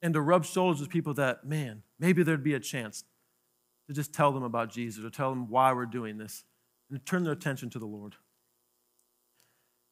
And 0.03 0.15
to 0.15 0.21
rub 0.21 0.45
shoulders 0.45 0.81
with 0.81 0.91
people 0.91 1.15
that, 1.15 1.45
man, 1.45 1.83
maybe 1.99 2.23
there'd 2.23 2.45
be 2.45 2.55
a 2.55 2.61
chance 2.61 3.05
to 3.89 3.95
just 3.95 4.13
tell 4.13 4.33
them 4.33 4.43
about 4.43 4.71
Jesus 4.71 5.05
or 5.05 5.11
tell 5.11 5.31
them 5.31 5.49
why 5.49 5.73
we're 5.73 5.87
doing 5.87 6.19
this 6.19 6.45
and 6.91 7.05
turn 7.05 7.25
their 7.25 7.33
attention 7.33 7.71
to 7.71 7.79
the 7.79 7.87
Lord. 7.87 8.15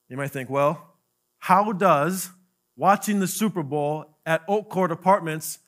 You 0.08 0.16
might 0.16 0.30
think, 0.30 0.48
well, 0.48 0.94
how 1.38 1.72
does 1.72 2.30
watching 2.76 3.20
the 3.20 3.26
Super 3.26 3.62
Bowl 3.62 4.18
at 4.24 4.42
Oak 4.48 4.68
Court 4.68 4.92
Apartments 4.92 5.58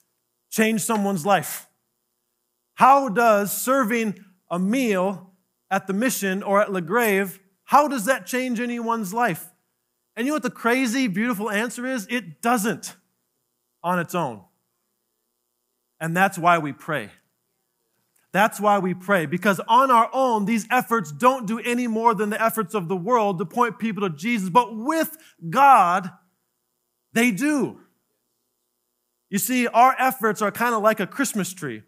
change 0.51 0.83
someone's 0.83 1.27
life? 1.27 1.67
How 2.78 3.08
does 3.08 3.50
serving 3.50 4.24
a 4.48 4.56
meal 4.56 5.32
at 5.68 5.88
the 5.88 5.92
mission 5.92 6.44
or 6.44 6.62
at 6.62 6.68
LaGrave, 6.68 7.40
how 7.64 7.88
does 7.88 8.04
that 8.04 8.24
change 8.24 8.60
anyone's 8.60 9.12
life? 9.12 9.50
And 10.14 10.24
you 10.24 10.30
know 10.30 10.36
what 10.36 10.44
the 10.44 10.50
crazy, 10.50 11.08
beautiful 11.08 11.50
answer 11.50 11.84
is? 11.84 12.06
It 12.08 12.40
doesn't 12.40 12.94
on 13.82 13.98
its 13.98 14.14
own. 14.14 14.44
And 15.98 16.16
that's 16.16 16.38
why 16.38 16.58
we 16.58 16.72
pray. 16.72 17.10
That's 18.30 18.60
why 18.60 18.78
we 18.78 18.94
pray, 18.94 19.26
because 19.26 19.60
on 19.66 19.90
our 19.90 20.08
own, 20.12 20.44
these 20.44 20.64
efforts 20.70 21.10
don't 21.10 21.48
do 21.48 21.58
any 21.58 21.88
more 21.88 22.14
than 22.14 22.30
the 22.30 22.40
efforts 22.40 22.74
of 22.74 22.86
the 22.86 22.96
world 22.96 23.40
to 23.40 23.44
point 23.44 23.80
people 23.80 24.08
to 24.08 24.14
Jesus, 24.14 24.50
but 24.50 24.76
with 24.76 25.16
God, 25.50 26.12
they 27.12 27.32
do. 27.32 27.80
You 29.30 29.38
see, 29.38 29.66
our 29.66 29.96
efforts 29.98 30.40
are 30.42 30.52
kind 30.52 30.76
of 30.76 30.82
like 30.84 31.00
a 31.00 31.08
Christmas 31.08 31.52
tree. 31.52 31.82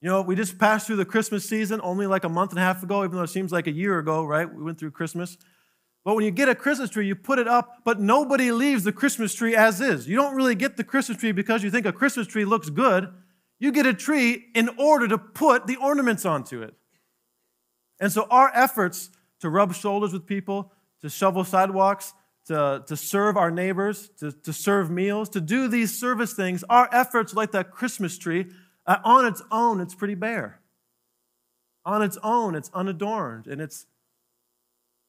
You 0.00 0.10
know, 0.10 0.22
we 0.22 0.36
just 0.36 0.58
passed 0.58 0.86
through 0.86 0.96
the 0.96 1.04
Christmas 1.04 1.48
season 1.48 1.80
only 1.82 2.06
like 2.06 2.24
a 2.24 2.28
month 2.28 2.50
and 2.50 2.58
a 2.58 2.62
half 2.62 2.82
ago, 2.82 3.04
even 3.04 3.16
though 3.16 3.22
it 3.22 3.30
seems 3.30 3.50
like 3.50 3.66
a 3.66 3.72
year 3.72 3.98
ago, 3.98 4.24
right? 4.24 4.52
We 4.52 4.62
went 4.62 4.78
through 4.78 4.90
Christmas. 4.90 5.38
But 6.04 6.14
when 6.14 6.24
you 6.24 6.30
get 6.30 6.48
a 6.48 6.54
Christmas 6.54 6.90
tree, 6.90 7.06
you 7.06 7.16
put 7.16 7.38
it 7.38 7.48
up, 7.48 7.78
but 7.84 7.98
nobody 7.98 8.52
leaves 8.52 8.84
the 8.84 8.92
Christmas 8.92 9.34
tree 9.34 9.56
as 9.56 9.80
is. 9.80 10.06
You 10.06 10.14
don't 10.14 10.36
really 10.36 10.54
get 10.54 10.76
the 10.76 10.84
Christmas 10.84 11.18
tree 11.18 11.32
because 11.32 11.64
you 11.64 11.70
think 11.70 11.86
a 11.86 11.92
Christmas 11.92 12.26
tree 12.26 12.44
looks 12.44 12.70
good. 12.70 13.08
You 13.58 13.72
get 13.72 13.86
a 13.86 13.94
tree 13.94 14.44
in 14.54 14.68
order 14.78 15.08
to 15.08 15.18
put 15.18 15.66
the 15.66 15.76
ornaments 15.76 16.24
onto 16.24 16.62
it. 16.62 16.74
And 17.98 18.12
so 18.12 18.26
our 18.30 18.52
efforts 18.54 19.10
to 19.40 19.50
rub 19.50 19.74
shoulders 19.74 20.12
with 20.12 20.26
people, 20.26 20.72
to 21.00 21.08
shovel 21.08 21.42
sidewalks, 21.42 22.12
to, 22.46 22.84
to 22.86 22.96
serve 22.96 23.36
our 23.36 23.50
neighbors, 23.50 24.08
to, 24.20 24.30
to 24.30 24.52
serve 24.52 24.90
meals, 24.90 25.28
to 25.30 25.40
do 25.40 25.66
these 25.66 25.98
service 25.98 26.34
things, 26.34 26.62
our 26.70 26.88
efforts 26.92 27.34
like 27.34 27.52
that 27.52 27.70
Christmas 27.72 28.16
tree 28.16 28.46
uh, 28.86 28.98
on 29.04 29.26
its 29.26 29.42
own, 29.50 29.80
it's 29.80 29.94
pretty 29.94 30.14
bare. 30.14 30.60
On 31.84 32.02
its 32.02 32.18
own, 32.22 32.54
it's 32.54 32.70
unadorned 32.74 33.46
and 33.46 33.60
it's 33.60 33.86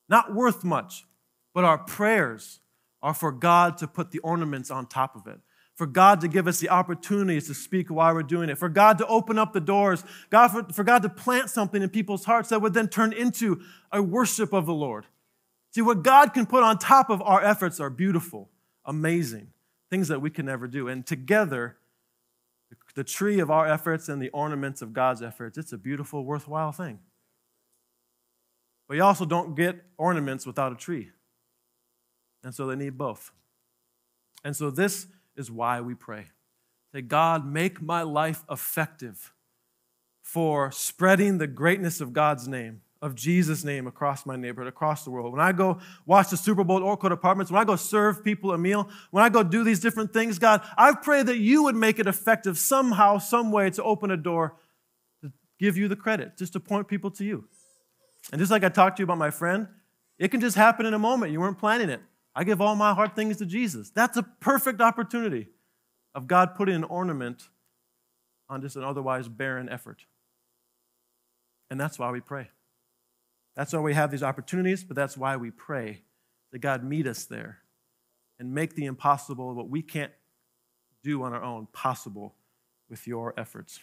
not 0.09 0.33
worth 0.33 0.63
much. 0.63 1.05
But 1.53 1.63
our 1.63 1.77
prayers 1.77 2.59
are 3.01 3.13
for 3.13 3.31
God 3.31 3.77
to 3.79 3.87
put 3.87 4.11
the 4.11 4.19
ornaments 4.19 4.69
on 4.69 4.85
top 4.85 5.15
of 5.15 5.27
it, 5.27 5.39
for 5.75 5.87
God 5.87 6.21
to 6.21 6.27
give 6.27 6.47
us 6.47 6.59
the 6.59 6.69
opportunities 6.69 7.47
to 7.47 7.53
speak 7.53 7.89
while 7.89 8.13
we're 8.13 8.23
doing 8.23 8.49
it, 8.49 8.57
for 8.57 8.69
God 8.69 8.97
to 8.99 9.07
open 9.07 9.37
up 9.39 9.53
the 9.53 9.59
doors, 9.59 10.03
God 10.29 10.49
for, 10.49 10.63
for 10.71 10.83
God 10.83 11.01
to 11.03 11.09
plant 11.09 11.49
something 11.49 11.81
in 11.81 11.89
people's 11.89 12.25
hearts 12.25 12.49
that 12.49 12.61
would 12.61 12.73
then 12.73 12.87
turn 12.87 13.13
into 13.13 13.61
a 13.91 14.01
worship 14.01 14.53
of 14.53 14.65
the 14.65 14.73
Lord. 14.73 15.05
See, 15.71 15.81
what 15.81 16.03
God 16.03 16.33
can 16.33 16.45
put 16.45 16.63
on 16.63 16.77
top 16.77 17.09
of 17.09 17.21
our 17.21 17.43
efforts 17.43 17.79
are 17.79 17.89
beautiful, 17.89 18.49
amazing, 18.85 19.47
things 19.89 20.07
that 20.07 20.21
we 20.21 20.29
can 20.29 20.45
never 20.45 20.67
do. 20.67 20.87
And 20.87 21.05
together, 21.05 21.77
the 22.97 23.03
tree 23.03 23.39
of 23.39 23.51
our 23.51 23.67
efforts 23.67 24.09
and 24.09 24.19
the 24.19 24.29
ornaments 24.29 24.81
of 24.81 24.91
God's 24.91 25.21
efforts, 25.21 25.55
it's 25.55 25.71
a 25.71 25.77
beautiful, 25.77 26.25
worthwhile 26.25 26.71
thing. 26.71 26.97
But 28.87 28.97
you 28.97 29.03
also 29.03 29.23
don't 29.23 29.53
get 29.53 29.75
ornaments 29.99 30.47
without 30.47 30.71
a 30.71 30.75
tree. 30.75 31.11
And 32.43 32.55
so 32.55 32.65
they 32.65 32.75
need 32.75 32.97
both. 32.97 33.31
And 34.43 34.55
so 34.55 34.71
this 34.71 35.05
is 35.35 35.51
why 35.51 35.79
we 35.79 35.93
pray. 35.93 36.31
Say, 36.91 37.01
God, 37.03 37.45
make 37.45 37.83
my 37.83 38.01
life 38.01 38.43
effective 38.49 39.31
for 40.23 40.71
spreading 40.71 41.37
the 41.37 41.45
greatness 41.45 42.01
of 42.01 42.13
God's 42.13 42.47
name 42.47 42.81
of 43.01 43.15
Jesus' 43.15 43.63
name 43.63 43.87
across 43.87 44.25
my 44.25 44.35
neighborhood, 44.35 44.67
across 44.67 45.03
the 45.03 45.11
world. 45.11 45.31
When 45.31 45.41
I 45.41 45.51
go 45.51 45.79
watch 46.05 46.29
the 46.29 46.37
Super 46.37 46.63
Bowl 46.63 46.77
at 46.91 46.99
Court 46.99 47.11
Apartments, 47.11 47.51
when 47.51 47.61
I 47.61 47.65
go 47.65 47.75
serve 47.75 48.23
people 48.23 48.53
a 48.53 48.57
meal, 48.57 48.89
when 49.11 49.23
I 49.23 49.29
go 49.29 49.43
do 49.43 49.63
these 49.63 49.79
different 49.79 50.13
things, 50.13 50.39
God, 50.39 50.61
I 50.77 50.93
pray 50.93 51.23
that 51.23 51.37
you 51.37 51.63
would 51.63 51.75
make 51.75 51.99
it 51.99 52.07
effective 52.07 52.57
somehow, 52.57 53.19
some 53.19 53.51
way 53.51 53.69
to 53.71 53.83
open 53.83 54.11
a 54.11 54.17
door 54.17 54.55
to 55.21 55.31
give 55.59 55.77
you 55.77 55.87
the 55.87 55.95
credit, 55.95 56.37
just 56.37 56.53
to 56.53 56.59
point 56.59 56.87
people 56.87 57.11
to 57.11 57.23
you. 57.23 57.45
And 58.31 58.39
just 58.39 58.51
like 58.51 58.63
I 58.63 58.69
talked 58.69 58.97
to 58.97 59.01
you 59.01 59.05
about 59.05 59.17
my 59.17 59.31
friend, 59.31 59.67
it 60.17 60.29
can 60.29 60.41
just 60.41 60.57
happen 60.57 60.85
in 60.85 60.93
a 60.93 60.99
moment. 60.99 61.31
You 61.31 61.39
weren't 61.39 61.59
planning 61.59 61.89
it. 61.89 62.01
I 62.35 62.43
give 62.43 62.61
all 62.61 62.75
my 62.75 62.93
hard 62.93 63.15
things 63.15 63.37
to 63.37 63.45
Jesus. 63.45 63.89
That's 63.89 64.17
a 64.17 64.23
perfect 64.23 64.81
opportunity 64.81 65.47
of 66.13 66.27
God 66.27 66.55
putting 66.55 66.75
an 66.75 66.83
ornament 66.83 67.49
on 68.49 68.61
just 68.61 68.75
an 68.75 68.83
otherwise 68.83 69.27
barren 69.27 69.69
effort. 69.69 70.05
And 71.69 71.79
that's 71.79 71.99
why 71.99 72.11
we 72.11 72.21
pray. 72.21 72.49
That's 73.57 73.73
why 73.73 73.79
we 73.79 73.95
have 73.95 74.11
these 74.11 74.21
opportunities, 74.21 74.83
but 74.83 74.95
that's 74.95 75.17
why 75.17 75.35
we 75.35 75.49
pray 75.49 76.03
that 76.51 76.59
God 76.59 76.83
meet 76.83 77.07
us 77.07 77.25
there 77.25 77.57
and 78.37 78.53
make 78.53 78.75
the 78.75 78.85
impossible, 78.85 79.55
what 79.55 79.67
we 79.67 79.81
can't 79.81 80.11
do 81.03 81.23
on 81.23 81.33
our 81.33 81.41
own, 81.41 81.67
possible 81.73 82.35
with 82.87 83.07
your 83.07 83.33
efforts. 83.35 83.79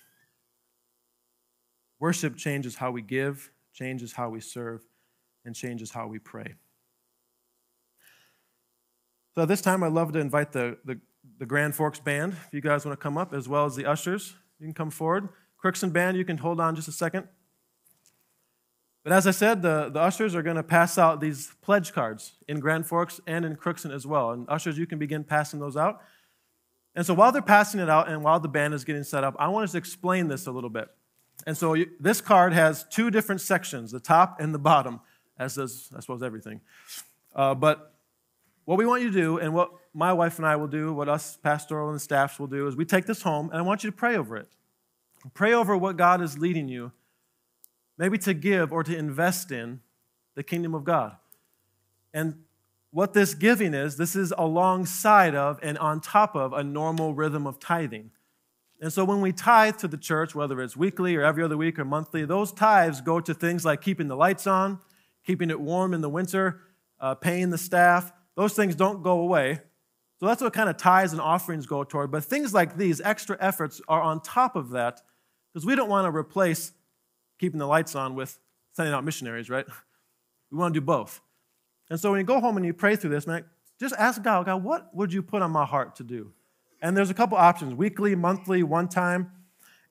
Worship 1.98 2.36
changes 2.36 2.76
how 2.76 2.92
we 2.92 3.02
give, 3.02 3.50
changes 3.72 4.12
how 4.12 4.28
we 4.28 4.40
serve, 4.40 4.80
and 5.44 5.56
changes 5.56 5.90
how 5.90 6.06
we 6.06 6.20
pray. 6.20 6.54
So 9.34 9.44
this 9.44 9.60
time, 9.60 9.82
I'd 9.82 9.92
love 9.92 10.12
to 10.12 10.20
invite 10.20 10.52
the, 10.52 10.78
the, 10.84 11.00
the 11.38 11.46
Grand 11.46 11.74
Forks 11.74 11.98
Band, 11.98 12.34
if 12.46 12.54
you 12.54 12.60
guys 12.60 12.86
want 12.86 12.96
to 12.96 13.02
come 13.02 13.18
up, 13.18 13.34
as 13.34 13.48
well 13.48 13.64
as 13.64 13.74
the 13.74 13.86
ushers. 13.86 14.36
You 14.60 14.66
can 14.66 14.74
come 14.74 14.90
forward. 14.90 15.30
Crookston 15.62 15.92
Band, 15.92 16.16
you 16.16 16.24
can 16.24 16.38
hold 16.38 16.60
on 16.60 16.76
just 16.76 16.86
a 16.86 16.92
second. 16.92 17.26
But 19.04 19.12
as 19.12 19.26
I 19.26 19.32
said, 19.32 19.60
the, 19.60 19.90
the 19.90 20.00
ushers 20.00 20.34
are 20.34 20.42
going 20.42 20.56
to 20.56 20.62
pass 20.62 20.96
out 20.96 21.20
these 21.20 21.52
pledge 21.60 21.92
cards 21.92 22.32
in 22.48 22.58
Grand 22.58 22.86
Forks 22.86 23.20
and 23.26 23.44
in 23.44 23.54
Crookston 23.54 23.94
as 23.94 24.06
well. 24.06 24.30
And 24.30 24.48
ushers, 24.48 24.78
you 24.78 24.86
can 24.86 24.98
begin 24.98 25.24
passing 25.24 25.60
those 25.60 25.76
out. 25.76 26.00
And 26.94 27.04
so 27.04 27.12
while 27.12 27.30
they're 27.30 27.42
passing 27.42 27.80
it 27.80 27.90
out 27.90 28.08
and 28.08 28.24
while 28.24 28.40
the 28.40 28.48
band 28.48 28.72
is 28.72 28.82
getting 28.82 29.04
set 29.04 29.22
up, 29.22 29.36
I 29.38 29.48
want 29.48 29.70
to 29.70 29.76
explain 29.76 30.28
this 30.28 30.46
a 30.46 30.50
little 30.50 30.70
bit. 30.70 30.88
And 31.46 31.54
so 31.56 31.74
you, 31.74 31.90
this 32.00 32.22
card 32.22 32.54
has 32.54 32.84
two 32.84 33.10
different 33.10 33.42
sections, 33.42 33.92
the 33.92 34.00
top 34.00 34.40
and 34.40 34.54
the 34.54 34.58
bottom, 34.58 35.00
as 35.38 35.56
does, 35.56 35.90
I 35.94 36.00
suppose, 36.00 36.22
everything. 36.22 36.62
Uh, 37.34 37.54
but 37.54 37.92
what 38.64 38.78
we 38.78 38.86
want 38.86 39.02
you 39.02 39.10
to 39.10 39.20
do, 39.20 39.38
and 39.38 39.52
what 39.52 39.70
my 39.92 40.14
wife 40.14 40.38
and 40.38 40.46
I 40.46 40.56
will 40.56 40.68
do, 40.68 40.94
what 40.94 41.10
us 41.10 41.36
pastoral 41.42 41.90
and 41.90 42.00
staffs 42.00 42.38
will 42.38 42.46
do, 42.46 42.66
is 42.68 42.76
we 42.76 42.86
take 42.86 43.04
this 43.04 43.20
home 43.20 43.50
and 43.50 43.58
I 43.58 43.62
want 43.62 43.84
you 43.84 43.90
to 43.90 43.96
pray 43.96 44.16
over 44.16 44.36
it. 44.36 44.48
Pray 45.34 45.52
over 45.52 45.76
what 45.76 45.98
God 45.98 46.22
is 46.22 46.38
leading 46.38 46.68
you 46.68 46.92
maybe 47.98 48.18
to 48.18 48.34
give 48.34 48.72
or 48.72 48.82
to 48.82 48.96
invest 48.96 49.50
in 49.50 49.80
the 50.34 50.42
kingdom 50.42 50.74
of 50.74 50.84
God. 50.84 51.16
And 52.12 52.44
what 52.90 53.12
this 53.12 53.34
giving 53.34 53.74
is, 53.74 53.96
this 53.96 54.14
is 54.14 54.32
alongside 54.36 55.34
of 55.34 55.58
and 55.62 55.76
on 55.78 56.00
top 56.00 56.36
of 56.36 56.52
a 56.52 56.62
normal 56.62 57.14
rhythm 57.14 57.46
of 57.46 57.58
tithing. 57.58 58.10
And 58.80 58.92
so 58.92 59.04
when 59.04 59.20
we 59.20 59.32
tithe 59.32 59.78
to 59.78 59.88
the 59.88 59.96
church, 59.96 60.34
whether 60.34 60.60
it's 60.60 60.76
weekly 60.76 61.16
or 61.16 61.24
every 61.24 61.42
other 61.42 61.56
week 61.56 61.78
or 61.78 61.84
monthly, 61.84 62.24
those 62.24 62.52
tithes 62.52 63.00
go 63.00 63.20
to 63.20 63.34
things 63.34 63.64
like 63.64 63.80
keeping 63.80 64.08
the 64.08 64.16
lights 64.16 64.46
on, 64.46 64.78
keeping 65.26 65.50
it 65.50 65.60
warm 65.60 65.94
in 65.94 66.02
the 66.02 66.08
winter, 66.08 66.60
uh, 67.00 67.14
paying 67.14 67.50
the 67.50 67.58
staff. 67.58 68.12
Those 68.36 68.54
things 68.54 68.74
don't 68.74 69.02
go 69.02 69.20
away. 69.20 69.60
So 70.20 70.26
that's 70.26 70.42
what 70.42 70.52
kind 70.52 70.68
of 70.68 70.76
tithes 70.76 71.12
and 71.12 71.20
offerings 71.20 71.66
go 71.66 71.82
toward. 71.82 72.10
But 72.10 72.24
things 72.24 72.54
like 72.54 72.76
these, 72.76 73.00
extra 73.00 73.36
efforts, 73.40 73.80
are 73.88 74.02
on 74.02 74.20
top 74.20 74.54
of 74.54 74.70
that 74.70 75.00
because 75.52 75.66
we 75.66 75.74
don't 75.74 75.88
want 75.88 76.06
to 76.06 76.16
replace 76.16 76.72
keeping 77.38 77.58
the 77.58 77.66
lights 77.66 77.94
on 77.94 78.14
with 78.14 78.38
sending 78.72 78.94
out 78.94 79.04
missionaries, 79.04 79.50
right? 79.50 79.66
We 80.50 80.58
want 80.58 80.72
to 80.72 80.80
do 80.80 80.86
both. 80.86 81.20
And 81.90 81.98
so 81.98 82.12
when 82.12 82.20
you 82.20 82.24
go 82.24 82.38
home 82.38 82.56
and 82.56 82.64
you 82.64 82.72
pray 82.72 82.94
through 82.94 83.10
this, 83.10 83.26
man, 83.26 83.44
just 83.80 83.92
ask 83.98 84.22
God, 84.22 84.46
God, 84.46 84.62
what 84.62 84.94
would 84.94 85.12
you 85.12 85.20
put 85.20 85.42
on 85.42 85.50
my 85.50 85.64
heart 85.64 85.96
to 85.96 86.04
do? 86.04 86.32
And 86.80 86.96
there's 86.96 87.10
a 87.10 87.14
couple 87.14 87.36
options 87.36 87.74
weekly, 87.74 88.14
monthly, 88.14 88.62
one 88.62 88.88
time. 88.88 89.32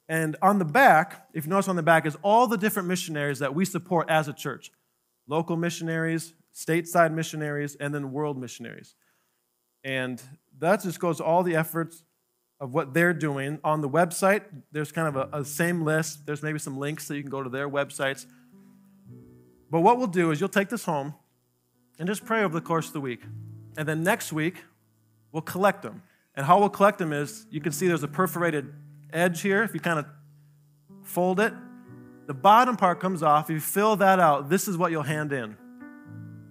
And 0.08 0.38
on 0.42 0.60
the 0.60 0.66
back, 0.66 1.28
if 1.34 1.46
you 1.46 1.50
notice 1.50 1.68
on 1.68 1.76
the 1.76 1.84
back, 1.84 2.06
is 2.06 2.16
all 2.22 2.48
the 2.48 2.58
different 2.58 2.88
missionaries 2.88 3.40
that 3.40 3.54
we 3.54 3.66
support 3.66 4.10
as 4.10 4.28
a 4.28 4.34
church 4.34 4.72
local 5.28 5.56
missionaries, 5.56 6.34
stateside 6.54 7.14
missionaries, 7.14 7.76
and 7.76 7.94
then 7.94 8.12
world 8.12 8.38
missionaries. 8.38 8.96
And 9.84 10.22
that 10.60 10.82
just 10.84 11.00
goes 11.00 11.20
all 11.20 11.44
the 11.44 11.56
efforts 11.56 12.04
of 12.64 12.74
what 12.74 12.94
they're 12.94 13.14
doing. 13.14 13.60
On 13.62 13.82
the 13.82 13.90
website, 13.90 14.44
there's 14.72 14.90
kind 14.90 15.10
of 15.10 15.18
a, 15.18 15.40
a 15.42 15.44
same 15.44 15.84
list. 15.84 16.26
There's 16.26 16.42
maybe 16.42 16.60
some 16.60 16.78
links 16.78 17.06
so 17.06 17.14
you 17.14 17.22
can 17.22 17.30
go 17.30 17.44
to 17.44 17.50
their 17.50 17.70
websites. 17.70 18.26
But 19.70 19.82
what 19.82 19.98
we'll 19.98 20.08
do 20.08 20.32
is 20.32 20.40
you'll 20.40 20.48
take 20.48 20.70
this 20.70 20.86
home 20.86 21.14
and 22.00 22.08
just 22.08 22.24
pray 22.24 22.42
over 22.42 22.54
the 22.54 22.66
course 22.66 22.88
of 22.88 22.94
the 22.94 23.02
week. 23.02 23.20
And 23.78 23.86
then 23.86 24.02
next 24.02 24.32
week, 24.32 24.64
we'll 25.34 25.42
collect 25.42 25.82
them. 25.82 26.04
And 26.36 26.46
how 26.46 26.58
we'll 26.58 26.70
collect 26.70 27.00
them 27.00 27.12
is 27.12 27.46
you 27.52 27.60
can 27.60 27.74
see 27.74 27.90
there's 27.90 28.02
a 28.02 28.08
perforated 28.08 28.74
edge 29.12 29.42
here. 29.42 29.64
If 29.64 29.74
you 29.74 29.82
kind 29.82 30.00
of 30.00 30.06
fold 31.04 31.42
it, 31.42 31.54
the 32.28 32.34
bottom 32.34 32.78
part 32.78 33.02
comes 33.02 33.22
off. 33.22 33.50
If 33.50 33.56
you 33.56 33.60
fill 33.60 33.98
that 33.98 34.22
out, 34.22 34.50
this 34.50 34.70
is 34.70 34.78
what 34.78 34.90
you'll 34.90 35.04
hand 35.04 35.34
in. 35.34 35.58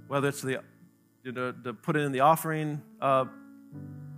Whether 0.09 0.29
it's 0.29 0.43
the, 0.43 0.61
to, 1.25 1.55
to 1.65 1.73
put 1.73 1.97
it 1.97 2.01
in 2.01 2.13
the 2.13 2.21
offering 2.21 2.83
uh, 3.01 3.25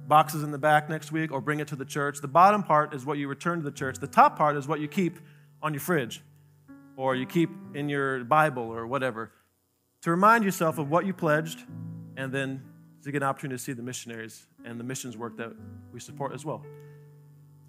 boxes 0.07 0.43
in 0.43 0.51
the 0.51 0.59
back 0.59 0.89
next 0.89 1.13
week 1.13 1.33
or 1.33 1.41
bring 1.41 1.61
it 1.61 1.69
to 1.69 1.77
the 1.77 1.85
church. 1.85 2.21
The 2.21 2.29
bottom 2.29 2.63
part 2.63 2.95
is 2.95 3.05
what 3.05 3.19
you 3.19 3.29
return 3.29 3.59
to 3.59 3.65
the 3.65 3.77
church. 3.77 3.99
The 3.99 4.07
top 4.07 4.37
part 4.37 4.57
is 4.57 4.69
what 4.69 4.81
you 4.81 4.89
keep 4.89 5.19
on 5.63 5.73
your 5.73 5.81
fridge 5.81 6.23
or 6.97 7.17
you 7.17 7.27
keep 7.27 7.51
in 7.75 7.89
your 7.89 8.25
Bible 8.25 8.65
or 8.65 8.87
whatever 8.87 9.33
to 10.03 10.11
remind 10.11 10.45
yourself 10.45 10.79
of 10.79 10.91
what 10.91 11.07
you 11.07 11.15
pledged 11.15 11.61
and 12.17 12.33
then 12.33 12.63
to 13.03 13.11
get 13.11 13.23
an 13.23 13.29
opportunity 13.29 13.57
to 13.57 13.63
see 13.63 13.73
the 13.73 13.83
missionaries 13.83 14.47
and 14.65 14.79
the 14.79 14.85
missions 14.85 15.17
work 15.17 15.37
that 15.37 15.53
we 15.93 16.01
support 16.01 16.33
as 16.33 16.45
well. 16.45 16.65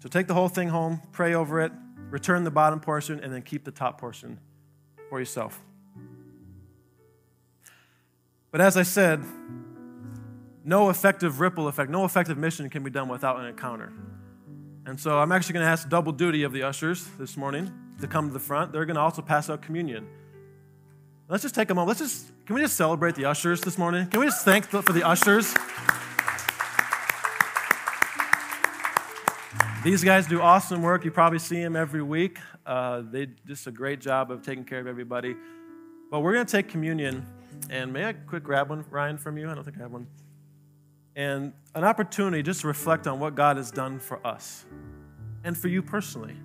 So 0.00 0.08
take 0.08 0.26
the 0.26 0.34
whole 0.34 0.48
thing 0.48 0.68
home, 0.68 1.00
pray 1.12 1.34
over 1.34 1.60
it, 1.60 1.72
return 2.10 2.44
the 2.44 2.50
bottom 2.50 2.80
portion, 2.80 3.20
and 3.20 3.32
then 3.32 3.42
keep 3.42 3.64
the 3.64 3.70
top 3.70 4.00
portion 4.00 4.38
for 5.08 5.18
yourself. 5.18 5.60
But 8.50 8.60
as 8.60 8.76
I 8.76 8.82
said, 8.82 9.22
no 10.66 10.90
effective 10.90 11.38
ripple 11.38 11.68
effect, 11.68 11.90
no 11.90 12.04
effective 12.04 12.36
mission 12.36 12.68
can 12.68 12.82
be 12.82 12.90
done 12.90 13.08
without 13.08 13.38
an 13.38 13.46
encounter. 13.46 13.92
And 14.84 14.98
so 14.98 15.18
I'm 15.18 15.30
actually 15.30 15.54
going 15.54 15.64
to 15.64 15.70
ask 15.70 15.88
double 15.88 16.10
duty 16.10 16.42
of 16.42 16.52
the 16.52 16.64
ushers 16.64 17.08
this 17.18 17.36
morning 17.36 17.72
to 18.00 18.08
come 18.08 18.26
to 18.26 18.32
the 18.32 18.40
front. 18.40 18.72
They're 18.72 18.84
going 18.84 18.96
to 18.96 19.00
also 19.00 19.22
pass 19.22 19.48
out 19.48 19.62
communion. 19.62 20.08
Let's 21.28 21.44
just 21.44 21.54
take 21.54 21.70
a 21.70 21.74
moment. 21.74 21.88
Let's 21.88 22.00
just, 22.00 22.32
can 22.46 22.56
we 22.56 22.62
just 22.62 22.76
celebrate 22.76 23.14
the 23.14 23.26
ushers 23.26 23.60
this 23.60 23.78
morning? 23.78 24.08
Can 24.08 24.18
we 24.18 24.26
just 24.26 24.44
thank 24.44 24.66
for 24.66 24.82
the 24.92 25.06
ushers? 25.06 25.54
These 29.84 30.02
guys 30.02 30.26
do 30.26 30.40
awesome 30.40 30.82
work. 30.82 31.04
You 31.04 31.12
probably 31.12 31.38
see 31.38 31.62
them 31.62 31.76
every 31.76 32.02
week. 32.02 32.38
Uh, 32.64 33.02
they 33.08 33.28
just 33.46 33.68
a 33.68 33.70
great 33.70 34.00
job 34.00 34.32
of 34.32 34.42
taking 34.42 34.64
care 34.64 34.80
of 34.80 34.88
everybody. 34.88 35.36
But 36.10 36.20
we're 36.20 36.34
going 36.34 36.46
to 36.46 36.50
take 36.50 36.68
communion, 36.68 37.24
and 37.70 37.92
may 37.92 38.04
I 38.04 38.14
quick 38.14 38.42
grab 38.42 38.68
one, 38.68 38.84
Ryan, 38.90 39.16
from 39.16 39.38
you? 39.38 39.48
I 39.48 39.54
don't 39.54 39.62
think 39.62 39.76
I 39.76 39.82
have 39.82 39.92
one. 39.92 40.08
And 41.16 41.54
an 41.74 41.82
opportunity 41.82 42.42
just 42.42 42.60
to 42.60 42.68
reflect 42.68 43.06
on 43.06 43.18
what 43.18 43.34
God 43.34 43.56
has 43.56 43.70
done 43.70 43.98
for 43.98 44.24
us 44.24 44.66
and 45.42 45.56
for 45.56 45.68
you 45.68 45.82
personally. 45.82 46.36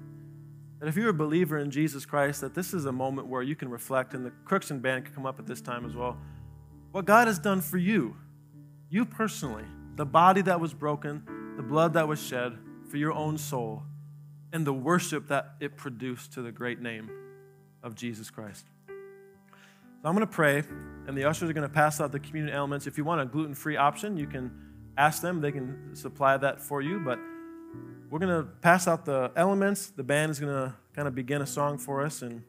That 0.79 0.87
if 0.87 0.95
you're 0.95 1.09
a 1.09 1.13
believer 1.13 1.59
in 1.59 1.69
Jesus 1.69 2.05
Christ, 2.05 2.41
that 2.41 2.55
this 2.55 2.73
is 2.73 2.85
a 2.85 2.91
moment 2.91 3.27
where 3.27 3.43
you 3.43 3.55
can 3.55 3.69
reflect, 3.69 4.13
and 4.13 4.25
the 4.25 4.31
Crookston 4.45 4.81
band 4.81 5.05
can 5.05 5.13
come 5.13 5.25
up 5.25 5.37
at 5.37 5.45
this 5.45 5.61
time 5.61 5.85
as 5.85 5.95
well. 5.95 6.17
What 6.91 7.05
God 7.05 7.27
has 7.27 7.37
done 7.37 7.61
for 7.61 7.77
you, 7.77 8.15
you 8.89 9.05
personally, 9.05 9.65
the 9.97 10.05
body 10.05 10.41
that 10.41 10.59
was 10.59 10.73
broken, 10.73 11.53
the 11.57 11.63
blood 11.63 11.93
that 11.93 12.07
was 12.07 12.21
shed, 12.21 12.57
for 12.89 12.97
your 12.97 13.11
own 13.11 13.37
soul 13.37 13.83
and 14.53 14.65
the 14.65 14.73
worship 14.73 15.27
that 15.27 15.55
it 15.59 15.77
produced 15.77 16.33
to 16.33 16.41
the 16.41 16.51
great 16.51 16.81
name 16.81 17.09
of 17.83 17.95
Jesus 17.95 18.29
Christ. 18.29 18.65
So 20.01 20.09
I'm 20.09 20.15
going 20.15 20.27
to 20.27 20.33
pray, 20.33 20.63
and 21.07 21.15
the 21.15 21.25
ushers 21.25 21.49
are 21.49 21.53
going 21.53 21.67
to 21.67 21.73
pass 21.73 22.01
out 22.01 22.11
the 22.11 22.19
communion 22.19 22.55
elements. 22.55 22.87
If 22.87 22.97
you 22.97 23.03
want 23.03 23.21
a 23.21 23.25
gluten 23.25 23.53
free 23.53 23.77
option, 23.77 24.17
you 24.17 24.27
can 24.27 24.51
ask 24.97 25.21
them, 25.21 25.41
they 25.41 25.51
can 25.51 25.95
supply 25.95 26.37
that 26.37 26.59
for 26.59 26.81
you. 26.81 26.99
But 26.99 27.19
we're 28.09 28.19
going 28.19 28.43
to 28.43 28.49
pass 28.61 28.87
out 28.87 29.05
the 29.05 29.31
elements. 29.35 29.91
The 29.91 30.03
band 30.03 30.31
is 30.31 30.39
going 30.39 30.53
to 30.53 30.73
kind 30.95 31.07
of 31.07 31.13
begin 31.13 31.41
a 31.41 31.45
song 31.45 31.77
for 31.77 32.03
us 32.03 32.23
and, 32.23 32.43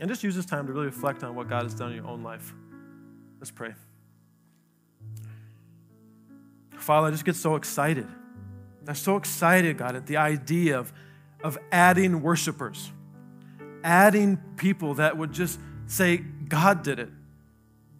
and 0.00 0.08
just 0.08 0.24
use 0.24 0.34
this 0.34 0.46
time 0.46 0.66
to 0.66 0.72
really 0.72 0.86
reflect 0.86 1.22
on 1.22 1.34
what 1.34 1.48
God 1.48 1.62
has 1.62 1.74
done 1.74 1.90
in 1.90 1.96
your 1.96 2.06
own 2.06 2.22
life. 2.22 2.52
Let's 3.38 3.52
pray. 3.52 3.74
Father, 6.78 7.08
I 7.08 7.10
just 7.10 7.24
get 7.24 7.36
so 7.36 7.54
excited 7.54 8.06
I'm 8.88 8.94
so 8.94 9.16
excited, 9.16 9.78
God, 9.78 9.96
at 9.96 10.06
the 10.06 10.16
idea 10.16 10.78
of, 10.78 10.92
of 11.42 11.58
adding 11.72 12.22
worshipers, 12.22 12.92
adding 13.82 14.36
people 14.56 14.94
that 14.94 15.16
would 15.16 15.32
just 15.32 15.58
say, 15.86 16.24
God 16.48 16.82
did 16.82 16.98
it. 16.98 17.08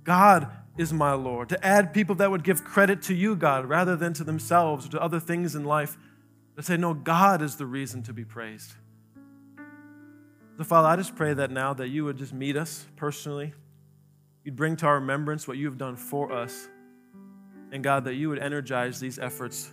God 0.05 0.51
is 0.79 0.93
my 0.93 1.13
Lord. 1.13 1.49
To 1.49 1.67
add 1.67 1.93
people 1.93 2.15
that 2.17 2.31
would 2.31 2.45
give 2.45 2.65
credit 2.65 3.03
to 3.03 3.15
you, 3.15 3.35
God, 3.35 3.67
rather 3.67 3.97
than 3.97 4.13
to 4.15 4.25
themselves 4.25 4.87
or 4.87 4.91
to 4.91 5.03
other 5.03 5.21
things 5.21 5.55
in 5.55 5.65
life. 5.65 5.97
To 6.57 6.63
say, 6.63 6.77
no, 6.77 6.95
God 6.95 7.43
is 7.43 7.57
the 7.57 7.67
reason 7.67 8.03
to 8.05 8.13
be 8.13 8.25
praised. 8.25 8.73
So, 10.57 10.65
Father, 10.65 10.89
I 10.89 10.97
just 10.97 11.15
pray 11.15 11.35
that 11.35 11.51
now 11.51 11.75
that 11.75 11.89
you 11.89 12.05
would 12.05 12.17
just 12.17 12.33
meet 12.33 12.57
us 12.57 12.87
personally. 12.97 13.53
You'd 14.43 14.57
bring 14.57 14.77
to 14.77 14.87
our 14.87 14.95
remembrance 14.95 15.47
what 15.47 15.59
you 15.59 15.67
have 15.67 15.77
done 15.77 15.97
for 15.97 16.33
us. 16.33 16.69
And 17.73 17.83
God, 17.83 18.05
that 18.05 18.15
you 18.15 18.29
would 18.29 18.39
energize 18.39 19.01
these 19.01 19.19
efforts 19.19 19.71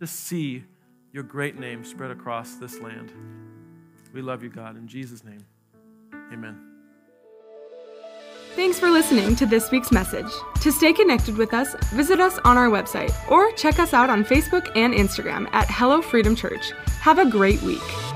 to 0.00 0.06
see 0.06 0.64
your 1.12 1.24
great 1.24 1.58
name 1.58 1.84
spread 1.84 2.10
across 2.10 2.54
this 2.54 2.80
land. 2.80 3.12
We 4.14 4.22
love 4.22 4.42
you, 4.42 4.48
God. 4.48 4.76
In 4.76 4.86
Jesus' 4.86 5.24
name, 5.24 5.44
amen. 6.32 6.67
Thanks 8.58 8.80
for 8.80 8.90
listening 8.90 9.36
to 9.36 9.46
this 9.46 9.70
week's 9.70 9.92
message. 9.92 10.26
To 10.62 10.72
stay 10.72 10.92
connected 10.92 11.36
with 11.36 11.54
us, 11.54 11.76
visit 11.92 12.18
us 12.18 12.40
on 12.44 12.58
our 12.58 12.68
website 12.68 13.14
or 13.30 13.52
check 13.52 13.78
us 13.78 13.94
out 13.94 14.10
on 14.10 14.24
Facebook 14.24 14.68
and 14.74 14.92
Instagram 14.92 15.48
at 15.52 15.70
Hello 15.70 16.02
Freedom 16.02 16.34
Church. 16.34 16.72
Have 17.00 17.20
a 17.20 17.30
great 17.30 17.62
week. 17.62 18.07